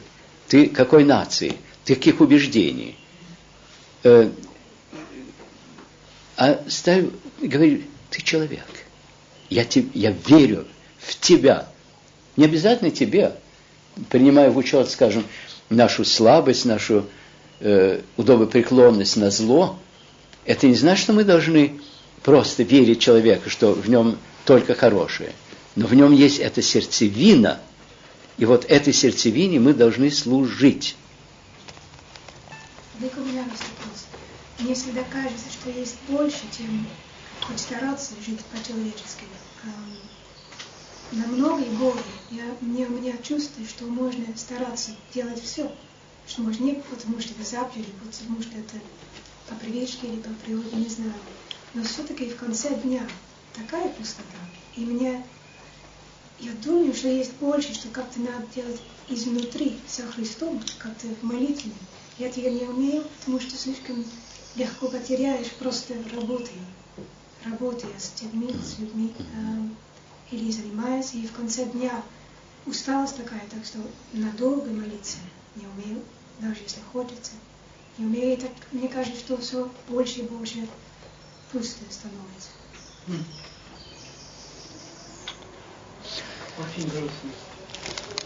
ты 0.51 0.67
какой 0.67 1.05
нации, 1.05 1.55
ты 1.85 1.95
каких 1.95 2.21
убеждений. 2.21 2.97
Э, 4.03 4.29
а 6.37 6.65
ставь, 6.69 7.05
говори, 7.41 7.87
ты 8.11 8.21
человек. 8.21 8.67
Я, 9.49 9.65
тебе, 9.65 9.89
я 9.95 10.11
верю 10.11 10.67
в 10.99 11.19
тебя. 11.21 11.69
Не 12.37 12.47
обязательно 12.47 12.91
тебе, 12.91 13.37
принимая 14.09 14.51
в 14.51 14.57
учет, 14.57 14.91
скажем, 14.91 15.25
нашу 15.69 16.05
слабость, 16.05 16.65
нашу 16.65 17.07
э, 17.61 18.01
удобопреклонность 18.17 19.17
на 19.17 19.31
зло, 19.31 19.79
это 20.45 20.67
не 20.67 20.75
значит, 20.75 21.05
что 21.05 21.13
мы 21.13 21.25
должны 21.25 21.81
просто 22.23 22.63
верить 22.63 23.01
человеку, 23.01 23.51
что 23.51 23.73
в 23.73 23.89
нем 23.89 24.19
только 24.45 24.75
хорошее. 24.75 25.33
Но 25.77 25.87
в 25.87 25.95
нем 25.95 26.13
есть 26.13 26.39
эта 26.39 26.63
сердцевина, 26.63 27.61
и 28.39 28.45
вот 28.45 28.65
этой 28.65 28.93
сердцевине 28.93 29.61
мы 29.61 29.75
должны 29.75 30.11
служить. 30.11 30.97
Век 32.99 33.13
у 33.17 33.21
меня 33.21 33.43
вопрос. 33.43 34.07
Мне 34.59 34.75
всегда 34.75 35.03
кажется, 35.05 35.47
что 35.51 35.71
есть 35.71 35.97
больше, 36.09 36.41
чем 36.57 36.87
хоть 37.43 37.61
стараться 37.61 38.13
жить 38.27 38.41
по-человечески. 38.47 39.25
На 41.13 41.27
многие 41.27 41.71
годы 41.77 42.01
я, 42.31 42.45
мне, 42.61 42.87
у 42.87 42.91
меня 42.91 43.15
чувство, 43.23 43.65
что 43.67 43.85
можно 43.85 44.25
стараться 44.37 44.93
делать 45.13 45.43
все, 45.43 45.71
что 46.29 46.43
можно 46.43 46.63
не 46.63 46.75
потому 46.75 47.21
что 47.21 47.33
это 47.33 47.51
заповедь, 47.51 47.87
или 47.87 48.11
потому 48.11 48.43
что 48.43 48.53
это 48.59 48.81
по 49.51 49.57
привычке 49.57 50.07
или 50.07 50.21
по 50.21 50.31
природе, 50.45 50.77
не 50.77 50.89
знаю. 50.89 51.13
Но 51.75 51.83
все-таки 51.83 52.31
в 52.31 52.37
конце 52.37 52.75
дня 52.77 53.07
такая 53.55 53.89
пустота. 53.89 54.39
И 54.77 54.81
мне, 54.81 55.25
я 56.39 56.53
думаю, 56.65 56.95
что 56.95 57.09
есть 57.09 57.35
больше, 57.35 57.75
что 57.75 57.89
как-то 57.89 58.21
надо 58.21 58.47
делать 58.55 58.81
изнутри 59.09 59.79
со 59.87 60.07
Христом, 60.07 60.63
как-то 60.79 61.09
в 61.09 61.23
молитве. 61.23 61.73
Я 62.19 62.29
это 62.29 62.41
не 62.41 62.63
умею, 62.63 63.05
потому 63.19 63.41
что 63.41 63.57
слишком 63.57 64.05
легко 64.57 64.89
потеряешь, 64.89 65.51
просто 65.53 65.95
работая, 66.13 66.65
работая 67.45 67.93
с 67.99 68.21
людьми, 68.23 68.55
с 68.63 68.79
людьми, 68.79 69.13
э, 69.19 70.35
или 70.35 70.51
занимаясь, 70.51 71.15
и 71.15 71.27
в 71.27 71.33
конце 71.33 71.65
дня 71.67 72.03
усталость 72.67 73.17
такая, 73.17 73.43
так 73.51 73.65
что 73.65 73.79
надолго 74.13 74.71
молиться 74.71 75.19
не 75.57 75.67
умею, 75.67 76.03
даже 76.41 76.63
если 76.63 76.81
хочется. 76.93 77.33
Не 78.01 78.07
умею, 78.07 78.33
и 78.33 78.37
так 78.41 78.51
мне 78.73 78.89
кажется, 78.89 79.21
что 79.21 79.37
все 79.37 79.69
больше 79.87 80.21
и 80.21 80.23
больше 80.23 80.67
пусто 81.53 81.85
становится. 81.91 82.49
Очень 86.59 86.89
грустно. 86.89 87.31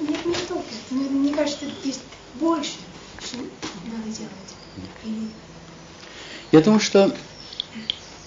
Нет, 0.00 0.26
не 0.26 0.34
только. 0.46 0.64
Мне, 0.90 1.08
мне 1.10 1.34
кажется, 1.34 1.64
есть 1.82 2.02
больше, 2.34 2.74
что 3.20 3.38
надо 3.38 4.16
делать. 4.16 4.54
Или... 5.02 5.28
Я 6.52 6.60
думаю, 6.60 6.78
что 6.78 7.12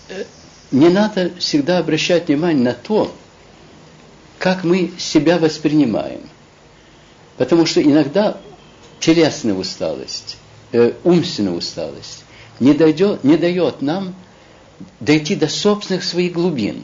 э, 0.09 0.25
не 0.71 0.89
надо 0.89 1.33
всегда 1.39 1.77
обращать 1.77 2.27
внимание 2.27 2.61
на 2.61 2.73
то, 2.73 3.15
как 4.37 4.65
мы 4.65 4.91
себя 4.97 5.37
воспринимаем. 5.37 6.29
Потому 7.37 7.65
что 7.65 7.81
иногда 7.81 8.37
телесная 8.99 9.53
усталость, 9.53 10.35
э, 10.71 10.93
умственная 11.03 11.53
усталость 11.53 12.23
не, 12.59 12.73
дойдет, 12.73 13.23
не 13.23 13.37
дает 13.37 13.81
нам 13.81 14.15
дойти 14.99 15.35
до 15.35 15.47
собственных 15.47 16.03
своих 16.03 16.33
глубин. 16.33 16.83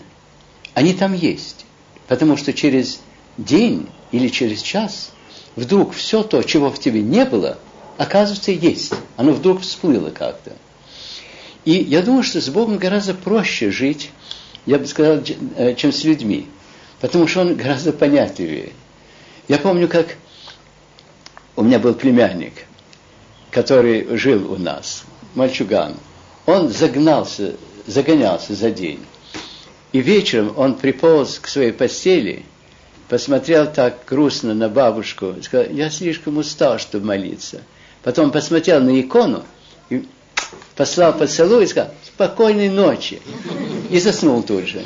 Они 0.73 0.93
там 0.93 1.13
есть. 1.13 1.65
Потому 2.07 2.38
что 2.38 2.53
через 2.53 3.01
день 3.38 3.88
или 4.11 4.27
через 4.27 4.61
час 4.61 5.11
вдруг 5.55 5.93
все 5.93 6.23
то, 6.23 6.41
чего 6.43 6.69
в 6.69 6.79
тебе 6.79 7.01
не 7.01 7.25
было, 7.25 7.57
оказывается 7.97 8.51
есть. 8.51 8.93
Оно 9.15 9.31
вдруг 9.31 9.61
всплыло 9.61 10.09
как-то. 10.09 10.53
И 11.65 11.71
я 11.71 12.01
думаю, 12.01 12.23
что 12.23 12.41
с 12.41 12.49
Богом 12.49 12.77
гораздо 12.77 13.13
проще 13.13 13.71
жить, 13.71 14.11
я 14.65 14.79
бы 14.79 14.86
сказал, 14.86 15.21
э, 15.55 15.75
чем 15.75 15.91
с 15.91 16.03
людьми. 16.03 16.47
Потому 16.99 17.27
что 17.27 17.41
он 17.41 17.55
гораздо 17.55 17.93
понятливее. 17.93 18.71
Я 19.47 19.57
помню, 19.57 19.88
как 19.88 20.17
у 21.55 21.63
меня 21.63 21.79
был 21.79 21.93
племянник, 21.93 22.53
который 23.54 24.18
жил 24.18 24.51
у 24.51 24.58
нас, 24.58 25.04
мальчуган. 25.36 25.95
Он 26.45 26.70
загнался 26.70 27.54
загонялся 27.86 28.56
за 28.56 28.72
день. 28.72 28.99
И 29.91 30.01
вечером 30.01 30.54
он 30.58 30.76
приполз 30.76 31.38
к 31.39 31.47
своей 31.47 31.72
постели, 31.72 32.45
посмотрел 33.10 33.72
так 33.72 34.06
грустно 34.08 34.54
на 34.54 34.70
бабушку, 34.70 35.36
сказал, 35.41 35.68
я 35.70 35.89
слишком 35.89 36.38
устал, 36.38 36.80
чтобы 36.80 37.06
молиться. 37.06 37.62
Потом 38.04 38.32
посмотрел 38.32 38.82
на 38.82 38.99
икону 38.99 39.43
и 39.89 40.08
послал 40.76 41.14
поцелуй 41.14 41.66
и 41.66 41.68
сказал, 41.68 41.93
спокойной 42.06 42.70
ночи. 42.70 43.22
И 43.89 43.99
заснул 43.99 44.41
тут 44.43 44.66
же. 44.66 44.84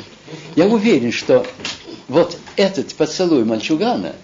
Я 0.56 0.66
уверен, 0.66 1.12
что 1.12 1.46
вот 2.08 2.36
этот 2.56 2.94
поцелуй 2.94 3.44
мальчугана 3.44 4.14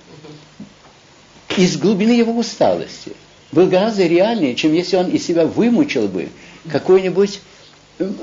из 1.56 1.76
глубины 1.76 2.10
его 2.10 2.36
усталости 2.36 3.12
был 3.54 3.68
гораздо 3.68 4.06
реальнее, 4.06 4.54
чем 4.54 4.72
если 4.72 4.96
он 4.96 5.08
из 5.08 5.24
себя 5.24 5.46
вымучил 5.46 6.08
бы 6.08 6.28
какой-нибудь 6.70 7.40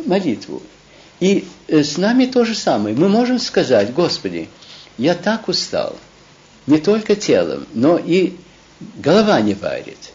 молитву. 0.06 0.62
И 1.20 1.46
э, 1.68 1.84
с 1.84 1.98
нами 1.98 2.26
то 2.26 2.46
же 2.46 2.54
самое. 2.54 2.96
Мы 2.96 3.08
можем 3.08 3.40
сказать, 3.40 3.94
Господи, 3.94 4.50
я 4.98 5.16
так 5.16 5.48
устал, 5.48 5.96
не 6.68 6.78
только 6.78 7.16
телом, 7.16 7.66
но 7.74 7.98
и 7.98 8.34
голова 8.98 9.40
не 9.42 9.54
варит. 9.54 10.12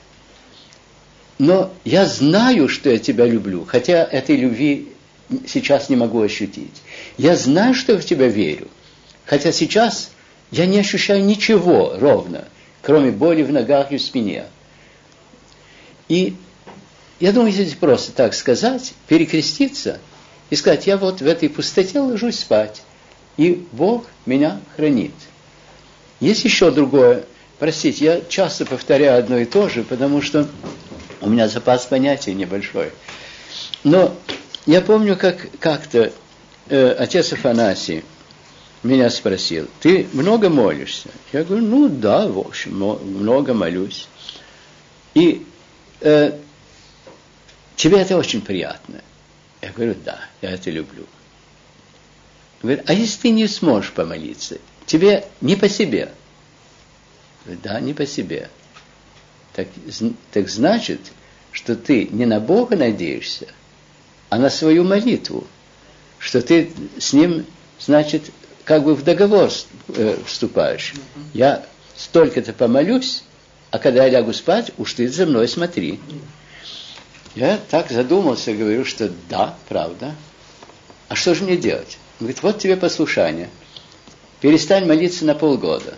Но 1.38 1.72
я 1.84 2.06
знаю, 2.06 2.68
что 2.68 2.90
я 2.90 2.98
тебя 2.98 3.26
люблю, 3.26 3.64
хотя 3.66 4.04
этой 4.04 4.36
любви 4.36 4.92
сейчас 5.46 5.88
не 5.88 5.96
могу 5.96 6.20
ощутить. 6.20 6.82
Я 7.18 7.36
знаю, 7.36 7.74
что 7.74 7.92
я 7.92 7.98
в 7.98 8.04
тебя 8.04 8.28
верю, 8.28 8.68
хотя 9.24 9.52
сейчас 9.52 10.10
я 10.50 10.66
не 10.66 10.78
ощущаю 10.78 11.24
ничего 11.24 11.96
ровно, 11.98 12.44
кроме 12.82 13.10
боли 13.10 13.42
в 13.42 13.52
ногах 13.52 13.92
и 13.92 13.96
в 13.96 14.02
спине. 14.02 14.44
И 16.08 16.36
я 17.18 17.32
думаю, 17.32 17.52
если 17.52 17.74
просто 17.76 18.12
так 18.12 18.34
сказать, 18.34 18.94
перекреститься 19.08 20.00
и 20.50 20.56
сказать, 20.56 20.86
я 20.86 20.96
вот 20.96 21.20
в 21.20 21.26
этой 21.26 21.48
пустоте 21.48 22.00
ложусь 22.00 22.38
спать, 22.38 22.82
и 23.36 23.66
Бог 23.72 24.06
меня 24.26 24.60
хранит. 24.76 25.14
Есть 26.20 26.44
еще 26.44 26.70
другое, 26.70 27.24
простите, 27.58 28.04
я 28.04 28.20
часто 28.28 28.64
повторяю 28.66 29.18
одно 29.18 29.38
и 29.38 29.44
то 29.44 29.68
же, 29.68 29.82
потому 29.82 30.22
что 30.22 30.48
у 31.20 31.28
меня 31.28 31.48
запас 31.48 31.86
понятий 31.86 32.34
небольшой. 32.34 32.90
Но 33.82 34.14
я 34.66 34.80
помню, 34.80 35.16
как 35.16 35.48
как-то 35.58 36.12
э, 36.68 36.96
отец 36.98 37.32
Афанасий 37.32 38.04
меня 38.82 39.10
спросил, 39.10 39.68
ты 39.80 40.06
много 40.12 40.48
молишься? 40.48 41.08
Я 41.32 41.44
говорю, 41.44 41.64
ну 41.64 41.88
да, 41.88 42.26
в 42.26 42.38
общем, 42.38 42.76
много 42.76 43.54
молюсь. 43.54 44.06
И 45.14 45.46
э, 46.00 46.38
тебе 47.76 48.00
это 48.00 48.16
очень 48.16 48.40
приятно. 48.40 49.02
Я 49.62 49.72
говорю, 49.72 49.96
да, 50.04 50.20
я 50.42 50.50
это 50.50 50.70
люблю. 50.70 51.06
Говорит, 52.62 52.84
а 52.86 52.92
если 52.92 53.22
ты 53.22 53.30
не 53.30 53.46
сможешь 53.46 53.92
помолиться, 53.92 54.58
тебе 54.86 55.26
не 55.40 55.56
по 55.56 55.68
себе. 55.68 56.10
Говорю, 57.44 57.60
да, 57.62 57.80
не 57.80 57.94
по 57.94 58.06
себе. 58.06 58.50
Так, 59.52 59.68
так 60.32 60.48
значит, 60.48 61.00
что 61.52 61.76
ты 61.76 62.06
не 62.08 62.26
на 62.26 62.40
Бога 62.40 62.76
надеешься, 62.76 63.48
а 64.28 64.38
на 64.38 64.50
свою 64.50 64.84
молитву, 64.84 65.46
что 66.18 66.42
ты 66.42 66.70
с 66.98 67.12
Ним, 67.12 67.46
значит, 67.78 68.30
как 68.64 68.84
бы 68.84 68.94
в 68.94 69.04
договор 69.04 69.50
э, 69.88 70.18
вступаешь. 70.26 70.94
Я 71.32 71.64
столько-то 71.96 72.52
помолюсь, 72.52 73.22
а 73.70 73.78
когда 73.78 74.04
я 74.04 74.10
лягу 74.10 74.32
спать, 74.32 74.72
уж 74.78 74.94
ты 74.94 75.08
за 75.08 75.26
мной 75.26 75.48
смотри. 75.48 76.00
Я 77.34 77.58
так 77.70 77.90
задумался, 77.90 78.54
говорю, 78.54 78.84
что 78.84 79.12
да, 79.28 79.56
правда. 79.68 80.14
А 81.08 81.14
что 81.14 81.34
же 81.34 81.44
мне 81.44 81.56
делать? 81.56 81.98
Он 82.18 82.26
говорит, 82.26 82.42
вот 82.42 82.58
тебе 82.58 82.76
послушание. 82.76 83.50
Перестань 84.40 84.86
молиться 84.86 85.24
на 85.24 85.34
полгода. 85.34 85.94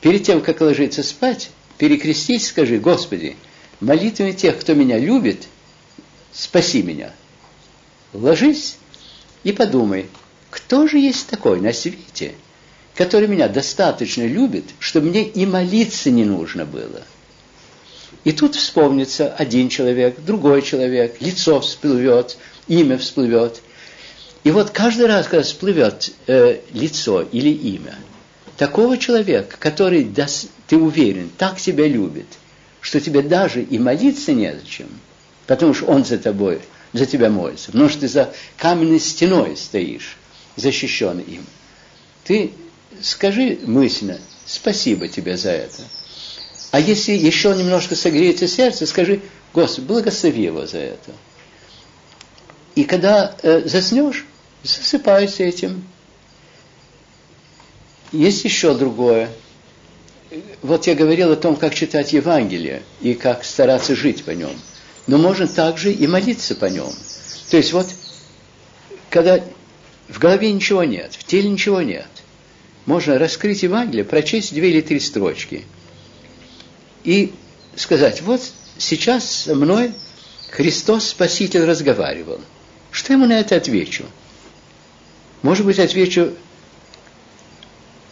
Перед 0.00 0.24
тем, 0.24 0.40
как 0.40 0.60
ложиться 0.60 1.02
спать, 1.02 1.50
перекрестись, 1.78 2.48
скажи, 2.48 2.78
Господи, 2.78 3.36
молитвами 3.80 4.32
тех, 4.32 4.58
кто 4.60 4.74
меня 4.74 4.98
любит, 4.98 5.48
спаси 6.32 6.82
меня. 6.82 7.12
Ложись 8.12 8.76
и 9.42 9.52
подумай, 9.52 10.06
кто 10.50 10.86
же 10.86 10.98
есть 10.98 11.28
такой 11.28 11.60
на 11.60 11.72
свете, 11.72 12.34
который 12.94 13.28
меня 13.28 13.48
достаточно 13.48 14.26
любит, 14.26 14.64
чтобы 14.78 15.08
мне 15.08 15.24
и 15.24 15.46
молиться 15.46 16.10
не 16.10 16.24
нужно 16.24 16.64
было– 16.64 17.02
и 18.24 18.30
тут 18.30 18.54
вспомнится 18.54 19.34
один 19.34 19.68
человек, 19.68 20.20
другой 20.20 20.62
человек, 20.62 21.16
лицо 21.20 21.60
всплывет, 21.60 22.36
имя 22.68 22.96
всплывет. 22.96 23.60
И 24.44 24.52
вот 24.52 24.70
каждый 24.70 25.06
раз, 25.06 25.26
когда 25.26 25.42
всплывет 25.42 26.12
э, 26.28 26.60
лицо 26.72 27.22
или 27.22 27.48
имя, 27.48 27.96
такого 28.56 28.96
человека, 28.96 29.56
который, 29.58 30.08
ты 30.68 30.76
уверен, 30.76 31.30
так 31.36 31.60
тебя 31.60 31.88
любит 31.88 32.26
что 32.82 33.00
тебе 33.00 33.22
даже 33.22 33.62
и 33.62 33.78
молиться 33.78 34.32
незачем, 34.32 34.88
потому 35.46 35.72
что 35.72 35.86
Он 35.86 36.04
за 36.04 36.18
тобой, 36.18 36.60
за 36.92 37.06
тебя 37.06 37.30
молится, 37.30 37.70
потому 37.70 37.88
что 37.88 38.00
ты 38.00 38.08
за 38.08 38.34
каменной 38.58 38.98
стеной 38.98 39.56
стоишь, 39.56 40.16
защищенный 40.56 41.22
им. 41.22 41.46
Ты 42.24 42.50
скажи 43.00 43.58
мысленно, 43.64 44.18
спасибо 44.44 45.08
тебе 45.08 45.36
за 45.36 45.50
это. 45.50 45.82
А 46.70 46.80
если 46.80 47.12
еще 47.12 47.54
немножко 47.54 47.94
согреется 47.94 48.48
сердце, 48.48 48.86
скажи, 48.86 49.20
Господи, 49.52 49.86
благослови 49.86 50.44
его 50.44 50.66
за 50.66 50.78
это. 50.78 51.12
И 52.74 52.84
когда 52.84 53.36
э, 53.42 53.62
заснешь, 53.66 54.24
засыпайся 54.62 55.44
этим. 55.44 55.84
Есть 58.12 58.44
еще 58.44 58.74
другое. 58.74 59.28
Вот 60.62 60.86
я 60.86 60.94
говорил 60.94 61.32
о 61.32 61.36
том, 61.36 61.56
как 61.56 61.74
читать 61.74 62.12
Евангелие 62.12 62.82
и 63.00 63.14
как 63.14 63.44
стараться 63.44 63.94
жить 63.94 64.24
по 64.24 64.30
нем. 64.30 64.52
Но 65.06 65.18
можно 65.18 65.46
также 65.46 65.92
и 65.92 66.06
молиться 66.06 66.54
по 66.54 66.66
нем. 66.66 66.92
То 67.50 67.56
есть 67.58 67.72
вот, 67.72 67.86
когда 69.10 69.40
в 70.08 70.18
голове 70.18 70.52
ничего 70.52 70.84
нет, 70.84 71.14
в 71.14 71.24
теле 71.24 71.50
ничего 71.50 71.82
нет, 71.82 72.06
можно 72.86 73.18
раскрыть 73.18 73.62
Евангелие, 73.62 74.04
прочесть 74.04 74.54
две 74.54 74.70
или 74.70 74.80
три 74.80 75.00
строчки 75.00 75.64
и 77.04 77.32
сказать, 77.76 78.22
вот 78.22 78.40
сейчас 78.78 79.28
со 79.28 79.54
мной 79.54 79.92
Христос 80.50 81.08
Спаситель 81.08 81.64
разговаривал. 81.64 82.40
Что 82.90 83.14
ему 83.14 83.26
на 83.26 83.40
это 83.40 83.56
отвечу? 83.56 84.04
Может 85.42 85.66
быть, 85.66 85.78
отвечу, 85.78 86.34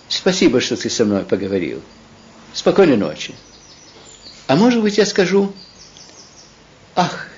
спасибо, 0.09 0.61
что 0.61 0.77
ты 0.77 0.91
со 0.91 1.05
мной 1.05 1.25
поговорил. 1.25 1.83
Спокойной 2.53 2.97
ночи. 2.97 3.35
А 4.47 4.57
может 4.57 4.83
быть, 4.83 4.99
я 4.99 5.07
скажу, 5.07 5.53
ах, 6.97 7.29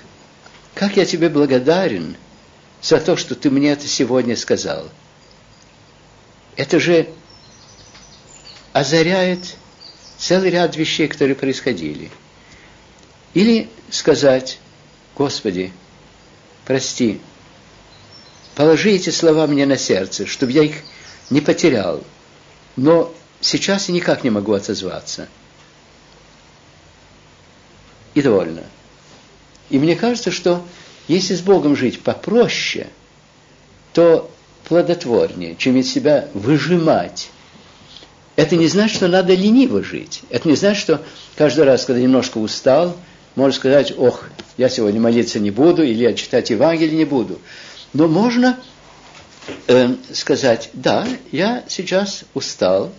как 0.73 0.97
я 0.97 1.05
тебе 1.05 1.29
благодарен 1.29 2.15
за 2.81 2.99
то, 2.99 3.15
что 3.15 3.35
ты 3.35 3.51
мне 3.51 3.71
это 3.71 3.87
сегодня 3.87 4.35
сказал. 4.35 4.89
Это 6.55 6.79
же 6.79 7.07
озаряет 8.73 9.55
целый 10.17 10.49
ряд 10.49 10.75
вещей, 10.75 11.07
которые 11.07 11.35
происходили. 11.35 12.11
Или 13.33 13.69
сказать, 13.89 14.59
Господи, 15.15 15.71
прости, 16.65 17.21
положи 18.55 18.91
эти 18.91 19.11
слова 19.11 19.47
мне 19.47 19.65
на 19.65 19.77
сердце, 19.77 20.25
чтобы 20.25 20.51
я 20.51 20.63
их 20.63 20.75
не 21.29 21.39
потерял. 21.39 22.03
Но 22.75 23.13
сейчас 23.41 23.89
я 23.89 23.95
никак 23.95 24.23
не 24.23 24.31
могу 24.31 24.53
отозваться. 24.53 25.27
И 28.15 28.21
довольно. 28.21 28.63
И 29.69 29.79
мне 29.79 29.95
кажется, 29.95 30.31
что 30.31 30.65
если 31.07 31.35
с 31.35 31.41
Богом 31.41 31.75
жить 31.75 32.01
попроще, 32.01 32.87
то 33.93 34.31
плодотворнее, 34.65 35.55
чем 35.55 35.77
из 35.77 35.91
себя 35.91 36.29
выжимать. 36.33 37.29
Это 38.35 38.55
не 38.55 38.67
значит, 38.67 38.97
что 38.97 39.07
надо 39.07 39.33
лениво 39.35 39.83
жить. 39.83 40.21
Это 40.29 40.47
не 40.47 40.55
значит, 40.55 40.81
что 40.81 41.01
каждый 41.35 41.65
раз, 41.65 41.85
когда 41.85 42.01
немножко 42.01 42.39
устал, 42.39 42.97
можно 43.35 43.55
сказать, 43.55 43.93
ох, 43.97 44.23
я 44.57 44.69
сегодня 44.69 44.99
молиться 44.99 45.39
не 45.39 45.51
буду, 45.51 45.83
или 45.83 46.03
я 46.03 46.13
читать 46.13 46.49
Евангелие 46.49 46.95
не 46.95 47.05
буду. 47.05 47.39
Но 47.93 48.07
можно 48.07 48.59
э, 49.67 49.95
сказать, 50.13 50.69
да, 50.73 51.07
я 51.31 51.63
сейчас 51.67 52.23
устал, 52.33 52.91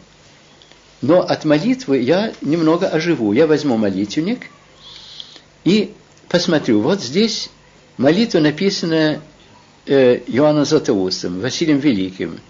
но 1.03 1.21
от 1.21 1.45
молитвы 1.45 1.99
я 1.99 2.33
немного 2.41 2.89
оживу. 2.89 3.33
Я 3.33 3.47
возьму 3.47 3.77
молитвенник 3.77 4.47
и 5.65 5.93
посмотрю. 6.29 6.81
Вот 6.81 7.03
здесь 7.03 7.51
молитва, 7.97 8.39
написанная 8.39 9.21
э, 9.87 10.21
Иоанном 10.29 10.65
Златоустом, 10.65 11.41
Василием 11.41 11.79
Великим, 11.79 12.41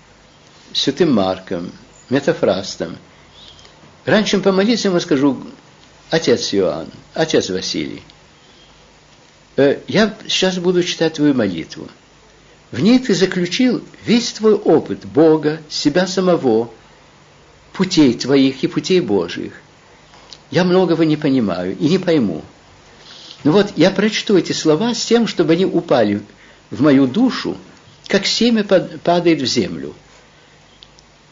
Святым 0.72 1.12
Марком, 1.12 1.72
Метафрастом. 2.11 2.96
Раньше 4.05 4.32
чем 4.32 4.42
помолиться, 4.42 4.88
я 4.88 5.00
скажу, 5.00 5.38
отец 6.11 6.52
Иоанн, 6.52 6.88
отец 7.14 7.48
Василий, 7.48 8.02
э, 9.57 9.78
я 9.88 10.14
сейчас 10.28 10.59
буду 10.59 10.82
читать 10.82 11.14
твою 11.14 11.34
молитву. 11.34 11.88
В 12.70 12.80
ней 12.80 12.98
ты 12.98 13.14
заключил 13.14 13.82
весь 14.05 14.32
твой 14.32 14.55
опыт 14.55 15.07
Бога, 15.07 15.61
себя 15.68 16.07
самого, 16.07 16.70
путей 17.72 18.14
твоих 18.14 18.62
и 18.62 18.66
путей 18.66 19.00
Божьих. 19.00 19.52
Я 20.50 20.64
многого 20.64 21.05
не 21.05 21.16
понимаю 21.16 21.76
и 21.78 21.88
не 21.88 21.98
пойму. 21.98 22.42
Но 23.44 23.52
вот 23.52 23.72
я 23.76 23.90
прочту 23.90 24.36
эти 24.36 24.52
слова 24.52 24.94
с 24.94 25.05
тем, 25.05 25.26
чтобы 25.26 25.52
они 25.52 25.66
упали 25.66 26.22
в 26.70 26.82
мою 26.82 27.07
душу, 27.07 27.57
как 28.09 28.26
семя 28.26 28.64
падает 28.64 29.40
в 29.40 29.46
землю. 29.46 29.94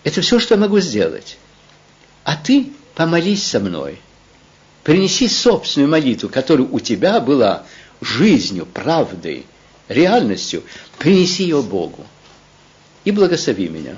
Это 0.04 0.20
все, 0.20 0.38
что 0.38 0.54
я 0.54 0.60
могу 0.60 0.80
сделать. 0.80 1.38
А 2.24 2.36
ты 2.36 2.72
помолись 2.94 3.44
со 3.44 3.60
мной– 3.60 3.98
Принеси 4.82 5.28
собственную 5.28 5.90
молитву, 5.90 6.28
которая 6.28 6.66
у 6.66 6.80
тебя 6.80 7.20
была 7.20 7.64
жизнью, 8.00 8.66
правдой, 8.66 9.46
реальностью. 9.88 10.64
Принеси 10.98 11.44
ее 11.44 11.62
Богу. 11.62 12.04
И 13.04 13.12
благослови 13.12 13.68
меня. 13.68 13.96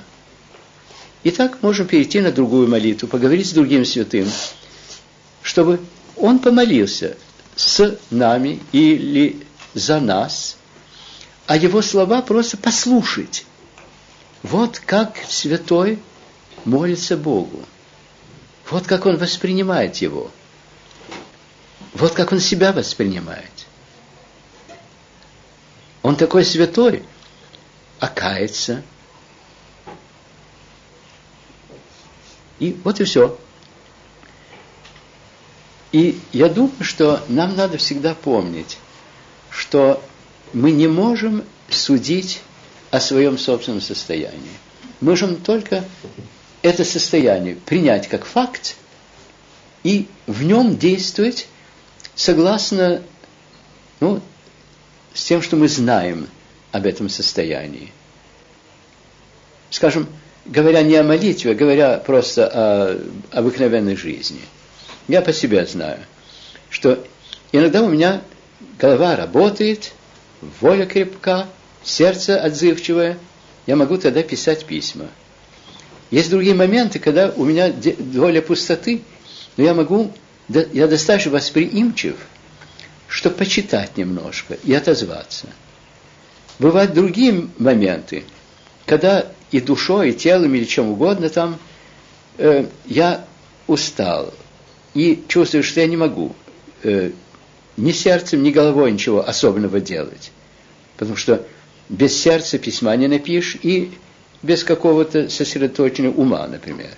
Итак, 1.25 1.59
можем 1.63 1.87
перейти 1.87 2.21
на 2.21 2.33
другую 2.33 2.69
молитву, 2.69 3.09
поговорить 3.09 3.49
с 3.49 3.53
другим 3.53 3.87
святым, 3.87 4.29
чтобы 5.41 5.81
он 6.17 6.39
помолился 6.39 7.17
с 7.57 7.99
нами 8.11 8.61
или 8.73 9.43
за 9.73 10.01
нас, 10.01 10.57
а 11.47 11.57
его 11.57 11.81
слова 11.81 12.21
просто 12.21 12.59
послушать. 12.59 13.47
Вот 14.45 14.79
как 14.79 15.17
святой 15.29 15.99
молится 16.65 17.17
Богу. 17.17 17.65
Вот 18.71 18.87
как 18.87 19.07
он 19.07 19.17
воспринимает 19.17 19.97
его– 19.97 20.31
вот 21.95 22.13
как 22.13 22.33
он 22.33 22.41
себя 22.41 22.73
воспринимает. 22.73 23.67
Он 26.03 26.17
такой 26.17 26.45
святой, 26.45 27.05
а 28.01 28.09
кается. 28.09 28.83
И 32.59 32.77
вот 32.85 33.01
и 33.01 33.05
все. 33.05 33.39
И 35.93 36.21
я 36.33 36.49
думаю, 36.49 36.73
что 36.83 37.25
нам 37.29 37.55
надо 37.57 37.79
всегда 37.79 38.15
помнить, 38.15 38.79
что 39.51 40.03
мы 40.53 40.73
не 40.73 40.89
можем 40.89 41.45
судить 41.69 42.43
о 42.95 43.01
своем 43.01 43.39
собственном 43.39 43.81
состоянии. 43.81 44.55
Мы 45.01 45.11
можем 45.11 45.35
только 45.35 45.85
это 46.63 46.85
состояние 46.85 47.57
принять 47.57 48.07
как 48.07 48.25
факт 48.25 48.77
и 49.83 50.07
в 50.29 50.45
нем 50.45 50.77
действовать 50.79 51.49
согласно 52.15 53.03
ну, 53.99 54.21
с 55.13 55.25
тем, 55.25 55.43
что 55.43 55.57
мы 55.57 55.67
знаем 55.67 56.29
об 56.71 56.87
этом 56.87 57.09
состоянии. 57.09 57.91
Скажем, 59.71 60.07
говоря 60.47 60.81
не 60.83 60.95
о 60.95 61.03
молитве, 61.03 61.51
а 61.51 61.55
говоря 61.57 61.99
просто 61.99 62.47
о 62.47 63.03
обыкновенной 63.33 63.97
жизни. 63.97 64.41
Я 65.09 65.21
по 65.21 65.33
себе 65.33 65.67
знаю, 65.67 65.99
что 66.71 67.05
иногда 67.51 67.83
у 67.83 67.89
меня 67.89 68.23
голова 68.79 69.17
работает, 69.17 69.95
воля 70.61 70.87
крепка, 70.87 71.49
сердце 71.85 72.41
отзывчивое, 72.41 73.19
я 73.67 73.77
могу 73.77 73.97
тогда 73.97 74.23
писать 74.23 74.65
письма. 74.65 75.07
Есть 76.11 76.31
другие 76.31 76.55
моменты, 76.55 76.99
когда 76.99 77.31
у 77.31 77.45
меня 77.45 77.73
доля 77.73 78.41
пустоты, 78.41 79.03
но 79.57 79.65
я 79.65 79.75
могу 79.75 80.13
я 80.49 80.87
достаточно 80.87 81.33
восприимчив, 81.33 82.17
чтобы 83.09 83.37
почитать 83.37 83.97
немножко 83.97 84.55
и 84.63 84.75
отозваться. 84.75 85.49
Бывают 86.59 86.93
другие 86.93 87.49
моменты, 87.59 88.25
когда 88.87 89.27
и 89.51 89.61
душой, 89.61 90.11
и 90.11 90.15
телом, 90.15 90.55
или 90.55 90.65
чем 90.65 90.91
угодно 90.91 91.29
там, 91.29 91.59
э, 92.39 92.67
я 92.87 93.25
устал 93.67 94.35
и 94.93 95.23
чувствую, 95.29 95.63
что 95.63 95.81
я 95.81 95.87
не 95.87 95.97
могу 95.97 96.35
э, 96.83 97.11
ни 97.77 97.93
сердцем, 97.93 98.43
ни 98.43 98.51
головой 98.51 98.93
ничего 98.93 99.27
особенного 99.27 99.81
делать. 99.81 100.31
Потому 100.97 101.17
что 101.17 101.45
без 101.89 102.21
сердца 102.21 102.59
письма 102.59 102.97
не 102.97 103.09
напишешь 103.09 103.59
и 103.63 103.93
без 104.43 104.65
какого-то 104.65 105.29
сосредоточенного 105.29 106.15
ума, 106.15 106.47
например. 106.47 106.91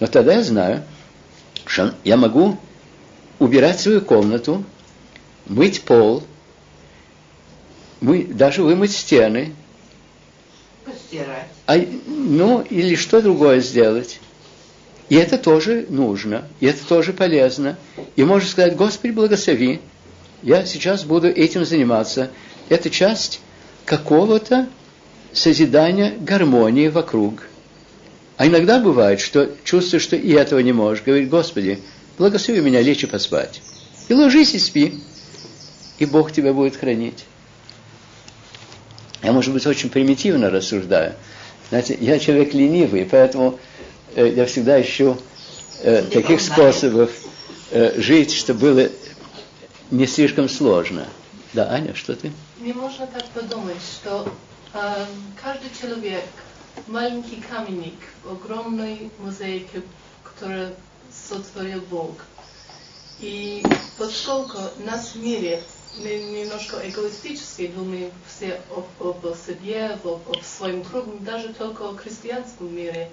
Но 0.00 0.06
тогда 0.06 0.34
я 0.34 0.42
знаю, 0.42 0.84
что 1.66 1.94
я 2.04 2.16
могу 2.16 2.56
убирать 3.38 3.80
свою 3.80 4.00
комнату, 4.00 4.64
мыть 5.46 5.82
пол, 5.82 6.24
мы, 8.00 8.24
даже 8.24 8.62
вымыть 8.62 8.92
стены. 8.92 9.54
Постирать. 10.84 11.48
А, 11.66 11.76
ну, 12.06 12.62
или 12.62 12.94
что 12.94 13.20
другое 13.20 13.60
сделать. 13.60 14.20
И 15.08 15.16
это 15.16 15.38
тоже 15.38 15.86
нужно, 15.88 16.46
и 16.60 16.66
это 16.66 16.86
тоже 16.86 17.12
полезно. 17.12 17.76
И 18.14 18.24
можно 18.24 18.48
сказать, 18.48 18.76
Господи, 18.76 19.12
благослови, 19.12 19.80
я 20.42 20.64
сейчас 20.66 21.04
буду 21.04 21.28
этим 21.28 21.64
заниматься. 21.64 22.30
Это 22.68 22.90
часть 22.90 23.40
какого-то 23.88 24.68
созидания 25.32 26.14
гармонии 26.20 26.88
вокруг. 26.88 27.44
А 28.36 28.46
иногда 28.46 28.78
бывает, 28.78 29.18
что 29.18 29.50
чувствуешь, 29.64 30.02
что 30.02 30.14
и 30.14 30.30
этого 30.32 30.60
не 30.60 30.72
можешь. 30.72 31.02
Говорит, 31.02 31.30
Господи, 31.30 31.80
благослови 32.18 32.60
меня 32.60 32.82
лечь 32.82 33.02
и 33.02 33.06
поспать. 33.06 33.62
И 34.08 34.14
ложись 34.14 34.54
и 34.54 34.58
спи. 34.58 35.00
И 35.98 36.04
Бог 36.04 36.32
тебя 36.32 36.52
будет 36.52 36.76
хранить. 36.76 37.24
Я, 39.22 39.32
может 39.32 39.52
быть, 39.54 39.66
очень 39.66 39.88
примитивно 39.88 40.50
рассуждаю. 40.50 41.14
Знаете, 41.70 41.96
я 41.98 42.18
человек 42.18 42.52
ленивый, 42.54 43.08
поэтому 43.10 43.58
э, 44.14 44.32
я 44.36 44.44
всегда 44.44 44.80
ищу 44.80 45.16
э, 45.82 46.02
таких 46.02 46.40
способов 46.42 47.10
э, 47.70 47.98
жить, 48.00 48.32
чтобы 48.34 48.60
было 48.60 48.88
не 49.90 50.06
слишком 50.06 50.48
сложно. 50.48 51.06
Да, 51.58 51.72
Аня, 51.72 51.92
что 51.92 52.14
ты? 52.14 52.30
Не 52.60 52.72
можно 52.72 53.04
так 53.08 53.24
подумать, 53.30 53.82
что 53.82 54.32
э, 54.74 55.06
каждый 55.42 55.70
человек 55.76 56.22
маленький 56.86 57.40
каменник 57.50 57.98
в 58.22 58.30
огромной 58.30 59.10
мозаике, 59.18 59.82
которую 60.22 60.76
сотворил 61.12 61.80
Бог. 61.90 62.12
И 63.18 63.64
поскольку 63.98 64.58
нас 64.84 65.16
в 65.16 65.16
мире 65.16 65.60
мы 65.96 66.16
немножко 66.16 66.76
эгоистически 66.88 67.66
думаем 67.66 68.12
все 68.28 68.60
об, 68.70 68.86
об 69.04 69.34
себе, 69.34 69.98
об, 70.04 70.06
об 70.06 70.42
своем 70.44 70.84
круге, 70.84 71.18
даже 71.22 71.52
только 71.54 71.88
о 71.88 71.96
христианском 71.96 72.72
мире. 72.72 73.10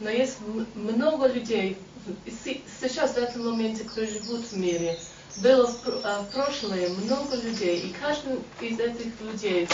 Но 0.00 0.08
есть 0.08 0.38
много 0.74 1.26
людей 1.26 1.76
сейчас 2.80 3.12
в 3.12 3.18
этом 3.18 3.44
моменте, 3.44 3.84
которые 3.84 4.10
живут 4.10 4.46
в 4.46 4.56
мире. 4.56 4.98
Было 5.36 5.66
в, 5.66 5.84
в 5.84 6.26
прошлое 6.32 6.88
много 6.88 7.36
людей, 7.36 7.80
и 7.80 7.94
каждый 8.00 8.38
из 8.60 8.78
этих 8.78 9.20
людей 9.20 9.68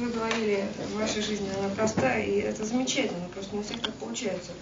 вы 0.00 0.10
говорили, 0.10 0.64
в 0.92 0.98
вашей 0.98 1.22
жизни 1.22 1.48
она 1.58 1.68
простая, 1.74 2.24
и 2.24 2.40
это 2.40 2.64
замечательно, 2.64 3.28
просто 3.34 3.54
не 3.54 3.62
всех 3.62 3.80
так 3.80 3.94
получается. 3.94 4.52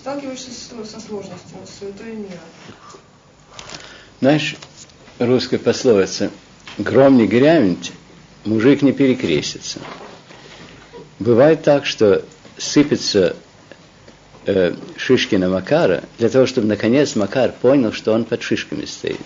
Сталкиваешься 0.00 0.50
со 0.50 1.00
сложностями, 1.00 1.64
с 1.64 1.78
суетой 1.78 2.14
мира. 2.14 2.40
Знаешь, 4.20 4.56
русская 5.18 5.58
пословица 5.58 6.30
«Гром 6.78 7.16
не 7.16 7.26
грянет, 7.26 7.92
мужик 8.44 8.82
не 8.82 8.92
перекрестится». 8.92 9.78
Бывает 11.20 11.62
так, 11.62 11.86
что 11.86 12.24
сыпется 12.58 13.36
э, 14.46 14.74
шишки 14.96 15.36
на 15.36 15.48
Макара, 15.48 16.04
для 16.18 16.28
того, 16.28 16.46
чтобы 16.46 16.66
наконец 16.66 17.16
Макар 17.16 17.52
понял, 17.52 17.92
что 17.92 18.12
он 18.12 18.24
под 18.24 18.42
шишками 18.42 18.84
стоит. 18.84 19.18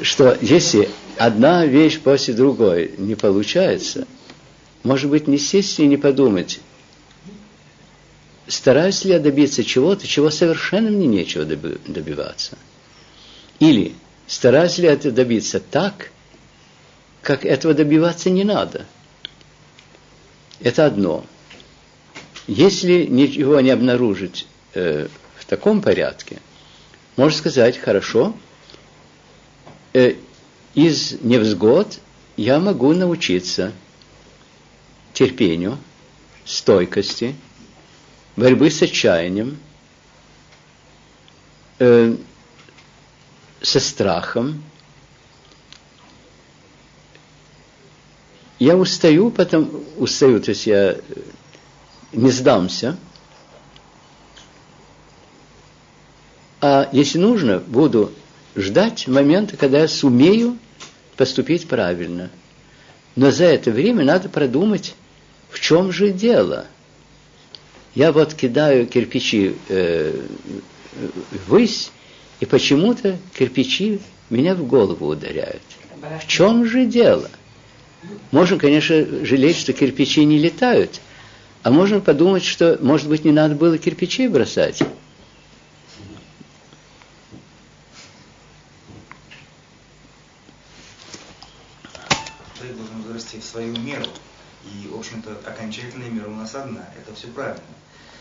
Что 0.00 0.36
если 0.40 0.88
одна 1.16 1.66
вещь 1.66 1.98
после 1.98 2.34
другой 2.34 2.94
не 2.98 3.14
получается, 3.14 4.06
может 4.84 5.10
быть, 5.10 5.26
не 5.26 5.38
сесть 5.38 5.78
и 5.80 5.86
не 5.86 5.96
подумать, 5.96 6.60
стараюсь 8.46 9.04
ли 9.04 9.12
я 9.12 9.18
добиться 9.18 9.64
чего-то, 9.64 10.06
чего 10.06 10.30
совершенно 10.30 10.90
мне 10.90 11.06
нечего 11.06 11.44
добиваться. 11.44 12.56
Или 13.58 13.94
стараюсь 14.26 14.78
ли 14.78 14.84
я 14.84 14.92
это 14.92 15.10
добиться 15.10 15.60
так, 15.60 16.10
как 17.22 17.44
этого 17.44 17.74
добиваться 17.74 18.30
не 18.30 18.44
надо. 18.44 18.86
Это 20.60 20.86
одно. 20.86 21.24
Если 22.46 23.04
ничего 23.04 23.60
не 23.60 23.70
обнаружить 23.70 24.46
э, 24.74 25.08
в 25.36 25.44
таком 25.44 25.82
порядке, 25.82 26.38
можно 27.16 27.36
сказать, 27.36 27.78
хорошо, 27.78 28.34
э, 29.92 30.14
из 30.74 31.20
невзгод 31.20 31.98
я 32.36 32.58
могу 32.58 32.92
научиться 32.94 33.72
терпению, 35.12 35.78
стойкости, 36.44 37.34
борьбы 38.36 38.70
с 38.70 38.80
отчаянием, 38.82 39.58
э, 41.78 42.16
со 43.60 43.80
страхом. 43.80 44.62
Я 48.58 48.76
устаю, 48.76 49.30
потом 49.30 49.84
устаю, 49.96 50.40
то 50.40 50.50
есть 50.50 50.66
я 50.66 50.96
не 52.12 52.30
сдамся. 52.30 52.96
А 56.60 56.88
если 56.92 57.18
нужно, 57.18 57.60
буду 57.60 58.12
ждать 58.56 59.06
момента, 59.06 59.56
когда 59.56 59.80
я 59.80 59.88
сумею 59.88 60.58
поступить 61.16 61.68
правильно. 61.68 62.30
Но 63.14 63.30
за 63.30 63.44
это 63.44 63.70
время 63.70 64.04
надо 64.04 64.28
продумать, 64.28 64.94
в 65.50 65.60
чем 65.60 65.92
же 65.92 66.10
дело. 66.10 66.66
Я 67.94 68.12
вот 68.12 68.34
кидаю 68.34 68.86
кирпичи 68.86 69.56
э, 69.68 70.20
ввысь, 71.46 71.90
и 72.40 72.46
почему-то 72.46 73.18
кирпичи 73.36 74.00
меня 74.30 74.54
в 74.54 74.66
голову 74.66 75.08
ударяют. 75.08 75.62
В 76.22 76.26
чем 76.26 76.64
же 76.64 76.86
дело? 76.86 77.30
Можно, 78.30 78.58
конечно, 78.58 79.24
жалеть, 79.24 79.56
что 79.56 79.72
кирпичи 79.72 80.24
не 80.24 80.38
летают, 80.38 81.00
а 81.62 81.70
можно 81.70 82.00
подумать, 82.00 82.44
что, 82.44 82.78
может 82.80 83.08
быть, 83.08 83.24
не 83.24 83.32
надо 83.32 83.54
было 83.54 83.78
кирпичей 83.78 84.28
бросать. 84.28 84.82
в 93.40 93.44
свою 93.44 93.76
меру. 93.76 94.06
И, 94.64 94.88
в 94.88 94.98
общем-то, 94.98 95.38
окончательная 95.46 96.10
мера 96.10 96.28
у 96.28 96.34
нас 96.34 96.54
одна. 96.54 96.88
Это 96.96 97.14
все 97.14 97.28
правильно. 97.28 97.62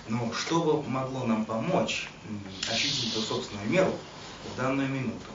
Но 0.08 0.32
что 0.32 0.62
бы 0.62 0.84
могло 0.84 1.26
нам 1.26 1.46
помочь 1.46 2.10
ощутить 2.72 3.12
эту 3.12 3.22
собственную 3.22 3.70
меру 3.70 3.94
в 4.54 4.58
данную 4.58 4.88
минуту? 4.88 5.26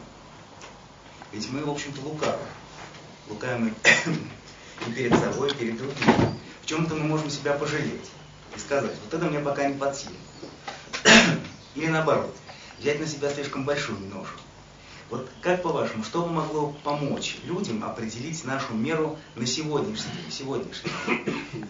Ведь 1.32 1.50
мы, 1.50 1.64
в 1.64 1.70
общем-то, 1.70 2.00
лукавы. 2.02 2.38
Лукавы 3.32 3.72
и 4.86 4.92
перед 4.92 5.18
собой, 5.18 5.50
и 5.50 5.54
перед 5.54 5.78
другими. 5.78 6.38
В 6.62 6.66
чем-то 6.66 6.94
мы 6.94 7.04
можем 7.04 7.30
себя 7.30 7.54
пожалеть 7.54 8.10
и 8.54 8.58
сказать, 8.58 8.92
вот 9.04 9.14
это 9.14 9.26
мне 9.26 9.40
пока 9.40 9.68
не 9.68 9.74
под 9.74 9.96
силу. 9.96 10.14
Или 11.74 11.86
наоборот, 11.86 12.36
взять 12.78 13.00
на 13.00 13.06
себя 13.06 13.30
слишком 13.30 13.64
большую 13.64 13.98
ношу 14.00 14.38
вот 15.12 15.28
как 15.42 15.60
по-вашему, 15.62 16.02
что 16.04 16.22
бы 16.22 16.30
могло 16.30 16.74
помочь 16.82 17.36
людям 17.44 17.84
определить 17.84 18.44
нашу 18.46 18.72
меру 18.72 19.18
на 19.34 19.46
сегодняшний 19.46 20.10
день? 20.10 20.30
Сегодняшний 20.30 20.90
день? 21.06 21.66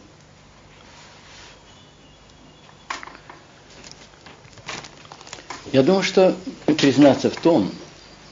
Я 5.73 5.83
думаю, 5.83 6.05
что 6.05 6.37
признаться 6.67 7.31
в 7.31 7.37
том, 7.37 7.69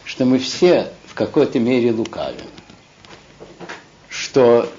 что 0.04 0.24
мы 0.24 0.38
все 0.38 0.92
в 1.06 1.14
какой-то 1.14 1.58
мере 1.58 1.90
лукавим. 1.90 2.46
Что 4.30 4.72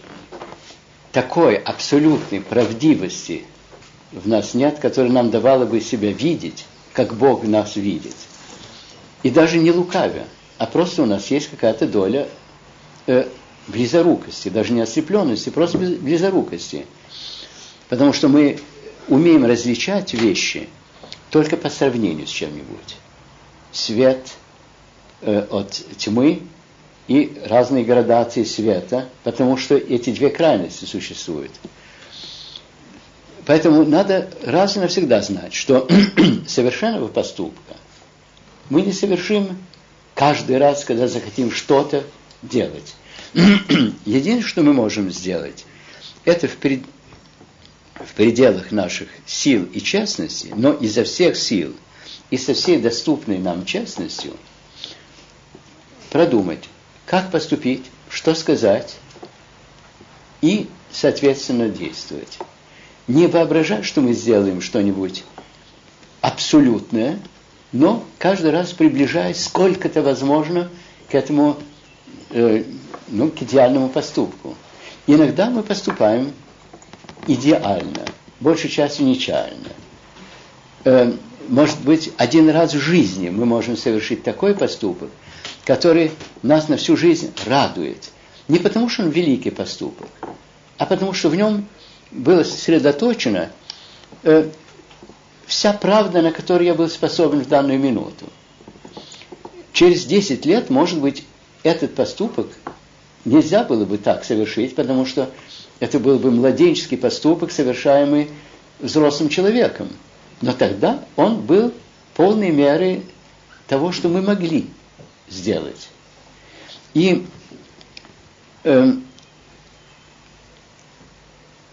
такой 1.12 1.56
абсолютной 1.56 2.42
правдивости 2.42 3.44
в 4.12 4.28
нас 4.28 4.54
нет, 4.54 4.80
которая 4.80 5.12
нам 5.12 5.30
давала 5.30 5.66
бы 5.66 5.82
себя 5.82 6.12
видеть, 6.12 6.66
как 6.94 7.14
Бог 7.16 7.44
нас 7.44 7.76
видит– 7.76 8.16
и 9.24 9.30
даже 9.30 9.58
не 9.58 9.72
лукавя, 9.72 10.26
а 10.58 10.66
просто 10.66 11.04
у 11.04 11.06
нас 11.06 11.28
есть 11.28 11.50
какая-то 11.50 11.88
доля 11.88 12.28
э, 13.08 13.28
близорукости, 13.68 14.50
даже 14.50 14.74
не 14.74 14.82
ослепленности, 14.82 15.50
просто 15.50 15.78
близорукости. 15.78 16.86
Потому 17.90 18.14
что 18.14 18.30
мы 18.30 18.60
умеем 19.08 19.46
различать 19.46 20.14
вещи 20.14 20.70
только 21.30 21.58
по 21.58 21.70
сравнению 21.70 22.26
с 22.26 22.32
чем-нибудь. 22.32 22.98
Свет 23.72 24.32
э, 25.22 25.46
от 25.50 25.72
тьмы 25.98 26.42
и 27.08 27.42
разные 27.46 27.84
градации 27.84 28.44
света, 28.44 29.10
потому 29.24 29.58
что 29.58 29.76
эти 29.76 30.12
две 30.12 30.30
крайности 30.30 30.86
существуют. 30.86 31.52
Поэтому 33.46 33.84
надо 33.84 34.30
раз 34.44 34.78
и 34.78 34.80
навсегда 34.80 35.22
знать, 35.22 35.54
что 35.54 35.88
совершенного 36.48 37.08
поступка 37.08 37.76
мы 38.70 38.84
не 38.84 38.94
совершим 38.94 39.58
каждый 40.14 40.58
раз, 40.58 40.86
когда 40.86 41.08
захотим 41.08 41.52
что-то 41.52 42.04
делать. 42.42 42.96
Единственное, 43.34 44.42
что 44.42 44.62
мы 44.62 44.74
можем 44.74 45.12
сделать, 45.12 45.66
это 46.24 46.48
в, 46.48 46.56
пред... 46.58 46.84
в 47.96 48.14
пределах 48.14 48.72
наших 48.72 49.10
сил 49.26 49.68
и 49.74 49.82
честности, 49.82 50.54
но 50.56 50.74
изо 50.74 51.04
всех 51.04 51.36
сил 51.36 51.76
и 52.30 52.38
со 52.38 52.54
всей 52.54 52.78
доступной 52.78 53.40
нам 53.40 53.66
честностью 53.66 54.34
продумать, 56.12 56.70
как 57.12 57.30
поступить, 57.30 57.84
что 58.10 58.34
сказать, 58.36 58.96
и 60.42 60.70
соответственно 60.92 61.68
действовать. 61.68 62.40
Не 63.10 63.28
воображать, 63.28 63.84
что 63.84 64.00
мы 64.00 64.14
сделаем 64.14 64.62
что-нибудь 64.62 65.26
абсолютное, 66.22 67.20
но 67.74 68.06
каждый 68.18 68.52
раз 68.52 68.72
приближаясь 68.72 69.44
сколько 69.44 69.90
это 69.90 70.02
возможно 70.02 70.70
к 71.10 71.16
этому, 71.16 71.58
э, 72.30 72.64
ну, 73.10 73.30
к 73.30 73.42
идеальному 73.42 73.90
поступку. 73.90 74.56
Иногда 75.06 75.50
мы 75.50 75.64
поступаем 75.64 76.32
идеально, 77.28 78.06
большей 78.40 78.70
частью 78.70 79.06
нечаянно. 79.06 79.72
Э, 80.86 81.12
может 81.50 81.82
быть, 81.82 82.14
один 82.16 82.50
раз 82.50 82.74
в 82.74 82.80
жизни 82.80 83.28
мы 83.28 83.46
можем 83.46 83.76
совершить 83.76 84.24
такой 84.24 84.56
поступок, 84.56 85.10
который 85.66 86.12
нас 86.42 86.68
на 86.70 86.78
всю 86.78 86.98
жизнь 86.98 87.32
радует. 87.46 88.10
Не 88.48 88.60
потому, 88.60 88.90
что 88.90 89.04
он 89.04 89.10
великий 89.10 89.52
поступок, 89.52 90.10
а 90.78 90.86
потому, 90.86 91.14
что 91.14 91.30
в 91.30 91.36
нем 91.36 91.68
было 92.12 92.44
сосредоточено 92.44 93.52
э, 94.24 94.50
вся 95.46 95.74
правда, 95.74 96.22
на 96.22 96.32
которую 96.32 96.68
я 96.68 96.74
был 96.74 96.90
способен 96.90 97.42
в 97.42 97.48
данную 97.48 97.80
минуту. 97.80 98.26
Через 99.74 100.06
10 100.06 100.46
лет, 100.46 100.70
может 100.70 101.00
быть, 101.00 101.24
этот 101.64 101.96
поступок 101.96 102.48
нельзя 103.24 103.64
было 103.64 103.86
бы 103.86 103.98
так 103.98 104.26
совершить, 104.26 104.76
потому 104.76 105.06
что 105.06 105.30
это 105.80 106.00
был 106.00 106.20
бы 106.20 106.32
младенческий 106.32 106.98
поступок, 106.98 107.52
совершаемый 107.52 108.30
взрослым 108.80 109.30
человеком. 109.30 109.88
Но 110.42 110.54
тогда 110.54 111.04
он 111.16 111.42
был 111.42 111.72
полной 112.16 112.52
мерой 112.52 113.04
того, 113.68 113.92
что 113.92 114.10
мы 114.10 114.22
могли 114.22 114.68
сделать. 115.32 115.90
И 116.94 117.26
э, 118.64 118.94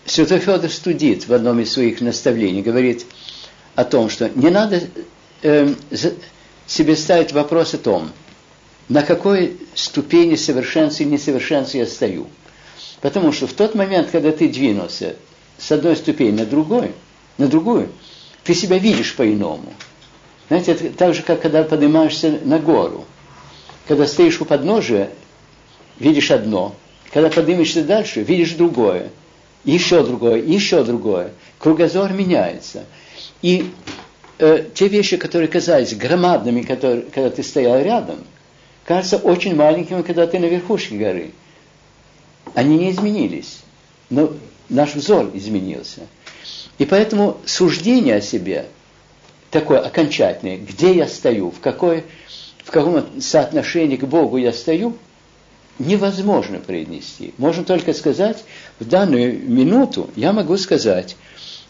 Святой 0.06 0.38
Федор 0.38 0.70
студит 0.70 1.28
в 1.28 1.34
одном 1.34 1.60
из 1.60 1.72
своих 1.72 2.00
наставлений, 2.00 2.62
говорит 2.62 3.04
о 3.74 3.84
том, 3.84 4.08
что 4.08 4.30
не 4.34 4.48
надо 4.48 4.82
э, 5.42 5.74
себе 6.66 6.96
ставить 6.96 7.32
вопрос 7.32 7.74
о 7.74 7.78
том, 7.78 8.10
на 8.88 9.02
какой 9.02 9.58
ступени 9.74 10.36
совершенства 10.36 11.02
и 11.02 11.06
несовершенства 11.06 11.78
я 11.78 11.86
стою. 11.86 12.28
Потому 13.00 13.32
что 13.32 13.46
в 13.46 13.52
тот 13.52 13.74
момент, 13.74 14.10
когда 14.10 14.32
ты 14.32 14.48
двинулся 14.48 15.16
с 15.58 15.70
одной 15.70 15.96
ступени 15.96 16.30
на 16.30 16.46
другой, 16.46 16.92
на 17.36 17.48
другую, 17.48 17.90
ты 18.44 18.54
себя 18.54 18.78
видишь 18.78 19.14
по-иному. 19.14 19.72
Знаете, 20.48 20.72
это 20.72 20.90
так 20.90 21.14
же, 21.14 21.22
как 21.22 21.42
когда 21.42 21.62
поднимаешься 21.62 22.38
на 22.42 22.58
гору. 22.58 23.04
Когда 23.88 24.06
стоишь 24.06 24.38
у 24.42 24.44
подножия, 24.44 25.08
видишь 25.98 26.30
одно. 26.30 26.74
Когда 27.10 27.30
поднимешься 27.30 27.82
дальше, 27.82 28.22
видишь 28.22 28.52
другое. 28.52 29.08
Еще 29.64 30.04
другое, 30.04 30.42
еще 30.42 30.84
другое. 30.84 31.32
Кругозор 31.58 32.12
меняется. 32.12 32.84
И 33.40 33.70
э, 34.38 34.66
те 34.74 34.88
вещи, 34.88 35.16
которые 35.16 35.48
казались 35.48 35.96
громадными, 35.96 36.60
которые, 36.60 37.02
когда 37.02 37.30
ты 37.30 37.42
стоял 37.42 37.80
рядом, 37.80 38.18
кажутся 38.84 39.16
очень 39.16 39.56
маленькими, 39.56 40.02
когда 40.02 40.26
ты 40.26 40.38
на 40.38 40.46
верхушке 40.46 40.98
горы. 40.98 41.30
Они 42.54 42.76
не 42.76 42.90
изменились, 42.90 43.60
но 44.10 44.34
наш 44.68 44.94
взор 44.94 45.30
изменился. 45.32 46.02
И 46.76 46.84
поэтому 46.84 47.38
суждение 47.46 48.16
о 48.16 48.20
себе 48.20 48.66
такое 49.50 49.80
окончательное, 49.80 50.58
где 50.58 50.94
я 50.94 51.06
стою, 51.06 51.50
в, 51.50 51.60
какой, 51.60 52.04
в 52.68 52.70
каком 52.70 53.22
соотношении 53.22 53.96
к 53.96 54.04
Богу 54.04 54.36
я 54.36 54.52
стою, 54.52 54.98
невозможно 55.78 56.58
произнести. 56.58 57.32
Можно 57.38 57.64
только 57.64 57.94
сказать, 57.94 58.44
в 58.78 58.84
данную 58.84 59.38
минуту 59.40 60.10
я 60.16 60.34
могу 60.34 60.58
сказать, 60.58 61.16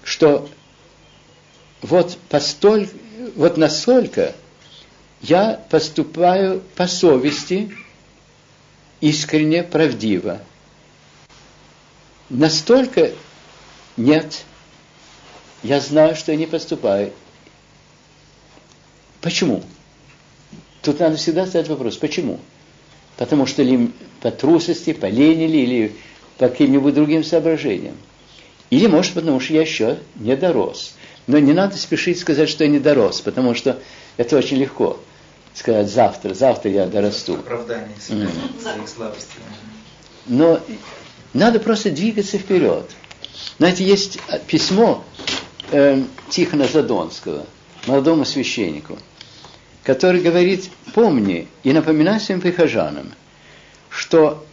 что 0.03 0.49
вот, 1.82 2.18
постоль, 2.28 2.88
вот 3.36 3.57
настолько 3.57 4.34
я 5.22 5.64
поступаю 5.70 6.62
по 6.74 6.88
совести 6.88 7.72
искренне, 9.01 9.62
правдиво. 9.62 10.40
Настолько 12.28 13.12
нет, 13.96 14.42
я 15.62 15.78
знаю, 15.78 16.16
что 16.16 16.32
я 16.32 16.38
не 16.38 16.46
поступаю. 16.46 17.12
Почему? 19.20 19.62
Тут 20.89 21.01
надо 21.01 21.18
всегда 21.18 21.45
задать 21.45 21.68
вопрос, 21.68 21.99
почему? 21.99 22.41
Потому 23.18 23.45
что 23.45 23.62
ли 23.62 23.91
по 24.22 24.30
трусости, 24.30 24.95
по 24.95 25.05
лени 25.05 25.45
ли, 25.45 25.62
или 25.62 25.97
по 26.39 26.49
каким-нибудь 26.49 26.95
другим 26.95 27.22
соображениям. 27.22 27.95
Или, 28.70 28.86
может, 28.86 29.12
потому 29.12 29.39
что 29.39 29.53
я 29.53 29.61
еще 29.61 29.99
не 30.14 30.34
дорос. 30.34 30.95
Но 31.26 31.39
не 31.39 31.53
надо 31.53 31.76
спешить 31.76 32.18
сказать, 32.18 32.49
что 32.49 32.64
я 32.64 32.70
не 32.70 32.78
дорос, 32.78 33.20
потому 33.20 33.55
что 33.55 33.78
это 34.16 34.39
очень 34.39 34.57
легко. 34.57 34.99
Сказать 35.53 35.91
завтра, 35.91 36.32
завтра 36.32 36.70
я 36.70 36.86
дорасту. 36.86 37.34
Оправдание 37.34 37.95
себя, 38.01 38.24
mm. 38.24 38.62
своих 38.62 38.89
слабостей. 38.89 39.41
Но 40.24 40.59
надо 41.34 41.61
просто 41.61 41.91
двигаться 41.91 42.39
вперед. 42.39 42.91
Знаете, 43.59 43.84
есть 43.84 44.20
письмо 44.47 45.05
э, 45.70 46.03
Тихона 46.30 46.66
Задонского, 46.66 47.45
молодому 47.86 48.24
священнику, 48.24 48.97
который 49.89 50.20
говорит, 50.20 50.70
помни 50.95 51.49
и 51.64 51.72
напоминай 51.72 52.20
своим 52.20 52.41
прихожанам, 52.41 53.11
что 53.89 54.45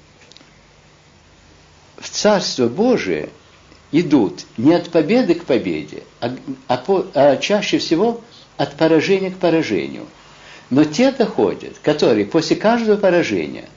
в 1.99 2.09
Царство 2.09 2.67
Божие– 2.67 3.29
идут 3.99 4.45
не 4.57 4.73
от 4.73 4.89
победы 4.89 5.36
к 5.36 5.45
победе, 5.45 6.03
а, 6.19 6.36
а, 6.67 6.77
по, 6.77 7.05
а 7.13 7.38
чаще 7.38 7.77
всего 7.77 8.21
от 8.57 8.75
поражения 8.75 9.31
к 9.31 9.38
поражению. 9.38 10.05
Но 10.69 10.83
те 10.83 11.11
доходят, 11.11 11.77
которые 11.81 12.25
после 12.25 12.55
каждого 12.55 12.97
поражения, 12.97 13.69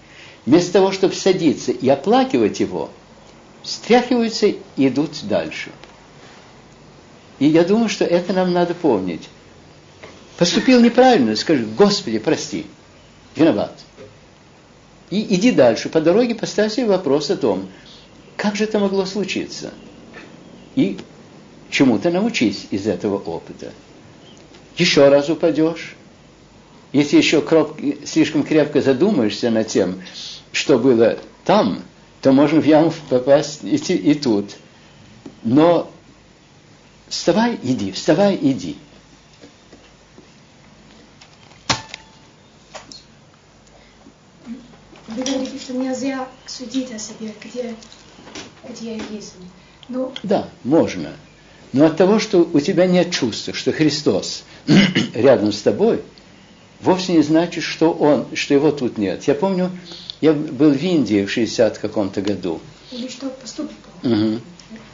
вместо 0.47 0.75
того, 0.75 0.93
чтобы 0.93 1.15
садиться 1.15 1.71
и 1.71 1.89
оплакивать 1.89 2.61
его, 2.61 2.91
стряхиваются 3.63 4.47
и 4.47 4.57
идут 4.77 5.11
дальше. 5.23 5.71
И 7.39 7.47
я 7.47 7.63
думаю, 7.63 7.89
что 7.89 8.05
это 8.05 8.33
нам 8.33 8.53
надо 8.53 8.75
помнить. 8.75 9.29
Поступил 10.39 10.81
неправильно, 10.81 11.37
скажи, 11.37 11.67
Господи, 11.67 12.19
прости, 12.19 12.67
виноват. 13.37 13.77
И 15.11 15.35
иди 15.35 15.53
дальше. 15.53 15.91
По 15.91 16.01
дороге 16.01 16.35
поставь 16.35 16.73
себе 16.73 16.87
вопрос 16.87 17.31
о 17.31 17.37
том, 17.37 17.69
как 18.37 18.57
же 18.57 18.65
это 18.65 18.79
могло 18.79 19.05
случиться– 19.05 19.75
и 20.79 20.97
чему-то 21.71 22.09
научись 22.11 22.69
из 22.71 22.87
этого 22.87 23.19
опыта. 23.19 23.73
Еще 24.77 25.09
раз 25.09 25.29
упадешь. 25.29 25.97
Если 26.93 27.17
еще 27.17 27.43
кроп, 27.43 27.81
слишком 28.05 28.45
крепко 28.45 28.81
задумаешься 28.81 29.51
над 29.51 29.67
тем, 29.67 30.01
что 30.53 30.79
было 30.79 31.19
там, 31.45 31.83
то 32.23 32.31
можно 32.31 32.61
в 32.61 32.65
яму 32.65 32.93
попасть 33.11 33.65
и, 33.65 33.75
и 33.75 34.15
тут. 34.15 34.55
Но 35.43 35.91
вставай, 37.09 37.59
иди, 37.61 37.91
вставай, 37.91 38.39
иди. 38.41 38.77
Вы 45.09 45.25
говорите, 45.25 45.59
судить 46.47 46.93
о 46.93 46.99
себе, 46.99 47.35
где, 47.43 47.75
где 48.69 48.97
я 48.97 49.03
есть. 49.11 49.35
Ну, 49.89 50.13
да, 50.23 50.49
можно. 50.65 51.13
Но 51.73 51.87
от 51.87 51.97
того, 51.97 52.19
что 52.19 52.49
у 52.53 52.61
тебя 52.61 52.87
нет 52.87 53.11
чувства, 53.11 53.53
что 53.55 53.73
Христос 53.73 54.45
рядом 55.15 55.53
с 55.53 55.63
тобой, 55.63 56.03
вовсе 56.81 57.13
не 57.13 57.23
значит, 57.23 57.65
что 57.65 57.93
Он, 57.93 58.27
что 58.35 58.55
Его 58.55 58.71
тут 58.71 58.99
нет. 58.99 59.25
Я 59.25 59.35
помню, 59.35 59.71
я 60.21 60.33
был 60.33 60.73
в 60.73 60.83
Индии 60.83 61.25
в 61.25 61.31
60 61.31 61.79
каком-то 61.79 62.23
году. 62.23 62.61
Или 62.91 63.09
что 63.09 63.29
поступок. 63.29 63.77
Угу. 64.03 64.41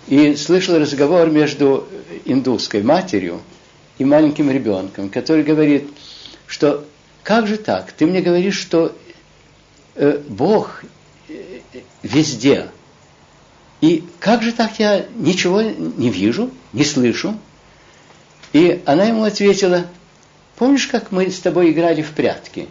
И 0.09 0.37
слышал 0.37 0.79
разговор 0.79 1.31
между 1.31 1.87
индусской 2.25 2.83
матерью 2.83 3.41
и 3.99 4.05
маленьким 4.05 4.51
ребенком, 4.51 5.09
который 5.09 5.45
говорит, 5.45 5.89
что 6.47 6.85
как 7.23 7.47
же 7.47 7.57
так? 7.57 7.93
Ты 7.93 8.07
мне 8.07 8.21
говоришь, 8.21 8.59
что 8.59 8.95
э, 9.95 10.21
Бог 10.29 10.85
везде, 12.03 12.69
и 13.81 14.03
как 14.19 14.43
же 14.43 14.53
так 14.53 14.79
я 14.79 15.07
ничего 15.15 15.61
не 15.61 16.11
вижу, 16.11 16.51
не 16.73 16.85
слышу? 16.85 17.39
И 18.55 18.83
она 18.87 19.05
ему 19.05 19.25
ответила, 19.25 19.87
помнишь, 20.57 20.87
как 20.87 21.13
мы 21.13 21.31
с 21.31 21.39
тобой 21.41 21.71
играли 21.71 22.01
в 22.01 22.13
прятки? 22.13 22.69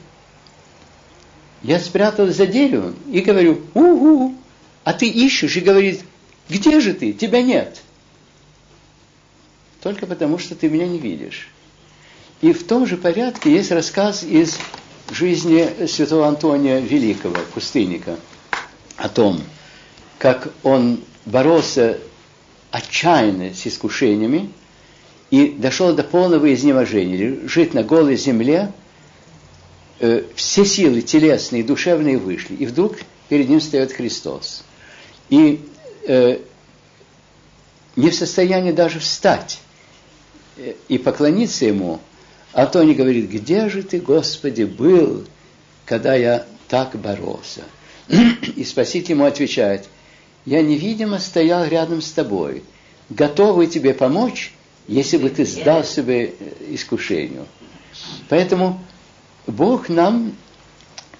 Я 1.62 1.80
спряталась 1.80 2.38
за 2.38 2.48
деревом 2.48 2.96
и 3.12 3.20
говорю, 3.20 3.62
угу, 3.74 4.36
а 4.84 4.94
ты 4.94 5.08
ищешь 5.08 5.56
и 5.56 5.62
говорит, 5.62 6.02
где 6.50 6.80
же 6.80 6.94
ты? 6.94 7.14
Тебя 7.14 7.42
нет. 7.42 7.82
Только 9.82 10.08
потому, 10.08 10.40
что 10.40 10.56
ты 10.56 10.70
меня 10.70 10.88
не 10.88 10.98
видишь. 10.98 11.50
И 12.42 12.54
в 12.54 12.66
том 12.66 12.88
же 12.88 12.98
порядке 12.98 13.54
есть 13.54 13.72
рассказ 13.72 14.24
из 14.24 14.58
жизни 15.12 15.86
святого 15.88 16.28
Антония 16.28 16.80
Великого, 16.80 17.38
пустынника, 17.54 18.18
о 18.98 19.10
том, 19.10 19.42
как 20.18 20.54
он 20.64 21.02
боролся 21.26 22.00
отчаянно 22.72 23.54
с 23.54 23.68
искушениями 23.68 24.50
и 25.30 25.50
дошел 25.50 25.94
до 25.94 26.04
полного 26.04 26.54
изнеможения. 26.54 27.18
Лежит 27.18 27.74
на 27.74 27.84
голой 27.84 28.18
земле, 28.18 28.72
э, 30.00 30.24
все 30.36 30.66
силы 30.66 31.02
телесные 31.02 31.62
и 31.62 31.66
душевные 31.66 32.18
вышли. 32.18 32.56
И 32.56 32.66
вдруг 32.66 32.98
перед 33.30 33.50
ним 33.50 33.60
встает 33.60 33.94
Христос. 33.94 34.64
И 35.30 35.68
э, 36.08 36.40
не 37.96 38.10
в 38.10 38.16
состоянии 38.16 38.72
даже 38.72 39.00
встать 39.00 39.60
э, 40.58 40.74
и 40.88 40.98
поклониться 40.98 41.66
ему, 41.66 42.00
а 42.52 42.66
то 42.66 42.84
не 42.84 42.94
говорит, 42.94 43.30
где 43.30 43.70
же 43.70 43.84
ты, 43.84 44.00
Господи, 44.00 44.64
был, 44.64 45.26
когда 45.86 46.16
я 46.16 46.46
так 46.68 46.96
боролся? 46.96 47.64
И 48.56 48.64
Спаситель 48.64 49.12
ему 49.12 49.26
отвечает, 49.26 49.88
я 50.46 50.62
невидимо 50.62 51.20
стоял 51.20 51.66
рядом 51.66 52.02
с 52.02 52.12
тобой, 52.12 52.64
готовый 53.10 53.68
тебе 53.68 53.94
помочь, 53.94 54.54
если 54.88 55.18
бы 55.18 55.30
ты 55.30 55.46
сдал 55.46 55.84
себе 55.84 56.34
искушению. 56.68 57.48
Поэтому 58.30 58.82
Бог 59.48 59.90
нам 59.90 60.36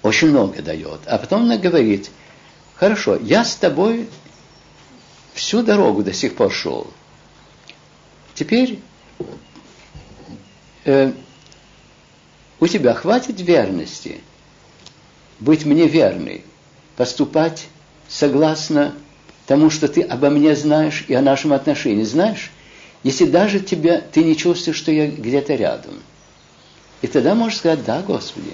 очень 0.02 0.28
много 0.28 0.60
дает. 0.60 1.00
А 1.06 1.18
потом 1.18 1.50
он 1.50 1.58
говорит, 1.58 2.10
хорошо, 2.74 3.16
я 3.16 3.44
с 3.44 3.54
тобой 3.56 4.08
всю 5.32 5.62
дорогу 5.62 6.02
до 6.02 6.12
сих 6.12 6.36
пор 6.36 6.52
шел. 6.52 6.86
Теперь 8.34 8.80
э, 10.84 11.12
у 12.60 12.66
тебя 12.66 12.94
хватит 12.94 13.40
верности 13.40 14.20
быть 15.40 15.64
мне 15.64 15.86
верной, 15.86 16.44
поступать 16.96 17.66
согласно 18.08 18.94
тому, 19.46 19.70
что 19.70 19.88
ты 19.88 20.02
обо 20.02 20.30
мне 20.30 20.54
знаешь 20.56 21.04
и 21.08 21.14
о 21.14 21.22
нашем 21.22 21.52
отношении 21.52 22.04
знаешь, 22.04 22.50
если 23.02 23.26
даже 23.26 23.60
тебя, 23.60 24.00
ты 24.00 24.24
не 24.24 24.36
чувствуешь, 24.36 24.76
что 24.76 24.90
я 24.90 25.06
где-то 25.06 25.54
рядом. 25.54 26.02
И 27.02 27.06
тогда 27.06 27.34
можешь 27.34 27.58
сказать, 27.58 27.84
да, 27.84 28.00
Господи, 28.00 28.52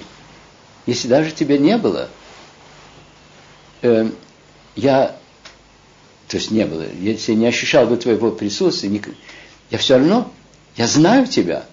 если 0.86 1.06
даже 1.06 1.30
тебя 1.30 1.56
не 1.56 1.78
было, 1.78 2.08
э, 3.82 4.10
я, 4.74 5.16
то 6.26 6.36
есть 6.36 6.50
не 6.50 6.64
было, 6.64 6.84
если 7.00 7.34
не 7.34 7.46
ощущал 7.46 7.86
бы 7.86 7.96
твоего 7.96 8.32
присутствия, 8.32 8.88
не, 8.88 9.00
я 9.70 9.78
все 9.78 9.98
равно, 9.98 10.32
я 10.76 10.88
знаю 10.88 11.28
тебя, 11.28 11.64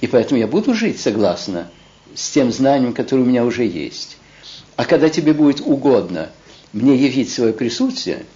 и 0.00 0.06
поэтому 0.06 0.38
я 0.38 0.46
буду 0.46 0.74
жить 0.74 1.00
согласно 1.00 1.68
с 2.14 2.30
тем 2.30 2.52
знанием, 2.52 2.92
которое 2.92 3.22
у 3.22 3.26
меня 3.26 3.44
уже 3.44 3.64
есть. 3.64 4.18
А 4.76 4.84
когда 4.84 5.08
тебе 5.08 5.32
будет 5.32 5.60
угодно 5.60 6.30
мне 6.72 6.96
явить 6.96 7.32
свое 7.32 7.52
присутствие, 7.52 8.26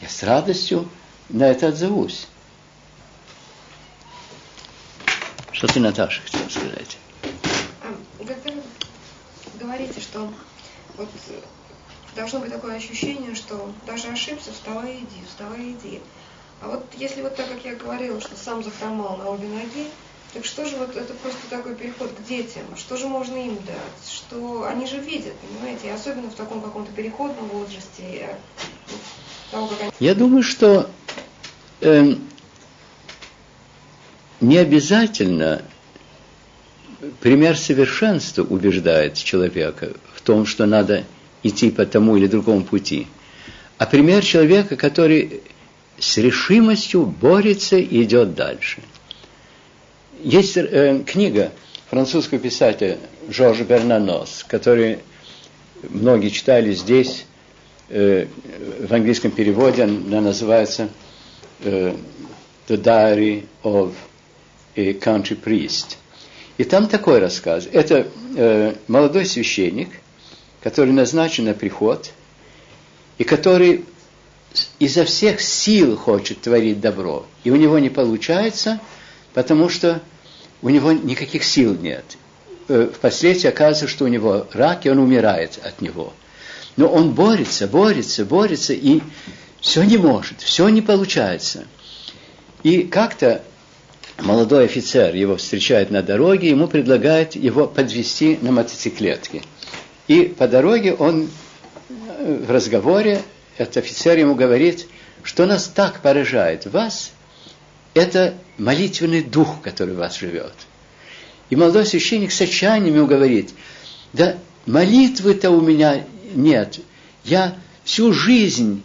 я 0.00 0.08
с 0.08 0.22
радостью 0.22 0.88
на 1.28 1.44
это 1.44 1.68
отзовусь. 1.68 2.28
Что 5.50 5.66
ты, 5.66 5.80
Наташа, 5.80 6.22
хотела 6.22 6.48
сказать? 6.48 6.98
Вы 8.18 8.34
говорите, 9.58 10.00
что 10.00 10.32
вот 10.96 11.08
должно 12.14 12.40
быть 12.40 12.52
такое 12.52 12.76
ощущение, 12.76 13.34
что 13.34 13.72
даже 13.86 14.08
ошибся, 14.08 14.52
вставай 14.52 14.98
иди, 14.98 15.24
вставай 15.28 15.72
иди. 15.72 16.00
А 16.60 16.68
вот 16.68 16.86
если 16.96 17.22
вот 17.22 17.34
так, 17.36 17.48
как 17.48 17.64
я 17.64 17.74
говорила, 17.74 18.20
что 18.20 18.36
сам 18.36 18.62
захромал 18.62 19.16
на 19.16 19.28
обе 19.28 19.48
ноги, 19.48 19.88
так 20.34 20.44
что 20.44 20.66
же 20.66 20.76
вот 20.76 20.96
это 20.96 21.14
просто 21.14 21.38
такой 21.48 21.76
переход 21.76 22.10
к 22.10 22.28
детям? 22.28 22.64
Что 22.76 22.96
же 22.96 23.06
можно 23.06 23.36
им 23.36 23.54
дать? 23.54 24.12
Что 24.12 24.66
они 24.68 24.86
же 24.86 24.98
видят, 24.98 25.32
понимаете? 25.36 25.86
И 25.86 25.90
особенно 25.90 26.28
в 26.28 26.34
таком 26.34 26.60
каком-то 26.60 26.90
переходном 26.92 27.46
возрасте, 27.46 28.36
того, 29.52 29.68
как 29.68 29.80
они... 29.80 29.90
Я 30.00 30.14
думаю, 30.16 30.42
что 30.42 30.90
э, 31.80 32.16
не 34.40 34.58
обязательно 34.58 35.62
пример 37.20 37.56
совершенства 37.56 38.42
убеждает 38.42 39.14
человека 39.14 39.92
в 40.14 40.20
том, 40.20 40.46
что 40.46 40.66
надо 40.66 41.04
идти 41.44 41.70
по 41.70 41.86
тому 41.86 42.16
или 42.16 42.26
другому 42.26 42.64
пути, 42.64 43.06
а 43.78 43.86
пример 43.86 44.24
человека, 44.24 44.76
который 44.76 45.42
с 45.98 46.16
решимостью 46.18 47.06
борется 47.06 47.76
и 47.76 48.02
идет 48.02 48.34
дальше. 48.34 48.82
Есть 50.24 50.56
э, 50.56 51.02
книга 51.06 51.52
французского 51.90 52.40
писателя 52.40 52.96
Жоржа 53.28 53.62
Бернанос, 53.62 54.42
который 54.48 55.00
многие 55.82 56.30
читали 56.30 56.72
здесь, 56.72 57.26
э, 57.90 58.26
в 58.80 58.90
английском 58.90 59.32
переводе 59.32 59.82
она 59.82 60.22
называется 60.22 60.88
э, 61.60 61.94
The 62.68 62.82
Diary 62.82 63.44
of 63.64 63.92
a 64.76 64.92
Country 64.92 65.38
Priest. 65.38 65.98
И 66.56 66.64
там 66.64 66.86
такой 66.86 67.18
рассказ. 67.18 67.68
Это 67.70 68.06
э, 68.34 68.76
молодой 68.88 69.26
священник, 69.26 69.90
который 70.62 70.94
назначен 70.94 71.44
на 71.44 71.52
приход, 71.52 72.12
и 73.18 73.24
который 73.24 73.84
изо 74.78 75.04
всех 75.04 75.42
сил 75.42 75.98
хочет 75.98 76.40
творить 76.40 76.80
добро. 76.80 77.26
И 77.44 77.50
у 77.50 77.56
него 77.56 77.78
не 77.78 77.90
получается, 77.90 78.80
потому 79.34 79.68
что 79.68 80.00
у 80.64 80.70
него 80.70 80.92
никаких 80.92 81.44
сил 81.44 81.76
нет. 81.78 82.04
Э, 82.68 82.88
впоследствии 82.92 83.48
оказывается, 83.48 83.86
что 83.86 84.06
у 84.06 84.08
него 84.08 84.46
рак, 84.54 84.86
и 84.86 84.90
он 84.90 84.98
умирает 84.98 85.60
от 85.62 85.82
него. 85.82 86.14
Но 86.78 86.88
он 86.88 87.10
борется, 87.10 87.68
борется, 87.68 88.24
борется, 88.24 88.72
и 88.72 89.02
все 89.60 89.82
не 89.82 89.98
может, 89.98 90.40
все 90.40 90.66
не 90.70 90.80
получается. 90.80 91.66
И 92.62 92.84
как-то 92.84 93.42
молодой 94.18 94.64
офицер 94.64 95.14
его 95.14 95.36
встречает 95.36 95.90
на 95.90 96.02
дороге, 96.02 96.48
ему 96.48 96.66
предлагает 96.66 97.36
его 97.36 97.66
подвести 97.66 98.38
на 98.40 98.50
мотоциклетке. 98.50 99.42
И 100.08 100.22
по 100.22 100.48
дороге 100.48 100.94
он 100.94 101.28
э, 101.88 102.42
в 102.46 102.50
разговоре, 102.50 103.20
этот 103.58 103.76
офицер 103.76 104.16
ему 104.16 104.34
говорит, 104.34 104.86
что 105.22 105.44
нас 105.44 105.68
так 105.68 106.00
поражает 106.00 106.64
вас, 106.64 107.12
это 107.94 108.34
молитвенный 108.58 109.22
дух, 109.22 109.62
который 109.62 109.94
в 109.94 109.98
вас 109.98 110.18
живет. 110.18 110.52
И 111.50 111.56
молодой 111.56 111.86
священник 111.86 112.32
с 112.32 112.40
отчаянием 112.40 112.96
ему 112.96 113.06
говорит, 113.06 113.50
да 114.12 114.36
молитвы-то 114.66 115.50
у 115.50 115.60
меня 115.60 116.04
нет. 116.34 116.80
Я 117.24 117.56
всю 117.84 118.12
жизнь 118.12 118.82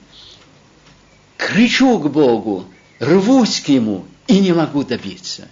кричу 1.37 1.99
к 1.99 2.09
Богу, 2.11 2.65
рвусь 2.99 3.61
к 3.61 3.69
Нему 3.69 4.05
и 4.27 4.39
не 4.39 4.53
могу 4.53 4.83
добиться. 4.83 5.47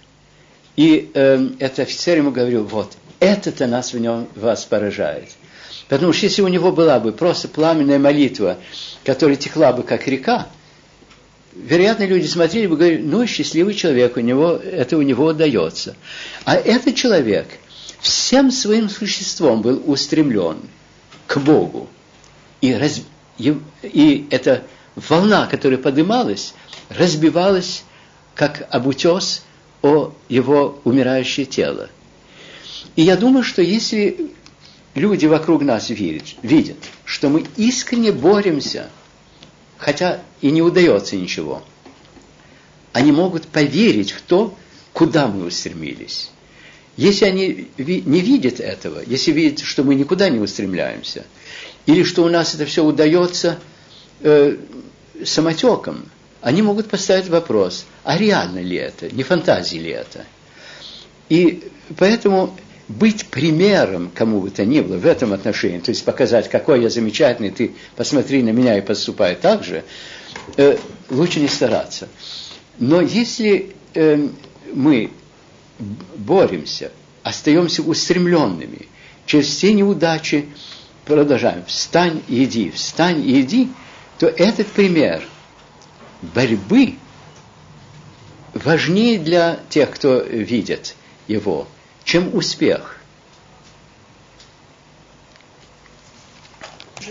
И 0.76 1.10
э, 1.12 1.48
этот 1.58 1.80
офицер 1.80 2.18
ему 2.18 2.30
говорил, 2.30 2.64
вот, 2.64 2.96
это-то 3.18 3.66
нас 3.66 3.92
в 3.92 3.98
нем 3.98 4.28
вас 4.36 4.64
поражает. 4.64 5.30
Потому 5.88 6.12
что 6.12 6.26
если 6.26 6.42
у 6.42 6.48
него 6.48 6.70
была 6.70 7.00
бы 7.00 7.12
просто 7.12 7.48
пламенная 7.48 7.98
молитва, 7.98 8.58
которая 9.04 9.36
текла 9.36 9.72
бы 9.72 9.82
как 9.82 10.06
река, 10.06 10.46
вероятно, 11.54 12.04
люди 12.04 12.26
смотрели 12.26 12.66
бы 12.66 12.74
и 12.74 12.78
говорили, 12.78 13.02
ну, 13.02 13.26
счастливый 13.26 13.74
человек, 13.74 14.16
у 14.16 14.20
него, 14.20 14.52
это 14.52 14.96
у 14.96 15.02
него 15.02 15.26
удается. 15.26 15.96
А 16.44 16.54
этот 16.56 16.94
человек 16.94 17.48
всем 18.00 18.50
своим 18.50 18.88
существом 18.88 19.62
был 19.62 19.82
устремлен 19.86 20.58
к 21.26 21.38
Богу. 21.38 21.88
И, 22.60 22.72
раз, 22.72 23.02
и, 23.38 23.58
и 23.82 24.26
эта 24.30 24.64
волна, 24.94 25.46
которая 25.46 25.78
поднималась, 25.78 26.54
разбивалась, 26.88 27.84
как 28.34 28.66
об 28.70 28.86
утес, 28.86 29.42
о 29.82 30.12
его 30.28 30.80
умирающее 30.84 31.46
тело. 31.46 31.88
И 32.96 33.02
я 33.02 33.16
думаю, 33.16 33.44
что 33.44 33.62
если 33.62 34.32
люди 34.94 35.26
вокруг 35.26 35.62
нас 35.62 35.90
видят, 35.90 36.24
видят, 36.42 36.76
что 37.04 37.28
мы 37.28 37.44
искренне 37.56 38.10
боремся, 38.10 38.90
хотя 39.78 40.22
и 40.40 40.50
не 40.50 40.60
удается 40.60 41.16
ничего, 41.16 41.62
они 42.92 43.12
могут 43.12 43.46
поверить 43.46 44.12
в 44.12 44.20
то, 44.22 44.54
куда 44.92 45.28
мы 45.28 45.46
устремились. 45.46 46.30
Если 46.96 47.24
они 47.24 47.68
не 47.78 48.20
видят 48.20 48.58
этого, 48.58 49.00
если 49.06 49.30
видят, 49.30 49.60
что 49.60 49.84
мы 49.84 49.94
никуда 49.94 50.28
не 50.28 50.40
устремляемся, 50.40 51.24
или 51.86 52.02
что 52.02 52.24
у 52.24 52.28
нас 52.28 52.54
это 52.54 52.66
все 52.66 52.84
удается 52.84 53.60
э, 54.20 54.56
самотеком, 55.24 56.10
они 56.40 56.62
могут 56.62 56.88
поставить 56.88 57.28
вопрос, 57.28 57.86
а 58.02 58.18
реально 58.18 58.60
ли 58.60 58.76
это, 58.76 59.14
не 59.14 59.22
фантазия 59.22 59.78
ли 59.78 59.90
это. 59.90 60.24
И 61.28 61.70
поэтому 61.96 62.56
быть 62.88 63.26
примером 63.26 64.10
кому 64.14 64.40
бы 64.40 64.50
то 64.50 64.64
ни 64.64 64.80
было 64.80 64.96
в 64.96 65.06
этом 65.06 65.32
отношении, 65.32 65.78
то 65.78 65.90
есть 65.90 66.04
показать, 66.04 66.48
какой 66.48 66.82
я 66.82 66.88
замечательный, 66.88 67.50
ты 67.50 67.72
посмотри 67.96 68.42
на 68.42 68.50
меня 68.50 68.78
и 68.78 68.80
поступай 68.80 69.34
так 69.36 69.62
же, 69.62 69.84
э, 70.56 70.78
лучше 71.10 71.40
не 71.40 71.48
стараться. 71.48 72.08
Но 72.78 73.00
если 73.00 73.74
э, 73.94 74.28
мы 74.72 75.10
боремся, 76.16 76.90
остаемся 77.22 77.82
устремленными, 77.82 78.88
через 79.26 79.48
все 79.48 79.74
неудачи 79.74 80.46
продолжаем, 81.04 81.64
встань 81.66 82.22
и 82.28 82.44
иди, 82.44 82.70
встань 82.70 83.20
и 83.20 83.40
иди, 83.42 83.68
то 84.18 84.26
этот 84.26 84.66
пример 84.68 85.22
борьбы 86.22 86.94
важнее 88.54 89.18
для 89.18 89.60
тех, 89.68 89.90
кто 89.90 90.20
видит 90.20 90.94
его, 91.26 91.68
чем 92.08 92.34
успех. 92.34 92.96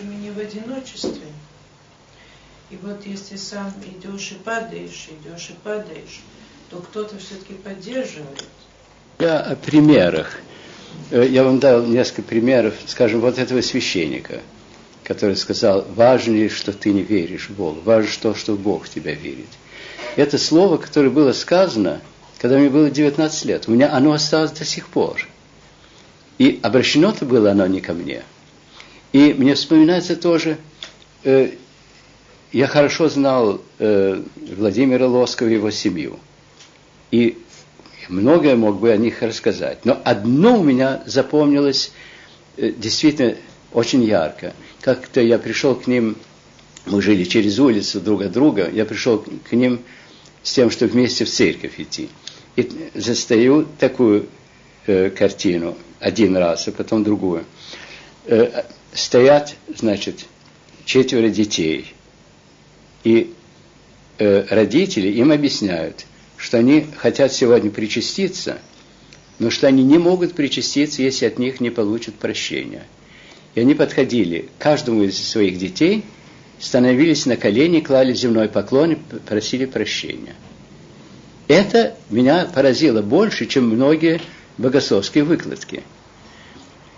Мы 0.04 0.16
не 0.16 0.32
в 0.32 0.40
одиночестве. 0.40 1.28
И 2.72 2.80
вот 2.82 3.06
если 3.06 3.36
сам 3.36 3.72
идешь 3.86 4.32
и 4.32 4.36
падаешь, 4.36 5.10
идешь 5.12 5.52
и 5.52 5.54
падаешь, 5.64 6.22
то 6.72 6.78
кто-то 6.78 7.20
все-таки 7.20 7.54
поддерживает. 7.54 8.44
Я 9.20 9.40
о 9.40 9.56
примерах. 9.56 10.38
Э, 11.12 11.28
я 11.28 11.44
вам 11.44 11.60
дал 11.60 11.84
несколько 11.86 12.24
примеров, 12.24 12.74
скажем, 12.88 13.22
вот 13.22 13.38
этого 13.38 13.62
священника, 13.62 14.42
который 15.04 15.36
сказал, 15.36 15.86
важнее, 15.96 16.50
что 16.50 16.74
ты 16.74 16.92
не 16.92 17.04
веришь 17.04 17.50
в 17.50 17.56
Бога, 17.56 17.80
важно 17.84 18.12
то, 18.20 18.34
что 18.34 18.56
Бог 18.56 18.86
в 18.86 18.90
тебя 18.90 19.14
верит. 19.14 19.50
Это 20.16 20.40
слово, 20.40 20.78
которое 20.78 21.12
было 21.12 21.34
сказано, 21.34 22.02
когда 22.40 22.58
мне 22.58 22.70
было 22.70 22.90
19 22.90 23.46
лет, 23.46 23.68
у 23.68 23.72
меня 23.72 23.94
оно 23.94 24.12
осталось 24.12 24.52
до 24.52 24.66
сих 24.66 24.88
пор. 24.88 25.28
И 26.38 26.60
обращено-то 26.62 27.26
было 27.26 27.52
оно 27.52 27.66
не 27.68 27.82
ко 27.82 27.94
мне. 27.94 28.24
И 29.12 29.34
мне 29.34 29.56
вспоминается 29.56 30.16
тоже 30.16 30.58
э, 31.24 31.52
я 32.52 32.68
хорошо 32.68 33.10
знал 33.10 33.62
э, 33.80 34.22
Владимира 34.56 35.08
Лоскова 35.08 35.50
и 35.50 35.54
его 35.54 35.72
семью. 35.72 36.20
И 37.12 37.38
многое 38.10 38.56
мог 38.56 38.80
бы 38.80 38.92
о 38.92 38.98
них 38.98 39.22
рассказать. 39.22 39.86
Но 39.86 40.00
одно 40.04 40.60
у 40.60 40.64
меня 40.64 41.04
запомнилось 41.06 41.92
э, 42.56 42.72
действительно 42.72 43.36
очень 43.74 44.04
ярко. 44.04 44.54
Как-то 44.82 45.22
я 45.22 45.40
пришел 45.40 45.76
к 45.76 45.88
ним, 45.88 46.16
мы 46.86 47.02
жили 47.02 47.26
через 47.26 47.60
улицу 47.60 48.00
друг 48.00 48.22
от 48.22 48.32
друга, 48.32 48.70
я 48.70 48.86
пришел 48.86 49.20
к 49.20 49.52
ним 49.52 49.82
с 50.48 50.54
тем, 50.54 50.72
что 50.72 50.88
вместе 50.88 51.26
в 51.26 51.30
церковь 51.30 51.80
идти. 51.80 52.10
И 52.56 52.70
застаю 52.94 53.68
такую 53.80 54.28
э, 54.86 55.10
картину 55.10 55.78
один 56.00 56.38
раз, 56.38 56.68
а 56.68 56.72
потом 56.72 57.04
другую. 57.04 57.46
Э, 58.26 58.64
стоят, 58.94 59.56
значит, 59.76 60.26
четверо 60.86 61.30
детей– 61.30 61.94
и 63.08 63.34
э, 64.18 64.46
родители 64.50 65.08
им 65.08 65.32
объясняют, 65.32 66.06
что 66.36 66.58
они 66.58 66.86
хотят 66.98 67.32
сегодня 67.32 67.72
причаститься, 67.72 68.60
но 69.40 69.50
что 69.50 69.68
они 69.68 69.84
не 69.84 69.98
могут 69.98 70.34
причаститься, 70.34 71.02
если 71.02 71.26
от 71.26 71.40
них 71.40 71.62
не 71.62 71.70
получат 71.70 72.16
прощения. 72.16 72.84
И 73.56 73.62
они 73.62 73.76
подходили 73.76 74.50
к 74.60 74.62
каждому 74.62 75.04
из 75.04 75.18
своих 75.18 75.58
детей, 75.58 76.04
становились 76.60 77.26
на 77.26 77.38
колени, 77.38 77.80
клали 77.80 78.14
земной 78.14 78.50
поклон 78.50 78.94
и 78.94 78.96
просили 78.96 79.66
прощения. 79.66 80.36
Это 81.48 81.96
меня 82.10 82.46
поразило 82.46 83.02
больше, 83.02 83.46
чем 83.46 83.70
многие 83.70 84.22
богословские 84.58 85.24
выкладки. 85.24 85.84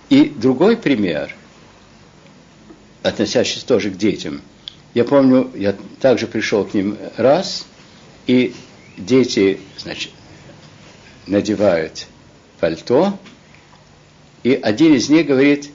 И 0.10 0.26
другой 0.26 0.78
пример, 0.78 1.36
относящийся 3.04 3.66
тоже 3.66 3.92
к 3.92 3.98
детям– 3.98 4.42
я 4.94 5.06
помню, 5.06 5.52
я 5.56 5.76
также 6.00 6.26
пришел 6.26 6.66
к 6.66 6.74
ним 6.74 6.98
раз, 7.16 7.68
и 8.26 8.56
дети, 8.98 9.60
значит, 9.78 10.12
надевают 11.28 12.08
пальто, 12.60 13.18
и 14.42 14.54
один 14.54 14.96
из 14.96 15.10
них 15.10 15.28
говорит, 15.28 15.70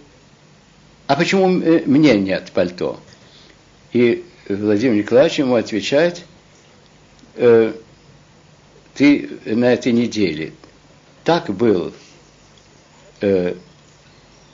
а 1.07 1.15
почему 1.15 1.47
мне 1.49 2.19
нет 2.19 2.51
пальто? 2.53 2.99
И 3.95 4.25
Владимир 4.49 4.97
Николаевич 4.97 5.39
ему 5.39 5.55
отвечает, 5.55 6.25
э, 7.37 7.73
ты 8.95 9.31
на 9.47 9.73
этой 9.73 9.93
неделе 9.93 10.53
так 11.23 11.49
был, 11.51 11.95
э, 13.21 13.55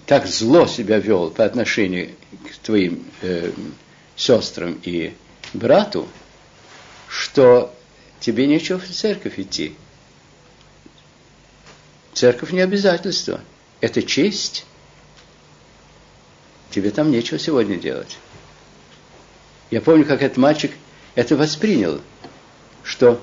так 0.05 0.27
зло 0.27 0.67
себя 0.67 0.99
вел 0.99 1.31
по 1.31 1.47
отношению 1.47 2.11
к 2.45 2.59
твоим 2.59 3.03
э, 3.23 3.51
сестрам 4.15 4.79
и 4.83 5.15
брату, 5.55 6.07
что 7.09 7.75
тебе 8.21 8.47
нечего 8.47 8.79
в 8.79 8.87
церковь 8.91 9.39
идти. 9.39 9.75
Церковь 12.13 12.53
не 12.53 12.61
обязательство. 12.61 13.41
Это 13.81 14.03
честь. 14.03 14.67
Тебе 16.71 16.91
там 16.91 17.11
нечего 17.11 17.39
сегодня 17.39 17.77
делать. 17.77 18.19
Я 19.71 19.81
помню, 19.81 20.05
как 20.05 20.23
этот 20.23 20.37
мальчик 20.37 20.73
это 21.15 21.37
воспринял, 21.37 22.01
что 22.83 23.21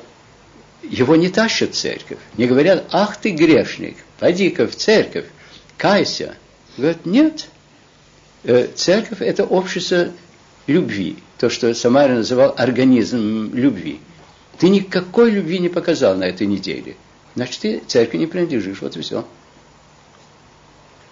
его 0.83 1.15
не 1.15 1.29
тащат 1.29 1.73
в 1.73 1.77
церковь. 1.77 2.19
Не 2.37 2.47
говорят, 2.47 2.85
ах 2.91 3.17
ты 3.17 3.31
грешник, 3.31 3.97
пойди-ка 4.19 4.67
в 4.67 4.75
церковь, 4.75 5.25
кайся. 5.77 6.35
Говорят, 6.77 7.05
нет. 7.05 7.47
Э, 8.43 8.67
церковь– 8.73 9.17
это 9.21 9.43
общество 9.43 10.11
любви, 10.67 11.17
то, 11.37 11.49
что 11.49 11.73
Самара 11.73 12.13
называл 12.13 12.53
организм 12.57 13.51
любви. 13.53 13.99
Ты 14.59 14.69
никакой 14.69 15.31
любви 15.31 15.59
не 15.59 15.69
показал 15.69 16.15
на 16.15 16.25
этой 16.25 16.47
неделе. 16.47 16.95
Значит, 17.35 17.61
ты 17.61 17.81
церкви 17.85 18.17
не 18.17 18.25
принадлежишь. 18.25 18.81
Вот 18.81 18.95
и 18.97 19.01
все. 19.01 19.25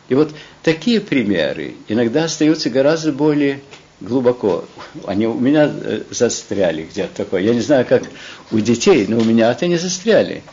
И 0.07 0.15
вот 0.15 0.33
такие 0.63 1.01
примеры 1.01 1.75
иногда 1.87 2.25
остаются 2.25 2.69
гораздо 2.69 3.11
более 3.11 3.61
глубоко. 4.01 4.65
Они 5.05 5.27
у 5.27 5.39
меня 5.39 5.71
э, 5.73 6.01
застряли 6.09 6.83
где-то 6.83 7.15
такое. 7.15 7.41
Я 7.41 7.53
не 7.53 7.61
знаю, 7.61 7.85
как 7.85 8.03
у 8.51 8.59
детей, 8.59 9.05
но 9.07 9.17
у 9.17 9.23
меня 9.23 9.51
это 9.51 9.67
не 9.67 9.77
застряли. 9.77 10.43